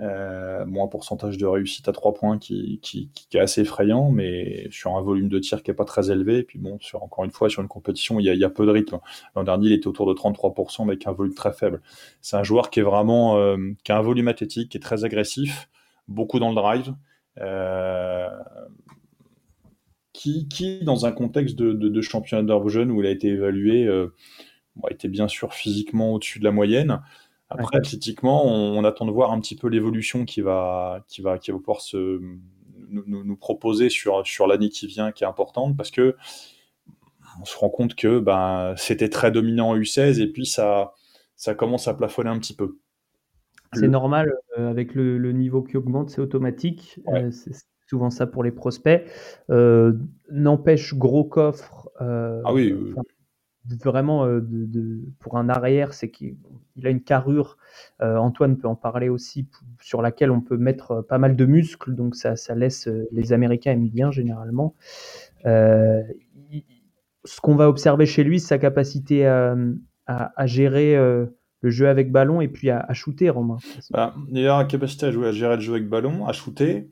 Euh, 0.00 0.64
un 0.64 0.86
pourcentage 0.86 1.38
de 1.38 1.46
réussite 1.46 1.88
à 1.88 1.92
3 1.92 2.14
points 2.14 2.38
qui, 2.38 2.80
est 3.32 3.38
assez 3.38 3.62
effrayant, 3.62 4.10
mais 4.10 4.68
sur 4.70 4.96
un 4.96 5.02
volume 5.02 5.28
de 5.28 5.38
tir 5.38 5.62
qui 5.62 5.70
est 5.70 5.74
pas 5.74 5.84
très 5.84 6.10
élevé. 6.10 6.44
Puis 6.44 6.58
bon, 6.58 6.78
sur, 6.80 7.02
encore 7.02 7.24
une 7.24 7.30
fois, 7.30 7.48
sur 7.48 7.62
une 7.62 7.68
compétition, 7.68 8.20
il 8.20 8.26
y 8.26 8.30
a, 8.30 8.34
il 8.34 8.48
peu 8.52 8.66
de 8.66 8.70
rythme. 8.70 8.98
L'an 9.34 9.44
dernier, 9.44 9.68
il 9.68 9.72
était 9.72 9.88
autour 9.88 10.06
de 10.06 10.14
33%, 10.14 10.84
mais 10.84 10.92
avec 10.92 11.06
un 11.06 11.12
volume 11.12 11.34
très 11.34 11.52
faible. 11.52 11.82
C'est 12.20 12.36
un 12.36 12.44
joueur 12.44 12.70
qui 12.70 12.80
est 12.80 12.84
vraiment, 12.84 13.38
euh, 13.38 13.56
a 13.88 13.98
un 13.98 14.02
volume 14.02 14.28
athlétique, 14.28 14.70
qui 14.70 14.78
est 14.78 14.80
très 14.80 15.04
agressif, 15.04 15.68
beaucoup 16.06 16.38
dans 16.38 16.50
le 16.50 16.54
drive. 16.54 16.94
Euh, 17.40 18.28
qui, 20.18 20.48
qui, 20.48 20.80
dans 20.80 21.06
un 21.06 21.12
contexte 21.12 21.54
de, 21.54 21.72
de, 21.72 21.88
de 21.88 22.00
championnat 22.00 22.42
d'Europe 22.42 22.68
jeune 22.68 22.90
où 22.90 23.00
il 23.00 23.06
a 23.06 23.10
été 23.10 23.28
évalué, 23.28 23.86
euh, 23.86 24.08
bon, 24.74 24.88
était 24.88 25.06
bien 25.06 25.28
sûr 25.28 25.54
physiquement 25.54 26.14
au-dessus 26.14 26.40
de 26.40 26.44
la 26.44 26.50
moyenne. 26.50 27.00
Après, 27.50 27.76
ouais. 27.76 27.86
athlétiquement, 27.86 28.44
on, 28.44 28.76
on, 28.76 28.82
attend 28.82 29.06
de 29.06 29.12
voir 29.12 29.30
un 29.30 29.40
petit 29.40 29.54
peu 29.54 29.68
l'évolution 29.68 30.24
qui 30.24 30.40
va, 30.40 31.04
qui, 31.06 31.22
va, 31.22 31.38
qui 31.38 31.52
va 31.52 31.58
pouvoir 31.58 31.82
se, 31.82 32.18
nous, 32.88 33.04
nous, 33.06 33.22
nous 33.22 33.36
proposer 33.36 33.90
sur, 33.90 34.26
sur 34.26 34.48
l'année 34.48 34.70
qui 34.70 34.88
vient, 34.88 35.12
qui 35.12 35.22
est 35.22 35.26
importante, 35.28 35.76
parce 35.76 35.92
que 35.92 36.16
on 37.40 37.44
se 37.44 37.56
rend 37.56 37.70
compte 37.70 37.94
que 37.94 38.18
ben, 38.18 38.74
c'était 38.76 39.08
très 39.08 39.30
dominant 39.30 39.70
en 39.70 39.78
U16 39.78 40.20
et 40.20 40.26
puis 40.26 40.46
ça, 40.46 40.94
ça 41.36 41.54
commence 41.54 41.86
à 41.86 41.94
plafonner 41.94 42.30
un 42.30 42.40
petit 42.40 42.56
peu. 42.56 42.78
C'est 43.72 43.86
normal, 43.86 44.32
euh, 44.58 44.68
avec 44.68 44.96
le, 44.96 45.16
le, 45.16 45.30
niveau 45.30 45.62
qui 45.62 45.76
augmente, 45.76 46.10
c'est 46.10 46.20
automatique. 46.20 46.98
Ouais. 47.04 47.22
Euh, 47.22 47.30
souvent 47.88 48.10
ça 48.10 48.26
pour 48.26 48.44
les 48.44 48.50
prospects. 48.50 49.04
Euh, 49.50 49.94
N'empêche, 50.30 50.94
gros 50.94 51.24
coffre. 51.24 51.90
Euh, 52.00 52.42
ah 52.44 52.52
oui. 52.52 52.70
Euh, 52.72 52.94
vraiment, 53.84 54.26
de, 54.26 54.40
de, 54.40 55.00
pour 55.18 55.36
un 55.36 55.48
arrière, 55.48 55.92
c'est 55.92 56.10
qu'il 56.10 56.36
a 56.84 56.88
une 56.90 57.02
carrure. 57.02 57.58
Antoine 58.00 58.56
peut 58.56 58.68
en 58.68 58.76
parler 58.76 59.10
aussi, 59.10 59.46
sur 59.80 60.00
laquelle 60.00 60.30
on 60.30 60.40
peut 60.40 60.56
mettre 60.56 61.02
pas 61.02 61.18
mal 61.18 61.36
de 61.36 61.44
muscles, 61.44 61.94
donc 61.94 62.14
ça, 62.14 62.34
ça 62.36 62.54
laisse 62.54 62.88
les 63.12 63.34
Américains 63.34 63.72
aiment 63.72 63.90
bien 63.90 64.10
généralement. 64.10 64.74
ce 65.44 66.04
qu'on 67.42 67.56
va 67.56 67.68
observer 67.68 68.06
chez 68.06 68.24
lui, 68.24 68.40
c'est 68.40 68.48
sa 68.48 68.58
capacité 68.58 69.26
à, 69.26 69.54
à, 70.06 70.32
à 70.34 70.46
gérer 70.46 70.96
le 71.60 71.70
jeu 71.70 71.88
avec 71.88 72.10
ballon 72.10 72.40
et 72.40 72.48
puis 72.48 72.70
à, 72.70 72.80
à 72.80 72.94
shooter, 72.94 73.28
Romain. 73.28 73.58
Bah, 73.90 74.14
il 74.30 74.46
a 74.46 74.58
la 74.58 74.64
capacité 74.64 75.06
à 75.06 75.10
jouer, 75.10 75.28
à 75.28 75.32
gérer 75.32 75.56
le 75.56 75.62
jeu 75.62 75.72
avec 75.74 75.90
ballon, 75.90 76.26
à 76.26 76.32
shooter. 76.32 76.88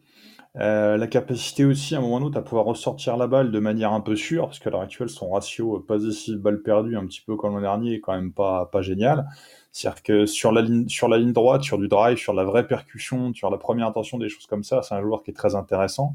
Euh, 0.58 0.96
la 0.96 1.06
capacité 1.06 1.66
aussi, 1.66 1.94
à 1.94 1.98
un 1.98 2.00
moment 2.00 2.18
ou 2.18 2.36
à 2.36 2.42
pouvoir 2.42 2.64
ressortir 2.64 3.16
la 3.18 3.26
balle 3.26 3.50
de 3.50 3.58
manière 3.58 3.92
un 3.92 4.00
peu 4.00 4.16
sûre, 4.16 4.46
parce 4.46 4.58
qu'à 4.58 4.70
l'heure 4.70 4.80
actuelle, 4.80 5.10
son 5.10 5.30
ratio 5.30 5.80
pas 5.80 5.98
ici 5.98 6.34
balle 6.36 6.62
perdue, 6.62 6.96
un 6.96 7.06
petit 7.06 7.20
peu 7.20 7.36
comme 7.36 7.54
l'an 7.54 7.60
dernier, 7.60 7.94
est 7.94 8.00
quand 8.00 8.14
même 8.14 8.32
pas, 8.32 8.66
pas 8.66 8.80
génial. 8.80 9.26
C'est-à-dire 9.72 10.02
que 10.02 10.26
sur 10.26 10.52
la, 10.52 10.62
ligne, 10.62 10.88
sur 10.88 11.08
la 11.08 11.18
ligne 11.18 11.34
droite, 11.34 11.62
sur 11.62 11.76
du 11.76 11.88
drive, 11.88 12.16
sur 12.16 12.32
la 12.32 12.44
vraie 12.44 12.66
percussion, 12.66 13.34
sur 13.34 13.50
la 13.50 13.58
première 13.58 13.86
intention, 13.86 14.16
des 14.16 14.30
choses 14.30 14.46
comme 14.46 14.64
ça, 14.64 14.80
c'est 14.82 14.94
un 14.94 15.02
joueur 15.02 15.22
qui 15.22 15.30
est 15.30 15.34
très 15.34 15.54
intéressant. 15.54 16.14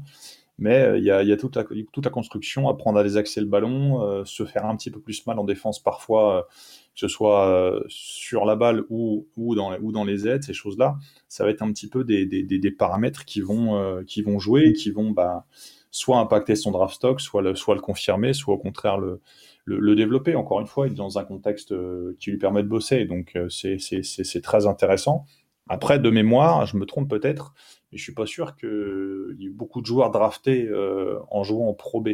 Mais 0.58 0.82
euh, 0.82 0.98
il 0.98 1.04
y, 1.04 1.10
a, 1.10 1.36
toute 1.36 1.56
la, 1.56 2.10
construction, 2.10 2.68
apprendre 2.68 2.98
à 2.98 3.02
désaxer 3.02 3.40
le 3.40 3.46
ballon, 3.46 4.02
euh, 4.02 4.24
se 4.24 4.44
faire 4.44 4.66
un 4.66 4.76
petit 4.76 4.90
peu 4.90 5.00
plus 5.00 5.26
mal 5.26 5.38
en 5.38 5.44
défense 5.44 5.82
parfois, 5.82 6.38
euh, 6.38 6.42
que 6.42 7.00
ce 7.00 7.08
soit 7.08 7.82
sur 7.88 8.44
la 8.44 8.54
balle 8.54 8.84
ou, 8.90 9.26
dans, 9.56 10.04
les 10.04 10.28
aides, 10.28 10.42
ces 10.42 10.52
choses-là, 10.52 10.96
ça 11.28 11.44
va 11.44 11.50
être 11.50 11.62
un 11.62 11.72
petit 11.72 11.88
peu 11.88 12.04
des, 12.04 12.70
paramètres 12.78 13.24
qui 13.24 13.40
vont, 13.40 14.02
jouer 14.38 14.66
et 14.66 14.72
qui 14.74 14.90
vont 14.90 15.10
bah, 15.10 15.46
soit 15.90 16.18
impacter 16.18 16.54
son 16.54 16.70
draft 16.70 16.94
stock, 16.94 17.20
soit 17.20 17.40
le, 17.40 17.80
confirmer, 17.80 18.34
soit 18.34 18.54
au 18.54 18.58
contraire 18.58 18.98
le, 18.98 19.20
le, 19.64 19.96
développer. 19.96 20.36
Encore 20.36 20.60
une 20.60 20.66
fois, 20.66 20.86
il 20.86 20.92
est 20.92 20.96
dans 20.96 21.18
un 21.18 21.24
contexte 21.24 21.74
qui 22.18 22.30
lui 22.30 22.38
permet 22.38 22.62
de 22.62 22.68
bosser, 22.68 23.06
donc 23.06 23.38
c'est 23.48 24.42
très 24.42 24.66
intéressant. 24.66 25.24
Après, 25.68 25.98
de 25.98 26.10
mémoire, 26.10 26.66
je 26.66 26.76
me 26.76 26.84
trompe 26.84 27.08
peut-être, 27.08 27.54
mais 27.92 27.98
je 27.98 28.02
suis 28.02 28.14
pas 28.14 28.26
sûr 28.26 28.56
qu'il 28.56 29.36
y 29.38 29.46
ait 29.46 29.50
beaucoup 29.50 29.80
de 29.80 29.86
joueurs 29.86 30.10
draftés 30.10 30.66
euh, 30.66 31.18
en 31.30 31.44
jouant 31.44 31.68
en 31.68 31.74
Pro 31.74 32.00
B. 32.00 32.08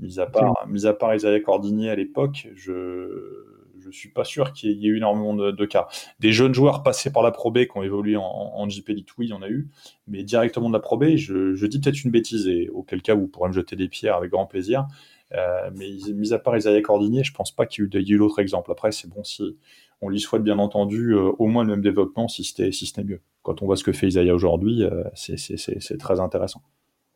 Mis 0.00 0.18
à 0.18 0.26
part, 0.26 0.66
mis 0.66 0.86
à 0.86 0.94
part 0.94 1.14
Isaiah 1.14 1.40
Cordigny 1.40 1.90
à 1.90 1.94
l'époque, 1.94 2.48
je 2.54 3.46
je 3.80 3.90
suis 3.90 4.10
pas 4.10 4.24
sûr 4.24 4.52
qu'il 4.52 4.70
y, 4.72 4.86
ait 4.86 4.90
eu 4.90 4.96
énormément 4.98 5.34
de, 5.34 5.64
cas. 5.64 5.88
Des 6.18 6.32
jeunes 6.32 6.54
joueurs 6.54 6.82
passés 6.82 7.10
par 7.10 7.22
la 7.22 7.30
Pro 7.30 7.50
B 7.50 7.64
qui 7.64 7.76
ont 7.76 7.82
évolué 7.82 8.16
en, 8.16 8.22
en 8.22 8.68
JP 8.68 8.90
Elite, 8.90 9.08
oui, 9.18 9.26
il 9.26 9.30
y 9.30 9.32
en 9.32 9.42
a 9.42 9.48
eu, 9.48 9.68
mais 10.06 10.22
directement 10.22 10.68
de 10.68 10.74
la 10.74 10.80
Pro 10.80 10.96
B, 10.96 11.16
je, 11.16 11.66
dis 11.66 11.80
peut-être 11.80 12.04
une 12.04 12.10
bêtise, 12.10 12.46
et 12.46 12.68
auquel 12.68 13.02
cas 13.02 13.14
vous 13.14 13.26
pourrez 13.26 13.48
me 13.48 13.54
jeter 13.54 13.76
des 13.76 13.88
pierres 13.88 14.16
avec 14.16 14.30
grand 14.30 14.46
plaisir. 14.46 14.86
Euh, 15.32 15.70
mais 15.74 15.88
mis 16.12 16.32
à 16.32 16.38
part 16.38 16.56
Isaiah 16.56 16.82
Cordinier, 16.82 17.22
je 17.24 17.32
pense 17.32 17.52
pas 17.52 17.66
qu'il 17.66 17.88
y 17.92 17.96
ait 17.96 18.08
eu, 18.08 18.16
l'autre 18.16 18.40
exemple. 18.40 18.70
Après, 18.72 18.92
c'est 18.92 19.08
bon 19.08 19.22
si 19.22 19.56
on 20.02 20.08
lui 20.08 20.20
souhaite 20.20 20.42
bien 20.42 20.58
entendu 20.58 21.12
euh, 21.12 21.30
au 21.38 21.46
moins 21.46 21.64
le 21.64 21.70
même 21.70 21.82
développement 21.82 22.28
si 22.28 22.44
c'était 22.44 22.72
si 22.72 22.92
mieux. 23.04 23.20
Quand 23.42 23.62
on 23.62 23.66
voit 23.66 23.76
ce 23.76 23.84
que 23.84 23.92
fait 23.92 24.08
Isaiah 24.08 24.34
aujourd'hui, 24.34 24.84
euh, 24.84 25.04
c'est 25.14 25.98
très 25.98 26.20
intéressant. 26.20 26.62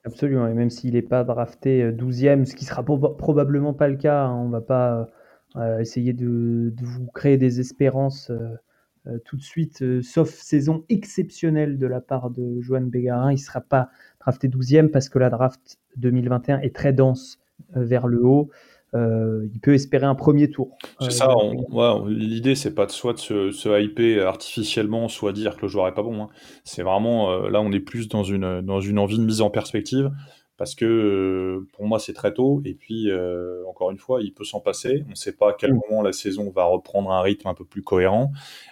Absolument, 0.05 0.47
et 0.47 0.55
même 0.55 0.71
s'il 0.71 0.95
n'est 0.95 1.03
pas 1.03 1.25
drafté 1.25 1.91
12e, 1.91 2.45
ce 2.45 2.55
qui 2.55 2.67
sera 2.67 2.85
probablement 2.85 3.73
pas 3.73 3.89
le 3.89 3.97
cas, 3.97 4.25
hein, 4.25 4.37
on 4.37 4.51
va 4.51 4.61
pas 4.61 5.09
essayer 5.81 6.13
de, 6.13 6.75
vous 6.83 7.07
créer 7.07 7.39
des 7.39 7.59
espérances 7.59 8.31
tout 9.25 9.37
de 9.37 9.43
suite, 9.43 10.03
sauf 10.03 10.29
saison 10.29 10.85
exceptionnelle 10.91 11.79
de 11.79 11.87
la 11.87 12.03
part 12.03 12.29
de 12.29 12.61
Joan 12.61 12.91
Bégarin, 12.91 13.31
il 13.31 13.37
ne 13.37 13.41
sera 13.41 13.63
pas 13.63 13.89
drafté 14.21 14.49
12e 14.49 14.91
parce 14.91 15.09
que 15.09 15.19
la 15.19 15.31
draft 15.31 15.79
2021 15.97 16.61
est 16.61 16.75
très 16.75 16.93
dense 16.93 17.39
euh, 17.77 17.85
vers 17.85 18.07
le 18.07 18.25
haut. 18.25 18.51
Euh, 18.95 19.49
il 19.53 19.61
peut 19.61 19.75
espérer 19.75 20.07
un 20.07 20.15
premier 20.15 20.51
tour. 20.51 20.77
C'est 21.01 21.11
ça. 21.11 21.29
Euh, 21.29 22.09
l'idée, 22.09 22.55
c'est 22.55 22.75
pas 22.75 22.87
de 22.87 22.93
soit 22.93 23.15
de 23.15 23.19
se, 23.19 23.83
hyper 23.83 24.29
artificiellement, 24.29 25.09
soit 25.09 25.33
dire 25.33 25.57
que 25.57 25.63
le 25.63 25.69
joueur 25.69 25.89
est 25.89 25.95
pas 25.95 26.03
bon. 26.03 26.23
Hein. 26.23 26.29
C'est 26.65 26.83
vraiment 26.83 27.49
là, 27.49 27.61
on 27.61 27.73
est 27.73 27.81
plus 27.81 28.09
dans 28.09 28.23
une 28.23 28.61
dans 28.61 28.81
une 28.81 28.99
envie 28.99 29.19
de 29.19 29.25
mise 29.25 29.41
en 29.41 29.51
perspective 29.51 30.11
parce 30.57 30.75
que 30.77 30.85
euh, 30.85 31.69
pour 31.73 31.87
moi 31.87 31.99
c'est 31.99 32.13
très 32.13 32.33
tôt 32.33 32.63
et 32.65 32.75
puis 32.75 33.11
euh, 33.11 33.65
encore 33.69 33.91
une 33.91 33.99
fois 33.99 34.23
il 34.23 34.33
peut 34.33 34.45
s'en 34.45 34.61
passer. 34.61 35.03
On 35.07 35.11
ne 35.11 35.15
sait 35.15 35.35
pas 35.35 35.51
à 35.51 35.53
quel 35.53 35.73
mm. 35.73 35.81
moment 35.89 36.03
la 36.03 36.13
saison 36.13 36.51
va 36.51 36.65
reprendre 36.65 37.11
un 37.11 37.21
rythme 37.23 37.49
un 37.49 37.55
peu 37.55 37.65
plus 37.65 37.83
cohérent. 37.83 38.31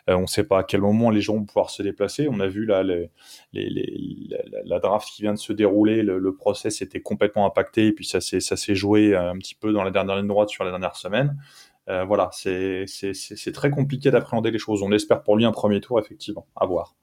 Euh, 0.08 0.14
on 0.14 0.22
ne 0.22 0.26
sait 0.26 0.44
pas 0.44 0.60
à 0.60 0.64
quel 0.64 0.80
moment 0.80 1.10
les 1.10 1.20
gens 1.20 1.34
vont 1.34 1.44
pouvoir 1.44 1.70
se 1.70 1.82
déplacer. 1.82 2.28
On 2.30 2.38
a 2.38 2.46
vu 2.46 2.66
là 2.66 2.82
les, 2.84 3.10
la, 4.64 4.78
draft 4.78 5.08
qui 5.08 5.22
vient 5.22 5.34
de 5.34 5.38
se 5.38 5.52
dérouler 5.52 6.02
le, 6.02 6.32
process 6.34 6.82
était 6.82 7.00
complètement 7.00 7.46
impacté 7.46 7.88
et 7.88 7.92
puis 7.92 8.04
ça 8.04 8.20
s'est 8.20 8.40
ça 8.40 8.56
s'est 8.56 8.74
joué 8.74 9.14
un 9.14 9.36
petit 9.36 9.54
peu 9.54 9.72
dans 9.72 9.84
la 9.84 9.90
dernière 9.90 10.16
ligne 10.16 10.28
droite 10.28 10.48
sur 10.48 10.64
la 10.64 10.70
dernière 10.70 10.96
semaine. 10.96 11.36
Voilà 11.86 12.30
c'est 12.32 12.84
c'est 12.86 13.52
très 13.52 13.70
compliqué 13.70 14.10
d'appréhender 14.10 14.50
les 14.50 14.58
choses. 14.58 14.82
On 14.82 14.92
espère 14.92 15.22
pour 15.22 15.36
lui 15.36 15.44
un 15.44 15.52
premier 15.52 15.80
tour 15.80 15.98
effectivement 15.98 16.46
à 16.56 16.64
voir 16.64 16.94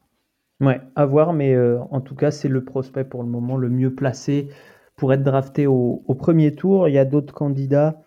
Ouais, 0.61 0.81
à 0.95 1.05
voir, 1.05 1.33
mais 1.33 1.57
en 1.57 2.01
tout 2.01 2.15
cas, 2.15 2.31
c'est 2.31 2.49
le 2.49 2.63
prospect 2.63 3.05
pour 3.05 3.23
le 3.23 3.29
moment 3.29 3.55
le 3.55 3.69
mieux 3.69 3.93
placé 3.93 4.49
pour 4.97 5.13
être 5.13 5.23
drafté 5.23 5.67
au, 5.67 6.03
premier 6.17 6.53
tour. 6.53 6.89
Il 6.89 6.93
y 6.93 6.97
a 6.97 7.05
d'autres 7.05 7.33
candidats. 7.33 8.01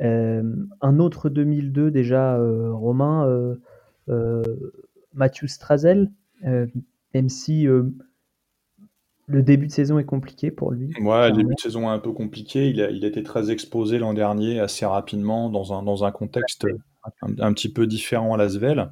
un 0.00 0.98
autre 0.98 1.30
2002 1.30 1.90
déjà, 1.90 2.38
Romain, 2.72 3.56
Mathieu 5.14 5.46
Strazel, 5.46 6.10
même 6.42 7.28
si 7.30 7.66
le 9.26 9.42
début 9.42 9.66
de 9.66 9.72
saison 9.72 9.98
est 9.98 10.04
compliqué 10.04 10.50
pour 10.50 10.72
lui. 10.72 10.92
Ouais, 11.00 11.30
le 11.30 11.36
début 11.36 11.54
de 11.54 11.60
saison 11.60 11.90
est 11.90 11.94
un 11.94 11.98
peu 11.98 12.12
compliqué. 12.12 12.68
Il 12.68 12.82
a, 12.82 12.90
il 12.90 13.04
a 13.04 13.08
été 13.08 13.22
très 13.22 13.50
exposé 13.50 13.98
l'an 13.98 14.12
dernier 14.12 14.60
assez 14.60 14.84
rapidement 14.84 15.48
dans 15.48 15.72
un, 15.72 15.82
dans 15.82 16.04
un 16.04 16.12
contexte 16.12 16.66
un, 17.22 17.52
petit 17.52 17.72
peu 17.72 17.86
différent 17.86 18.34
à 18.34 18.36
Lasvel 18.36 18.90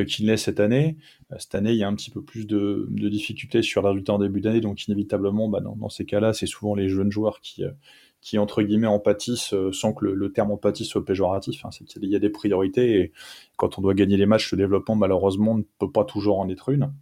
qu'il 0.00 0.26
l'est 0.26 0.36
cette 0.36 0.60
année. 0.60 0.96
Euh, 1.32 1.36
cette 1.38 1.54
année, 1.54 1.72
il 1.72 1.78
y 1.78 1.84
a 1.84 1.88
un 1.88 1.94
petit 1.94 2.10
peu 2.10 2.22
plus 2.22 2.46
de, 2.46 2.88
difficultés 2.90 3.62
sur 3.62 3.82
les 3.82 3.88
résultats 3.88 4.14
en 4.14 4.18
début 4.18 4.40
d'année, 4.40 4.60
donc 4.60 4.86
inévitablement, 4.86 5.48
bah, 5.48 5.60
dans, 5.60 5.88
ces 5.88 6.04
cas-là, 6.04 6.32
c'est 6.32 6.46
souvent 6.46 6.74
les 6.74 6.88
jeunes 6.88 7.12
joueurs 7.12 7.40
qui, 7.40 7.64
euh, 7.64 8.38
entre 8.38 8.62
guillemets, 8.62 8.86
en 8.86 8.98
pâtissent 8.98 9.54
euh, 9.54 9.72
sans 9.72 9.92
que 9.92 10.06
le, 10.06 10.32
terme 10.32 10.50
en 10.50 10.56
pâtisse 10.56 10.88
soit 10.88 11.04
péjoratif. 11.04 11.64
Hein. 11.64 11.70
il 12.02 12.08
y 12.08 12.16
a 12.16 12.18
des 12.18 12.30
priorités 12.30 13.00
et 13.00 13.12
quand 13.56 13.78
on 13.78 13.82
doit 13.82 13.94
gagner 13.94 14.16
les 14.16 14.26
matchs, 14.26 14.50
le 14.52 14.58
développement, 14.58 14.96
malheureusement, 14.96 15.56
ne 15.56 15.62
peut 15.78 15.90
pas 15.90 16.04
toujours 16.04 16.40
en 16.40 16.48
être 16.48 16.70
une. 16.70 16.92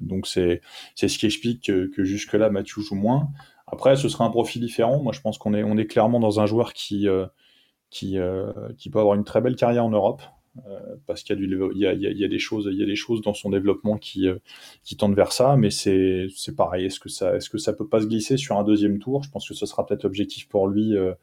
donc 0.00 0.26
c'est 0.26 0.60
ce 0.96 1.18
qui 1.18 1.26
explique 1.26 1.62
que, 1.64 2.04
jusque-là, 2.04 2.50
Mathieu 2.50 2.82
joue 2.82 2.96
moins. 2.96 3.28
Après, 3.66 3.94
ce 3.94 4.08
sera 4.08 4.24
un 4.24 4.30
profil 4.30 4.62
différent. 4.62 5.00
Moi, 5.00 5.12
je 5.12 5.20
pense 5.20 5.38
qu'on 5.38 5.54
est, 5.54 5.86
clairement 5.86 6.18
dans 6.18 6.40
un 6.40 6.46
joueur 6.46 6.72
qui 6.72 7.06
peut 7.06 8.98
avoir 8.98 9.14
une 9.14 9.24
très 9.24 9.40
belle 9.40 9.56
carrière 9.56 9.84
en 9.84 9.90
Europe. 9.90 10.22
Euh, 10.66 10.96
parce 11.06 11.22
qu'il 11.22 11.38
y, 11.40 11.78
y, 11.78 12.24
a, 12.24 12.28
des 12.28 12.38
choses, 12.40 12.68
il 12.72 12.78
y 12.78 12.82
a 12.82 12.86
des 12.86 12.96
choses 12.96 13.22
dans 13.22 13.34
son 13.34 13.50
développement 13.50 13.96
qui, 13.96 14.26
euh, 14.26 14.38
qui 14.82 14.96
tendent 14.96 15.14
vers 15.14 15.32
ça, 15.32 15.56
mais 15.56 15.70
c'est 15.70 16.28
pareil. 16.56 16.86
Est-ce 16.86 16.98
que 16.98 17.08
ça, 17.08 17.36
est-ce 17.36 17.48
que 17.48 17.58
ça 17.58 17.72
peut 17.72 17.86
pas 17.86 18.00
se 18.00 18.06
glisser 18.06 18.36
sur 18.36 18.58
un 18.58 18.64
deuxième 18.64 18.98
tour? 18.98 19.22
Je 19.22 19.30
pense 19.30 19.48
que 19.48 19.54
ce 19.54 19.64
sera 19.64 19.86
peut-être 19.86 20.04
objectif 20.04 20.48
pour 20.48 20.66
lui. 20.66 20.96
Euh, 20.96 21.14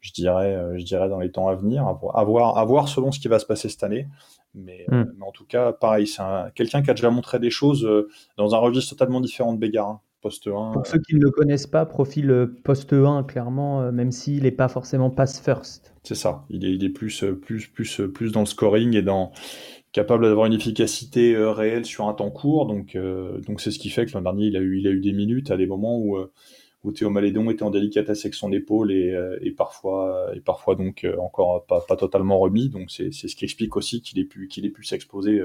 je 0.00 0.12
dirais, 0.12 0.56
je 0.78 0.84
dirais 0.84 1.08
dans 1.08 1.18
les 1.18 1.32
temps 1.32 1.48
à 1.48 1.56
venir, 1.56 1.84
à 1.84 2.22
voir, 2.24 2.56
à 2.56 2.64
voir 2.64 2.88
selon 2.88 3.10
ce 3.10 3.18
qui 3.18 3.26
va 3.26 3.40
se 3.40 3.46
passer 3.46 3.68
cette 3.68 3.82
année. 3.82 4.06
Mais, 4.54 4.86
hmm. 4.88 5.20
en 5.20 5.32
tout 5.32 5.44
cas, 5.44 5.72
pareil, 5.72 6.06
c'est 6.06 6.22
quelqu'un 6.54 6.82
qui 6.82 6.90
a 6.90 6.94
déjà 6.94 7.10
montré 7.10 7.40
des 7.40 7.50
choses 7.50 7.88
dans 8.36 8.54
un 8.54 8.58
registre 8.58 8.94
totalement 8.94 9.20
différent 9.20 9.52
de 9.52 9.58
Bégarin. 9.58 10.00
Poste 10.20 10.48
1. 10.48 10.72
Pour 10.72 10.86
ceux 10.86 10.98
qui 10.98 11.14
ne 11.14 11.20
le 11.20 11.30
connaissent 11.30 11.66
pas, 11.66 11.86
profil 11.86 12.50
poste 12.64 12.92
1, 12.92 13.22
clairement, 13.22 13.92
même 13.92 14.10
s'il 14.10 14.42
n'est 14.42 14.50
pas 14.50 14.68
forcément 14.68 15.10
pass 15.10 15.40
first. 15.40 15.94
C'est 16.08 16.14
ça. 16.14 16.46
Il 16.48 16.64
est, 16.64 16.72
il 16.72 16.82
est 16.84 16.88
plus, 16.88 17.22
euh, 17.22 17.34
plus, 17.34 17.66
plus, 17.66 18.00
euh, 18.00 18.10
plus 18.10 18.32
dans 18.32 18.40
le 18.40 18.46
scoring 18.46 18.96
et 18.96 19.02
dans 19.02 19.30
capable 19.92 20.24
d'avoir 20.24 20.46
une 20.46 20.54
efficacité 20.54 21.34
euh, 21.34 21.52
réelle 21.52 21.84
sur 21.84 22.08
un 22.08 22.14
temps 22.14 22.30
court. 22.30 22.64
Donc, 22.66 22.96
donc 23.46 23.60
c'est 23.60 23.70
ce 23.70 23.78
qui 23.78 23.90
fait 23.90 24.06
que 24.06 24.12
l'an 24.12 24.22
dernier, 24.22 24.46
il 24.46 24.56
a 24.56 24.60
eu, 24.60 24.78
il 24.78 24.86
a 24.86 24.90
eu 24.90 25.00
des 25.00 25.12
minutes 25.12 25.50
à 25.50 25.58
des 25.58 25.66
moments 25.66 25.98
où, 25.98 26.16
où 26.88 26.92
Théo 26.92 27.10
Malédon 27.10 27.50
était 27.50 27.62
en 27.62 27.70
délicatesse 27.70 28.24
avec 28.24 28.34
son 28.34 28.52
épaule 28.52 28.92
et, 28.92 29.14
et 29.40 29.50
parfois, 29.52 30.30
et 30.34 30.40
parfois 30.40 30.74
donc 30.74 31.06
encore 31.18 31.64
pas, 31.66 31.80
pas 31.80 31.96
totalement 31.96 32.38
remis. 32.38 32.68
Donc, 32.68 32.90
c'est 32.90 33.12
ce 33.12 33.36
qui 33.36 33.44
explique 33.44 33.76
aussi 33.76 34.02
qu'il 34.02 34.18
ait 34.18 34.24
pu, 34.24 34.48
qu'il 34.48 34.66
ait 34.66 34.70
pu 34.70 34.84
s'exposer 34.84 35.42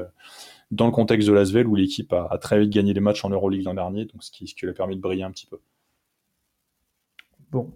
dans 0.71 0.85
le 0.85 0.91
contexte 0.91 1.27
de 1.27 1.33
l'Asvel 1.33 1.67
où 1.67 1.75
l'équipe 1.75 2.11
a, 2.13 2.27
a, 2.31 2.37
très 2.37 2.59
vite 2.59 2.71
gagné 2.71 2.93
les 2.93 3.01
matchs 3.01 3.23
en 3.25 3.29
Euroleague 3.29 3.65
l'an 3.65 3.73
dernier. 3.73 4.05
Donc, 4.05 4.23
ce 4.23 4.31
qui, 4.31 4.47
ce 4.47 4.55
qui 4.55 4.65
lui 4.65 4.71
a 4.71 4.73
permis 4.73 4.95
de 4.95 5.01
briller 5.01 5.23
un 5.23 5.31
petit 5.31 5.47
peu. 5.47 5.59
Bon. 7.51 7.71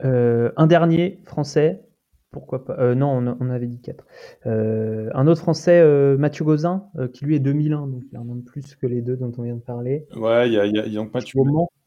un 0.00 0.66
dernier 0.66 1.20
français, 1.24 1.82
pourquoi 2.30 2.64
pas 2.64 2.76
euh, 2.78 2.94
Non, 2.94 3.36
on, 3.40 3.50
avait 3.50 3.66
dit 3.66 3.80
4. 3.80 4.04
Euh, 4.46 5.08
un 5.14 5.26
autre 5.26 5.40
français, 5.40 5.80
euh, 5.80 6.18
Mathieu 6.18 6.44
Gauzin, 6.44 6.84
qui 7.12 7.24
lui 7.24 7.36
est 7.36 7.40
2001, 7.40 7.86
donc 7.86 8.02
il 8.10 8.14
y 8.14 8.18
en 8.18 8.28
a 8.28 8.42
plus 8.44 8.74
que 8.76 8.86
les 8.86 9.00
deux 9.00 9.16
dont 9.16 9.32
on 9.38 9.42
vient 9.42 9.56
de 9.56 9.60
parler. 9.60 10.06
Ouais, 10.14 10.48
il 10.48 10.52
y 10.52 10.58
a, 10.58 10.66
y 10.66 10.78
a, 10.78 10.88
donc 10.88 11.14
Mathieu 11.14 11.40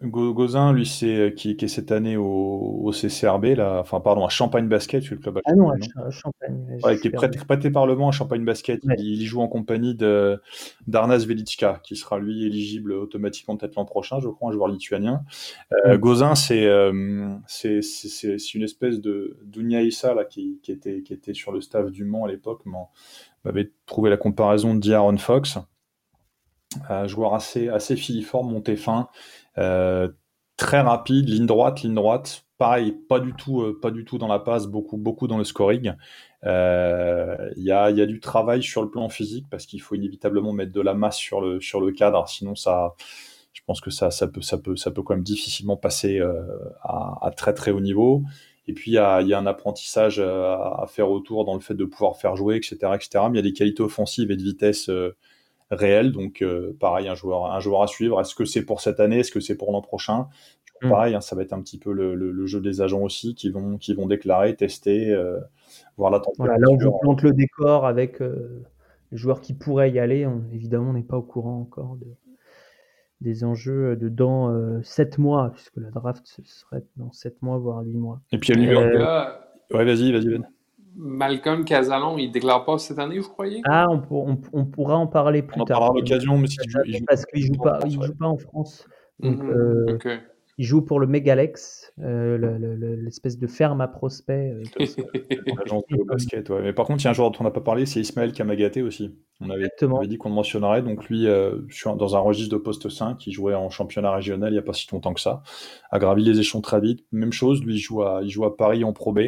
Gauzin, 0.03 0.73
lui, 0.73 0.85
c'est 0.85 1.33
qui, 1.35 1.55
qui, 1.55 1.65
est 1.65 1.67
cette 1.67 1.91
année 1.91 2.17
au, 2.17 2.91
CCRB, 2.91 3.45
là, 3.57 3.79
enfin, 3.79 3.99
pardon, 3.99 4.25
à 4.25 4.29
Champagne 4.29 4.67
Basket, 4.67 5.07
le 5.09 5.17
club 5.17 5.39
Ah 5.45 5.53
non, 5.53 5.69
à, 5.69 6.09
Champagne. 6.09 6.79
Ouais, 6.83 6.97
qui 6.97 7.07
est 7.07 7.11
prêté, 7.11 7.39
prêté 7.39 7.69
par 7.69 7.85
le 7.85 7.93
à 8.01 8.11
Champagne 8.11 8.43
Basket. 8.43 8.81
Il, 8.97 9.23
joue 9.25 9.41
en 9.41 9.47
compagnie 9.47 9.95
de 9.95 10.41
d'Arnas 10.87 11.25
Velitska, 11.25 11.81
qui 11.83 11.95
sera 11.95 12.19
lui 12.19 12.45
éligible 12.45 12.93
automatiquement 12.93 13.57
peut-être 13.57 13.75
l'an 13.75 13.85
prochain, 13.85 14.19
je 14.19 14.27
crois, 14.27 14.49
un 14.49 14.53
joueur 14.53 14.67
lituanien. 14.67 15.23
Euh, 15.85 15.97
Gauzin, 15.97 16.35
c'est 16.35 16.67
c'est 17.47 18.53
une 18.53 18.63
espèce 18.63 19.01
de 19.01 19.37
Dunia 19.43 19.83
Issa, 19.83 20.13
là, 20.13 20.25
qui, 20.25 20.59
était, 20.67 21.03
qui 21.03 21.13
était 21.13 21.33
sur 21.33 21.51
le 21.51 21.61
staff 21.61 21.91
du 21.91 22.05
Mans 22.05 22.25
à 22.25 22.27
l'époque, 22.27 22.63
m'avait 23.45 23.71
trouvé 23.85 24.09
la 24.09 24.17
comparaison 24.17 24.75
de 24.75 24.79
D'Aaron 24.79 25.17
Fox. 25.17 25.57
Un 26.87 27.05
joueur 27.05 27.33
assez, 27.33 27.67
assez 27.67 27.97
filiforme, 27.97 28.49
monté 28.49 28.77
fin, 28.77 29.01
euh, 29.01 29.40
très 29.55 30.81
rapide, 30.81 31.29
ligne 31.29 31.45
droite, 31.45 31.81
ligne 31.81 31.95
droite. 31.95 32.45
Pareil, 32.57 32.91
pas 32.91 33.19
du 33.19 33.33
tout, 33.33 33.61
euh, 33.61 33.79
pas 33.81 33.89
du 33.89 34.05
tout 34.05 34.19
dans 34.19 34.27
la 34.27 34.37
passe, 34.37 34.67
beaucoup, 34.67 34.97
beaucoup 34.97 35.27
dans 35.27 35.39
le 35.39 35.43
scoring. 35.43 35.93
Euh, 36.43 37.49
il 37.57 37.63
y, 37.63 37.71
a, 37.71 37.89
y, 37.89 38.01
a, 38.01 38.05
du 38.05 38.19
travail 38.19 38.61
sur 38.61 38.83
le 38.83 38.89
plan 38.89 39.09
physique 39.09 39.47
parce 39.49 39.65
qu'il 39.65 39.81
faut 39.81 39.95
inévitablement 39.95 40.53
mettre 40.53 40.71
de 40.71 40.81
la 40.81 40.93
masse 40.93 41.17
sur 41.17 41.41
le, 41.41 41.59
sur 41.59 41.81
le 41.81 41.91
cadre, 41.91 42.27
sinon 42.27 42.55
ça, 42.55 42.95
je 43.53 43.61
pense 43.65 43.81
que 43.81 43.89
ça, 43.89 44.11
ça 44.11 44.27
peut, 44.27 44.41
ça 44.41 44.57
peut, 44.59 44.75
ça 44.75 44.91
peut 44.91 45.01
quand 45.01 45.15
même 45.15 45.23
difficilement 45.23 45.77
passer 45.77 46.21
à, 46.83 47.31
très 47.35 47.53
très 47.53 47.71
haut 47.71 47.79
niveau. 47.79 48.23
Et 48.67 48.73
puis, 48.73 48.91
il 48.91 48.93
y 48.93 48.97
a, 48.97 49.17
un 49.17 49.45
apprentissage 49.47 50.19
euh, 50.19 50.55
à, 50.55 50.85
faire 50.87 51.09
autour 51.09 51.45
dans 51.45 51.55
le 51.55 51.59
fait 51.59 51.73
de 51.73 51.85
pouvoir 51.85 52.17
faire 52.17 52.35
jouer, 52.35 52.55
etc. 52.55 52.77
etc. 52.93 53.25
Mais 53.29 53.39
il 53.39 53.45
y 53.45 53.47
a 53.47 53.49
des 53.49 53.53
qualités 53.53 53.81
offensives 53.81 54.31
et 54.31 54.37
de 54.37 54.43
vitesse 54.43 54.89
euh, 54.89 55.15
réelles. 55.71 56.11
Donc, 56.11 56.41
euh, 56.41 56.75
pareil, 56.79 57.07
un 57.07 57.15
joueur, 57.15 57.51
un 57.51 57.59
joueur 57.59 57.81
à 57.81 57.87
suivre. 57.87 58.19
Est-ce 58.21 58.35
que 58.35 58.45
c'est 58.45 58.63
pour 58.63 58.81
cette 58.81 58.99
année? 58.99 59.19
Est-ce 59.19 59.31
que 59.31 59.39
c'est 59.39 59.55
pour 59.55 59.71
l'an 59.71 59.81
prochain? 59.81 60.27
Mm. 60.81 60.89
Pareil, 60.89 61.15
hein, 61.15 61.21
ça 61.21 61.35
va 61.35 61.41
être 61.41 61.53
un 61.53 61.61
petit 61.61 61.77
peu 61.77 61.91
le, 61.91 62.45
jeu 62.45 62.59
des 62.59 62.81
agents 62.81 63.01
aussi 63.01 63.35
qui 63.35 63.49
vont, 63.49 63.77
qui 63.77 63.93
vont 63.93 64.07
déclarer, 64.07 64.55
tester, 64.55 65.15
voir 65.97 66.11
la 66.11 66.19
température. 66.19 66.59
là, 66.59 66.67
on 66.69 66.77
vous 66.77 66.97
plante 66.99 67.21
le 67.21 67.33
décor 67.33 67.85
avec 67.85 68.19
les 68.19 69.17
joueurs 69.17 69.41
qui 69.41 69.53
pourraient 69.53 69.91
y 69.91 69.99
aller. 69.99 70.27
évidemment, 70.51 70.89
on 70.89 70.93
n'est 70.93 71.03
pas 71.03 71.17
au 71.17 71.21
courant 71.21 71.59
encore 71.59 71.97
de, 71.97 72.07
des 73.21 73.43
enjeux 73.43 73.95
de 73.95 74.09
dans 74.09 74.81
7 74.81 75.19
mois, 75.19 75.51
puisque 75.53 75.77
la 75.77 75.91
draft 75.91 76.25
serait 76.43 76.83
dans 76.97 77.11
7 77.11 77.41
mois, 77.43 77.59
voire 77.59 77.83
8 77.83 77.97
mois. 77.97 78.21
Et 78.31 78.39
puis 78.39 78.53
il 78.53 78.63
y 78.63 78.69
a 78.69 78.81
le 78.81 79.01
euh, 79.01 79.25
Ouais, 79.73 79.85
vas-y, 79.85 80.11
vas-y, 80.11 80.27
Ben. 80.27 80.45
Malcolm 80.95 81.65
Casalon, 81.65 82.17
il 82.17 82.31
déclare 82.31 82.65
pas 82.65 82.77
cette 82.77 82.99
année, 82.99 83.19
vous 83.19 83.29
croyez? 83.29 83.61
Ah, 83.65 83.87
on, 83.89 84.37
on, 84.53 84.65
pourra 84.65 84.97
en 84.97 85.07
parler 85.07 85.41
plus 85.41 85.59
on 85.61 85.65
tard. 85.65 85.79
On 85.79 85.83
en 85.83 85.87
parlera 85.87 85.97
à 85.97 86.01
l'occasion, 86.01 86.37
mais 86.37 86.47
si 86.47 86.57
tu 86.57 87.03
Parce 87.07 87.25
qu'il 87.25 87.45
joue, 87.45 87.53
pas, 87.53 87.79
il 87.85 87.93
joue 87.93 88.15
pas 88.15 88.27
en 88.27 88.37
France. 88.37 88.85
Donc, 89.19 89.41
mm-hmm. 89.41 90.05
euh, 90.05 90.17
il 90.61 90.65
joue 90.65 90.83
pour 90.83 90.99
le 90.99 91.07
Megalex, 91.07 91.91
euh, 92.03 92.97
l'espèce 93.01 93.39
de 93.39 93.47
ferme 93.47 93.81
à 93.81 93.87
prospects. 93.87 94.29
Euh, 94.29 94.63
l'agence 95.57 95.83
de 95.89 96.03
basket, 96.03 96.49
ouais. 96.51 96.61
Mais 96.61 96.71
par 96.71 96.85
contre, 96.85 97.01
il 97.01 97.05
y 97.05 97.07
a 97.07 97.09
un 97.09 97.13
joueur 97.13 97.31
dont 97.31 97.39
on 97.39 97.43
n'a 97.43 97.51
pas 97.51 97.61
parlé, 97.61 97.87
c'est 97.87 97.99
Ismaël 97.99 98.31
Kamagaté 98.31 98.83
aussi. 98.83 99.15
On 99.39 99.49
avait, 99.49 99.69
dit 100.07 100.17
qu'on 100.19 100.29
le 100.29 100.35
mentionnerait. 100.35 100.83
Donc 100.83 101.09
lui, 101.09 101.25
euh, 101.25 101.61
je 101.67 101.75
suis 101.75 101.89
dans 101.97 102.15
un 102.15 102.19
registre 102.19 102.55
de 102.55 102.61
poste 102.61 102.89
5, 102.89 103.25
il 103.25 103.31
jouait 103.31 103.55
en 103.55 103.71
championnat 103.71 104.11
régional 104.11 104.49
il 104.49 104.53
n'y 104.53 104.59
a 104.59 104.61
pas 104.61 104.73
si 104.73 104.87
longtemps 104.91 105.15
que 105.15 105.21
ça, 105.21 105.41
a 105.89 105.97
gravi 105.97 106.23
les 106.23 106.39
échelons 106.39 106.61
très 106.61 106.79
vite. 106.79 107.05
Même 107.11 107.33
chose, 107.33 107.63
lui, 107.63 107.73
il 107.73 107.79
joue 107.79 108.03
à, 108.03 108.19
il 108.21 108.29
joue 108.29 108.45
à 108.45 108.55
Paris 108.55 108.83
en 108.83 108.93
Pro 108.93 109.13
B. 109.13 109.19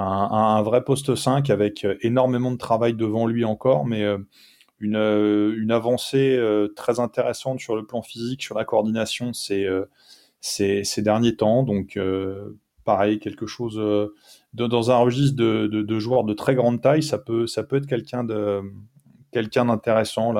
Un, 0.00 0.62
vrai 0.62 0.84
poste 0.84 1.14
5 1.16 1.50
avec 1.50 1.86
énormément 2.02 2.52
de 2.52 2.56
travail 2.56 2.94
devant 2.94 3.26
lui 3.26 3.44
encore, 3.44 3.84
mais 3.84 4.04
une, 4.80 4.96
une 4.96 5.70
avancée 5.72 6.40
très 6.76 7.00
intéressante 7.00 7.58
sur 7.58 7.74
le 7.74 7.84
plan 7.84 8.00
physique, 8.00 8.42
sur 8.42 8.56
la 8.56 8.64
coordination. 8.64 9.32
Ces, 9.32 9.66
ces 10.40 11.02
derniers 11.02 11.36
temps. 11.36 11.62
Donc, 11.62 11.96
euh, 11.96 12.56
pareil, 12.84 13.18
quelque 13.18 13.46
chose 13.46 13.78
euh, 13.78 14.14
dans 14.52 14.90
un 14.90 14.96
registre 14.96 15.36
de, 15.36 15.66
de, 15.66 15.98
joueurs 15.98 16.24
de 16.24 16.34
très 16.34 16.54
grande 16.54 16.80
taille, 16.80 17.02
ça 17.02 17.18
peut, 17.18 17.46
ça 17.46 17.62
peut 17.62 17.76
être 17.76 17.86
quelqu'un 17.86 18.24
de 18.24 18.62
quelqu'un 19.30 19.66
d'intéressant. 19.66 20.34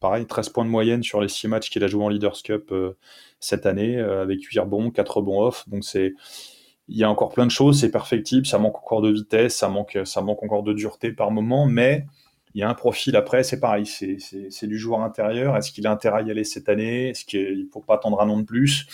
Pareil, 0.00 0.26
13 0.26 0.50
points 0.50 0.64
de 0.64 0.70
moyenne 0.70 1.02
sur 1.02 1.20
les 1.20 1.28
6 1.28 1.48
matchs 1.48 1.70
qu'il 1.70 1.84
a 1.84 1.88
joué 1.88 2.04
en 2.04 2.08
Leaders 2.08 2.42
Cup 2.42 2.70
euh, 2.72 2.92
cette 3.40 3.66
année, 3.66 3.98
avec 3.98 4.42
8 4.42 4.60
rebonds, 4.60 4.90
4 4.90 5.16
rebonds 5.18 5.46
off. 5.46 5.68
Donc 5.68 5.84
c'est 5.84 6.14
il 6.88 6.98
y 6.98 7.04
a 7.04 7.10
encore 7.10 7.30
plein 7.30 7.46
de 7.46 7.50
choses, 7.50 7.80
c'est 7.80 7.90
perfectible, 7.90 8.46
ça 8.46 8.58
manque 8.58 8.76
encore 8.76 9.00
de 9.00 9.10
vitesse, 9.10 9.56
ça 9.56 9.68
manque, 9.68 9.98
ça 10.04 10.20
manque 10.20 10.42
encore 10.42 10.62
de 10.62 10.72
dureté 10.72 11.12
par 11.12 11.30
moment, 11.30 11.66
mais 11.66 12.06
il 12.54 12.60
y 12.60 12.62
a 12.62 12.70
un 12.70 12.74
profil 12.74 13.16
après, 13.16 13.42
c'est 13.42 13.58
pareil, 13.58 13.84
c'est 13.84 14.66
du 14.66 14.78
joueur 14.78 15.00
intérieur. 15.00 15.56
Est-ce 15.56 15.72
qu'il 15.72 15.86
a 15.88 15.90
intérêt 15.90 16.20
à 16.20 16.22
y 16.22 16.30
aller 16.30 16.44
cette 16.44 16.68
année? 16.68 17.08
Est-ce 17.08 17.24
qu'il 17.24 17.64
ne 17.64 17.70
faut 17.72 17.80
pas 17.80 17.94
attendre 17.94 18.20
un 18.20 18.28
an 18.28 18.38
de 18.38 18.44
plus? 18.44 18.86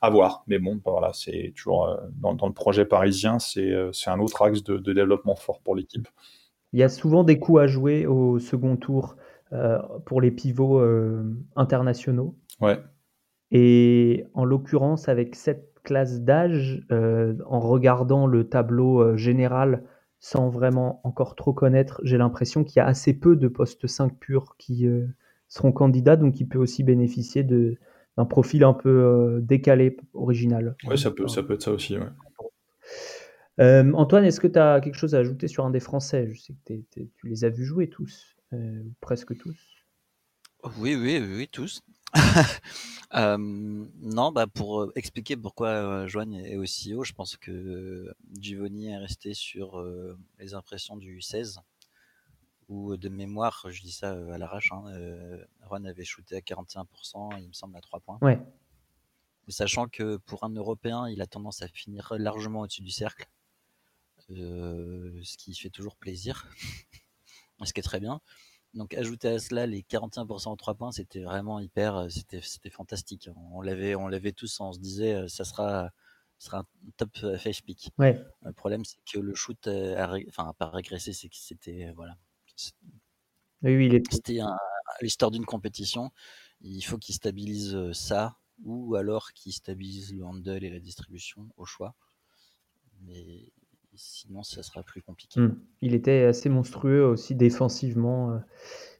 À 0.00 0.10
voir. 0.10 0.44
Mais 0.46 0.58
bon, 0.58 0.76
bah 0.76 0.92
voilà, 0.92 1.10
c'est 1.12 1.52
toujours 1.56 1.88
euh, 1.88 1.96
dans, 2.20 2.46
le 2.46 2.52
projet 2.52 2.84
parisien, 2.84 3.38
euh, 3.56 3.90
c'est 3.92 4.10
un 4.10 4.18
autre 4.20 4.42
axe 4.42 4.62
de, 4.62 4.92
développement 4.92 5.36
fort 5.36 5.60
pour 5.60 5.74
l'équipe. 5.74 6.08
Il 6.72 6.80
y 6.80 6.82
a 6.82 6.88
souvent 6.88 7.24
des 7.24 7.38
coups 7.38 7.60
à 7.60 7.66
jouer 7.66 8.06
au 8.06 8.38
second 8.38 8.76
tour 8.76 9.16
euh, 9.52 9.78
pour 10.06 10.20
les 10.20 10.30
pivots 10.30 10.80
internationaux. 11.56 12.36
Ouais. 12.60 12.78
Et 13.50 14.24
en 14.32 14.44
l'occurrence, 14.44 15.08
avec 15.08 15.34
cette 15.34 15.71
classe 15.82 16.20
d'âge, 16.20 16.84
en 16.90 17.60
regardant 17.60 18.26
le 18.26 18.48
tableau 18.48 19.16
général 19.16 19.82
sans 20.22 20.48
vraiment 20.48 21.00
encore 21.02 21.34
trop 21.34 21.52
connaître, 21.52 22.00
j'ai 22.04 22.16
l'impression 22.16 22.62
qu'il 22.62 22.76
y 22.76 22.80
a 22.80 22.86
assez 22.86 23.12
peu 23.12 23.34
de 23.34 23.48
postes 23.48 23.88
5 23.88 24.16
purs 24.20 24.54
qui 24.56 24.86
euh, 24.86 25.04
seront 25.48 25.72
candidats, 25.72 26.14
donc 26.14 26.38
il 26.38 26.46
peut 26.46 26.60
aussi 26.60 26.84
bénéficier 26.84 27.42
de, 27.42 27.76
d'un 28.16 28.24
profil 28.24 28.62
un 28.62 28.72
peu 28.72 28.88
euh, 28.88 29.40
décalé, 29.40 29.96
original. 30.14 30.76
Oui, 30.86 30.96
ça 30.96 31.10
peut, 31.10 31.26
ça 31.26 31.42
peut 31.42 31.54
être 31.54 31.62
ça 31.62 31.72
aussi. 31.72 31.96
Euh, 33.58 33.92
Antoine, 33.94 34.24
est-ce 34.24 34.38
que 34.38 34.46
tu 34.46 34.60
as 34.60 34.80
quelque 34.80 34.94
chose 34.94 35.16
à 35.16 35.18
ajouter 35.18 35.48
sur 35.48 35.66
un 35.66 35.70
des 35.70 35.80
Français? 35.80 36.28
Je 36.32 36.40
sais 36.40 36.54
que 36.64 36.74
tu 36.94 37.26
les 37.26 37.44
as 37.44 37.50
vus 37.50 37.64
jouer 37.64 37.88
tous, 37.88 38.36
presque 39.00 39.36
tous. 39.36 39.58
Oui, 40.78 40.94
oui, 40.94 41.20
oui, 41.20 41.48
tous. 41.50 41.80
non, 43.14 44.32
bah, 44.32 44.46
pour, 44.46 44.92
expliquer 44.94 45.36
pourquoi, 45.36 46.06
Joanne 46.06 46.34
est 46.34 46.56
aussi 46.56 46.94
haut, 46.94 47.04
je 47.04 47.12
pense 47.12 47.36
que 47.36 48.14
Givoni 48.38 48.88
est 48.88 48.98
resté 48.98 49.34
sur, 49.34 49.82
les 50.38 50.54
impressions 50.54 50.96
du 50.96 51.20
16 51.20 51.60
ou 52.68 52.96
de 52.96 53.08
mémoire, 53.08 53.66
je 53.68 53.82
dis 53.82 53.92
ça, 53.92 54.12
à 54.12 54.38
l'arrache, 54.38 54.72
hein, 54.72 54.84
avait 55.84 56.04
shooté 56.04 56.36
à 56.36 56.40
41% 56.40 57.40
il 57.40 57.48
me 57.48 57.52
semble 57.52 57.76
à 57.76 57.80
3 57.80 58.00
points. 58.00 58.18
Ouais. 58.20 58.38
Sachant 59.48 59.88
que 59.88 60.18
pour 60.18 60.44
un 60.44 60.50
Européen, 60.50 61.08
il 61.08 61.20
a 61.20 61.26
tendance 61.26 61.62
à 61.62 61.68
finir 61.68 62.14
largement 62.16 62.60
au-dessus 62.60 62.82
du 62.82 62.90
cercle, 62.90 63.26
ce 64.28 65.36
qui 65.36 65.54
fait 65.54 65.70
toujours 65.70 65.96
plaisir, 65.96 66.48
ce 67.64 67.72
qui 67.72 67.80
est 67.80 67.84
très 67.84 68.00
bien. 68.00 68.20
Donc 68.74 68.94
ajouter 68.94 69.28
à 69.28 69.38
cela 69.38 69.66
les 69.66 69.82
41% 69.82 70.48
en 70.48 70.56
3 70.56 70.74
points, 70.74 70.92
c'était 70.92 71.20
vraiment 71.20 71.60
hyper, 71.60 71.96
euh, 71.96 72.08
c'était 72.08 72.40
c'était 72.40 72.70
fantastique. 72.70 73.28
On 73.52 73.60
l'avait 73.60 73.94
on 73.94 74.08
l'avait 74.08 74.32
tous, 74.32 74.60
on 74.60 74.72
se 74.72 74.78
disait 74.78 75.14
euh, 75.14 75.28
ça 75.28 75.44
sera 75.44 75.90
sera 76.38 76.60
un 76.60 76.66
top 76.96 77.10
euh, 77.22 77.36
FH 77.36 77.62
pick. 77.64 77.90
Ouais. 77.98 78.18
Le 78.40 78.52
problème 78.52 78.84
c'est 78.84 78.98
que 79.04 79.18
le 79.18 79.34
shoot 79.34 79.66
a, 79.66 80.16
enfin 80.28 80.54
pas 80.58 80.70
régressé, 80.70 81.12
c'est 81.12 81.28
que 81.28 81.36
c'était 81.36 81.92
voilà. 81.94 82.16
Oui, 83.62 83.86
il 83.86 83.94
est... 83.94 84.02
C'était 84.12 84.40
l'histoire 85.00 85.30
d'une 85.30 85.44
compétition. 85.44 86.10
Il 86.60 86.82
faut 86.82 86.98
qu'il 86.98 87.14
stabilise 87.14 87.92
ça 87.92 88.38
ou 88.64 88.96
alors 88.96 89.32
qu'il 89.32 89.52
stabilise 89.52 90.14
le 90.14 90.24
handle 90.24 90.64
et 90.64 90.70
la 90.70 90.80
distribution 90.80 91.48
au 91.56 91.64
choix. 91.64 91.94
Mais 93.02 93.52
sinon 93.94 94.42
ça 94.42 94.62
sera 94.62 94.82
plus 94.82 95.02
compliqué. 95.02 95.40
Hmm. 95.40 95.56
Il 95.80 95.94
était 95.94 96.24
assez 96.24 96.48
monstrueux 96.48 97.04
aussi 97.04 97.34
défensivement. 97.34 98.32
Euh. 98.32 98.38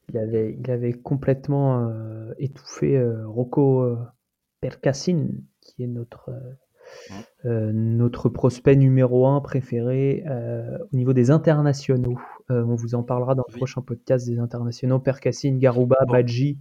Il 0.09 0.19
avait, 0.19 0.57
il 0.59 0.71
avait 0.71 0.93
complètement 0.93 1.89
euh, 1.89 2.33
étouffé 2.39 2.97
euh, 2.97 3.27
Rocco 3.27 3.97
Percassin, 4.61 5.29
qui 5.61 5.85
est 5.85 5.87
notre, 5.87 6.31
notre 7.45 8.29
prospect 8.29 8.77
numéro 8.77 9.27
un 9.29 9.41
préféré 9.41 10.25
au 10.93 10.97
niveau 10.97 11.13
des 11.13 11.31
internationaux. 11.31 12.19
on 12.49 12.75
vous 12.75 12.95
en 12.97 13.05
parlera 13.05 13.35
dans 13.37 13.45
le 13.49 13.57
prochain 13.57 13.81
podcast 13.81 14.27
des 14.27 14.41
internationaux. 14.41 14.99
Percassin, 14.99 15.57
Garuba, 15.57 15.97
Badji 16.09 16.59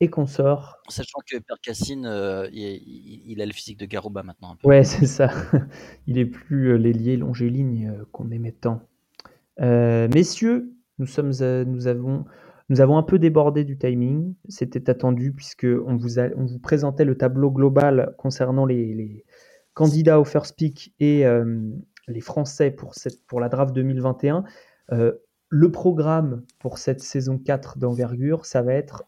et 0.00 0.10
sort. 0.26 0.78
Sachant 0.88 1.18
que 1.26 1.38
Percassine, 1.38 2.06
euh, 2.06 2.48
il, 2.52 3.40
a 3.40 3.46
le 3.46 3.52
physique 3.52 3.78
de 3.78 3.86
Garouba 3.86 4.22
maintenant. 4.22 4.56
Ouais, 4.64 4.84
c'est 4.84 5.06
ça. 5.06 5.30
il 6.06 6.18
est 6.18 6.26
plus 6.26 6.72
euh, 6.72 6.76
l'ailier 6.76 7.16
longéligne 7.16 7.88
euh, 7.88 8.04
qu'on 8.12 8.30
aimait 8.30 8.52
tant. 8.52 8.82
messieurs, 9.58 10.72
nous, 10.98 11.06
sommes, 11.06 11.32
nous, 11.66 11.86
avons, 11.86 12.24
nous 12.68 12.80
avons 12.80 12.96
un 12.96 13.02
peu 13.02 13.18
débordé 13.18 13.64
du 13.64 13.76
timing. 13.76 14.34
C'était 14.48 14.88
attendu 14.88 15.32
puisque 15.32 15.66
on 15.86 15.96
vous, 15.96 16.18
on 16.18 16.46
vous 16.46 16.60
présentait 16.60 17.04
le 17.04 17.16
tableau 17.16 17.50
global 17.50 18.14
concernant 18.18 18.66
les, 18.66 19.24
candidats 19.74 20.18
au 20.18 20.24
First 20.24 20.56
Pick 20.56 20.92
et 20.98 21.24
les 22.08 22.20
Français 22.20 22.72
pour, 22.72 22.96
cette, 22.96 23.24
pour 23.28 23.38
la 23.38 23.48
draft 23.48 23.72
2021. 23.72 24.42
le 24.90 25.70
programme 25.70 26.42
pour 26.58 26.78
cette 26.78 27.00
saison 27.00 27.38
4 27.38 27.78
d'envergure, 27.78 28.44
ça 28.44 28.62
va 28.62 28.74
être 28.74 29.04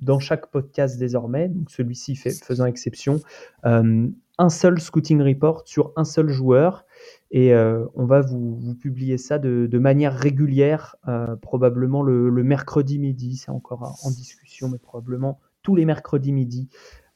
dans 0.00 0.18
chaque 0.18 0.50
podcast 0.50 0.98
désormais, 0.98 1.48
donc 1.48 1.70
celui-ci 1.70 2.16
faisant 2.16 2.66
exception, 2.66 3.20
euh, 3.66 4.08
un 4.38 4.48
seul 4.48 4.80
scouting 4.80 5.20
report 5.20 5.62
sur 5.66 5.92
un 5.96 6.04
seul 6.04 6.28
joueur. 6.28 6.86
Et 7.30 7.54
euh, 7.54 7.86
on 7.94 8.06
va 8.06 8.20
vous, 8.20 8.74
publier 8.80 9.18
ça 9.18 9.38
de, 9.38 9.78
manière 9.78 10.14
régulière, 10.14 10.96
euh, 11.08 11.36
probablement 11.36 12.02
le, 12.02 12.30
mercredi 12.42 12.98
midi. 12.98 13.36
C'est 13.36 13.50
encore 13.50 13.98
en 14.02 14.10
discussion, 14.10 14.68
mais 14.68 14.78
probablement 14.78 15.38
tous 15.62 15.76
les 15.76 15.84
mercredis 15.84 16.32
midi. 16.32 16.68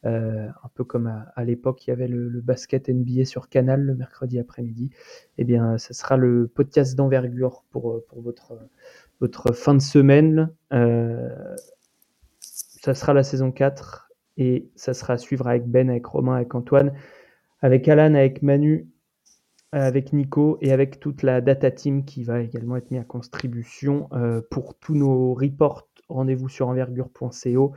un 0.03 0.69
peu 0.75 0.83
comme 0.83 1.07
à, 1.35 1.43
l'époque, 1.43 1.87
il 1.87 1.89
y 1.89 1.93
avait 1.93 2.07
le, 2.07 2.41
basket 2.41 2.89
NBA 2.89 3.25
sur 3.25 3.49
Canal 3.49 3.81
le 3.81 3.95
mercredi 3.95 4.37
après-midi. 4.37 4.91
Eh 5.39 5.43
bien, 5.43 5.79
ce 5.79 5.95
sera 5.95 6.17
le 6.17 6.47
podcast 6.47 6.95
d'envergure 6.95 7.63
pour, 7.71 8.01
votre 9.19 9.53
fin 9.53 9.73
de 9.73 9.81
semaine 9.81 10.51
ça 12.85 12.93
sera 12.93 13.15
la 13.15 13.23
saison 13.23 13.51
4 13.51 14.11
et 14.37 14.69
ça 14.75 14.93
sera 14.93 15.13
à 15.13 15.17
suivre 15.17 15.47
avec 15.47 15.65
Ben, 15.65 15.89
avec 15.89 16.05
Romain, 16.05 16.35
avec 16.35 16.53
Antoine, 16.53 16.93
avec 17.61 17.87
Alan, 17.87 18.13
avec 18.13 18.43
Manu, 18.43 18.87
avec 19.71 20.13
Nico 20.13 20.59
et 20.61 20.71
avec 20.71 20.99
toute 20.99 21.23
la 21.23 21.41
data 21.41 21.71
team 21.71 22.05
qui 22.05 22.23
va 22.23 22.41
également 22.41 22.75
être 22.75 22.91
mise 22.91 23.01
à 23.01 23.03
contribution 23.03 24.07
euh, 24.13 24.41
pour 24.51 24.77
tous 24.77 24.93
nos 24.93 25.33
reports. 25.33 25.89
Rendez-vous 26.09 26.47
sur 26.47 26.67
envergure.co 26.67 27.73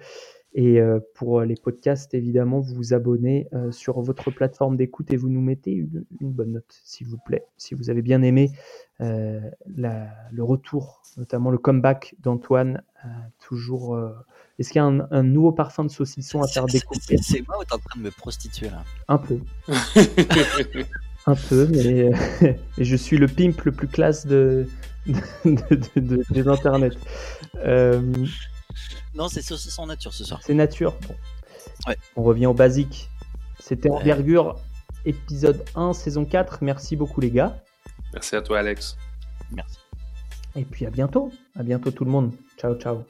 et 0.55 0.81
euh, 0.81 0.99
pour 1.15 1.43
les 1.43 1.57
podcasts, 1.57 2.15
évidemment, 2.15 2.61
vous 2.61 2.75
vous 2.75 2.95
abonnez 2.95 3.49
euh, 3.53 3.71
sur 3.71 4.01
votre 4.01 4.31
plateforme 4.31 4.77
d'écoute 4.77 5.13
et 5.13 5.17
vous 5.17 5.29
nous 5.29 5.43
mettez 5.43 5.73
une, 5.73 6.05
bonne 6.21 6.53
note, 6.53 6.81
s'il 6.85 7.07
vous 7.07 7.19
plaît. 7.19 7.45
Si 7.57 7.75
vous 7.75 7.91
avez 7.91 8.03
bien 8.03 8.23
aimé 8.23 8.51
le 9.01 10.43
retour, 10.43 11.03
notamment 11.17 11.51
le 11.51 11.59
comeback 11.59 12.17
d'Antoine, 12.21 12.83
toujours 13.39 13.97
est-ce 14.59 14.71
qu'il 14.71 14.81
y 14.81 14.83
a 14.83 14.87
un, 14.87 15.23
nouveau 15.23 15.53
parfum 15.53 15.85
de 15.85 15.91
saucisson 15.91 16.43
à 16.43 16.49
faire 16.53 16.67
découper 16.67 17.19
C'est 17.19 17.47
moi 17.47 17.59
ou 17.61 17.65
t'es 17.65 17.75
en 17.75 17.79
train 17.79 18.01
de 18.01 18.05
me 18.05 18.11
prostituer 18.11 18.71
là? 18.71 18.83
Un 19.07 19.19
peu. 19.19 19.39
un 21.27 21.37
peu, 21.37 21.69
mais, 21.71 22.11
je 22.79 22.97
suis 22.97 23.19
le 23.19 23.29
pimp 23.29 23.61
le 23.63 23.73
plus 23.73 23.87
classe 23.87 24.27
de, 24.27 24.67
des 25.45 26.49
internets. 26.49 26.97
Non, 29.19 29.27
c'est 29.27 29.43
saucisson 29.43 29.85
nature 29.85 30.15
ce 30.15 30.25
soir. 30.25 30.41
C'est 30.45 30.55
nature. 30.55 30.95
On 32.15 32.23
revient 32.23 32.47
au 32.47 32.55
basique. 32.55 33.11
C'était 33.59 33.91
Envergure, 33.91 34.55
épisode 35.05 35.65
1, 35.75 35.93
saison 35.93 36.25
4. 36.25 36.59
Merci 36.63 36.95
beaucoup 36.95 37.21
les 37.21 37.33
gars. 37.33 37.61
Merci 38.13 38.37
à 38.37 38.43
toi 38.43 38.61
Alex. 38.61 38.97
Merci. 39.51 39.79
Et 40.55 40.65
puis 40.65 40.87
à 40.87 40.91
bientôt. 40.91 41.33
À 41.57 41.65
bientôt 41.65 41.91
tout 41.91 42.05
le 42.05 42.13
monde. 42.13 42.33
Ciao, 42.59 42.77
ciao. 42.77 43.03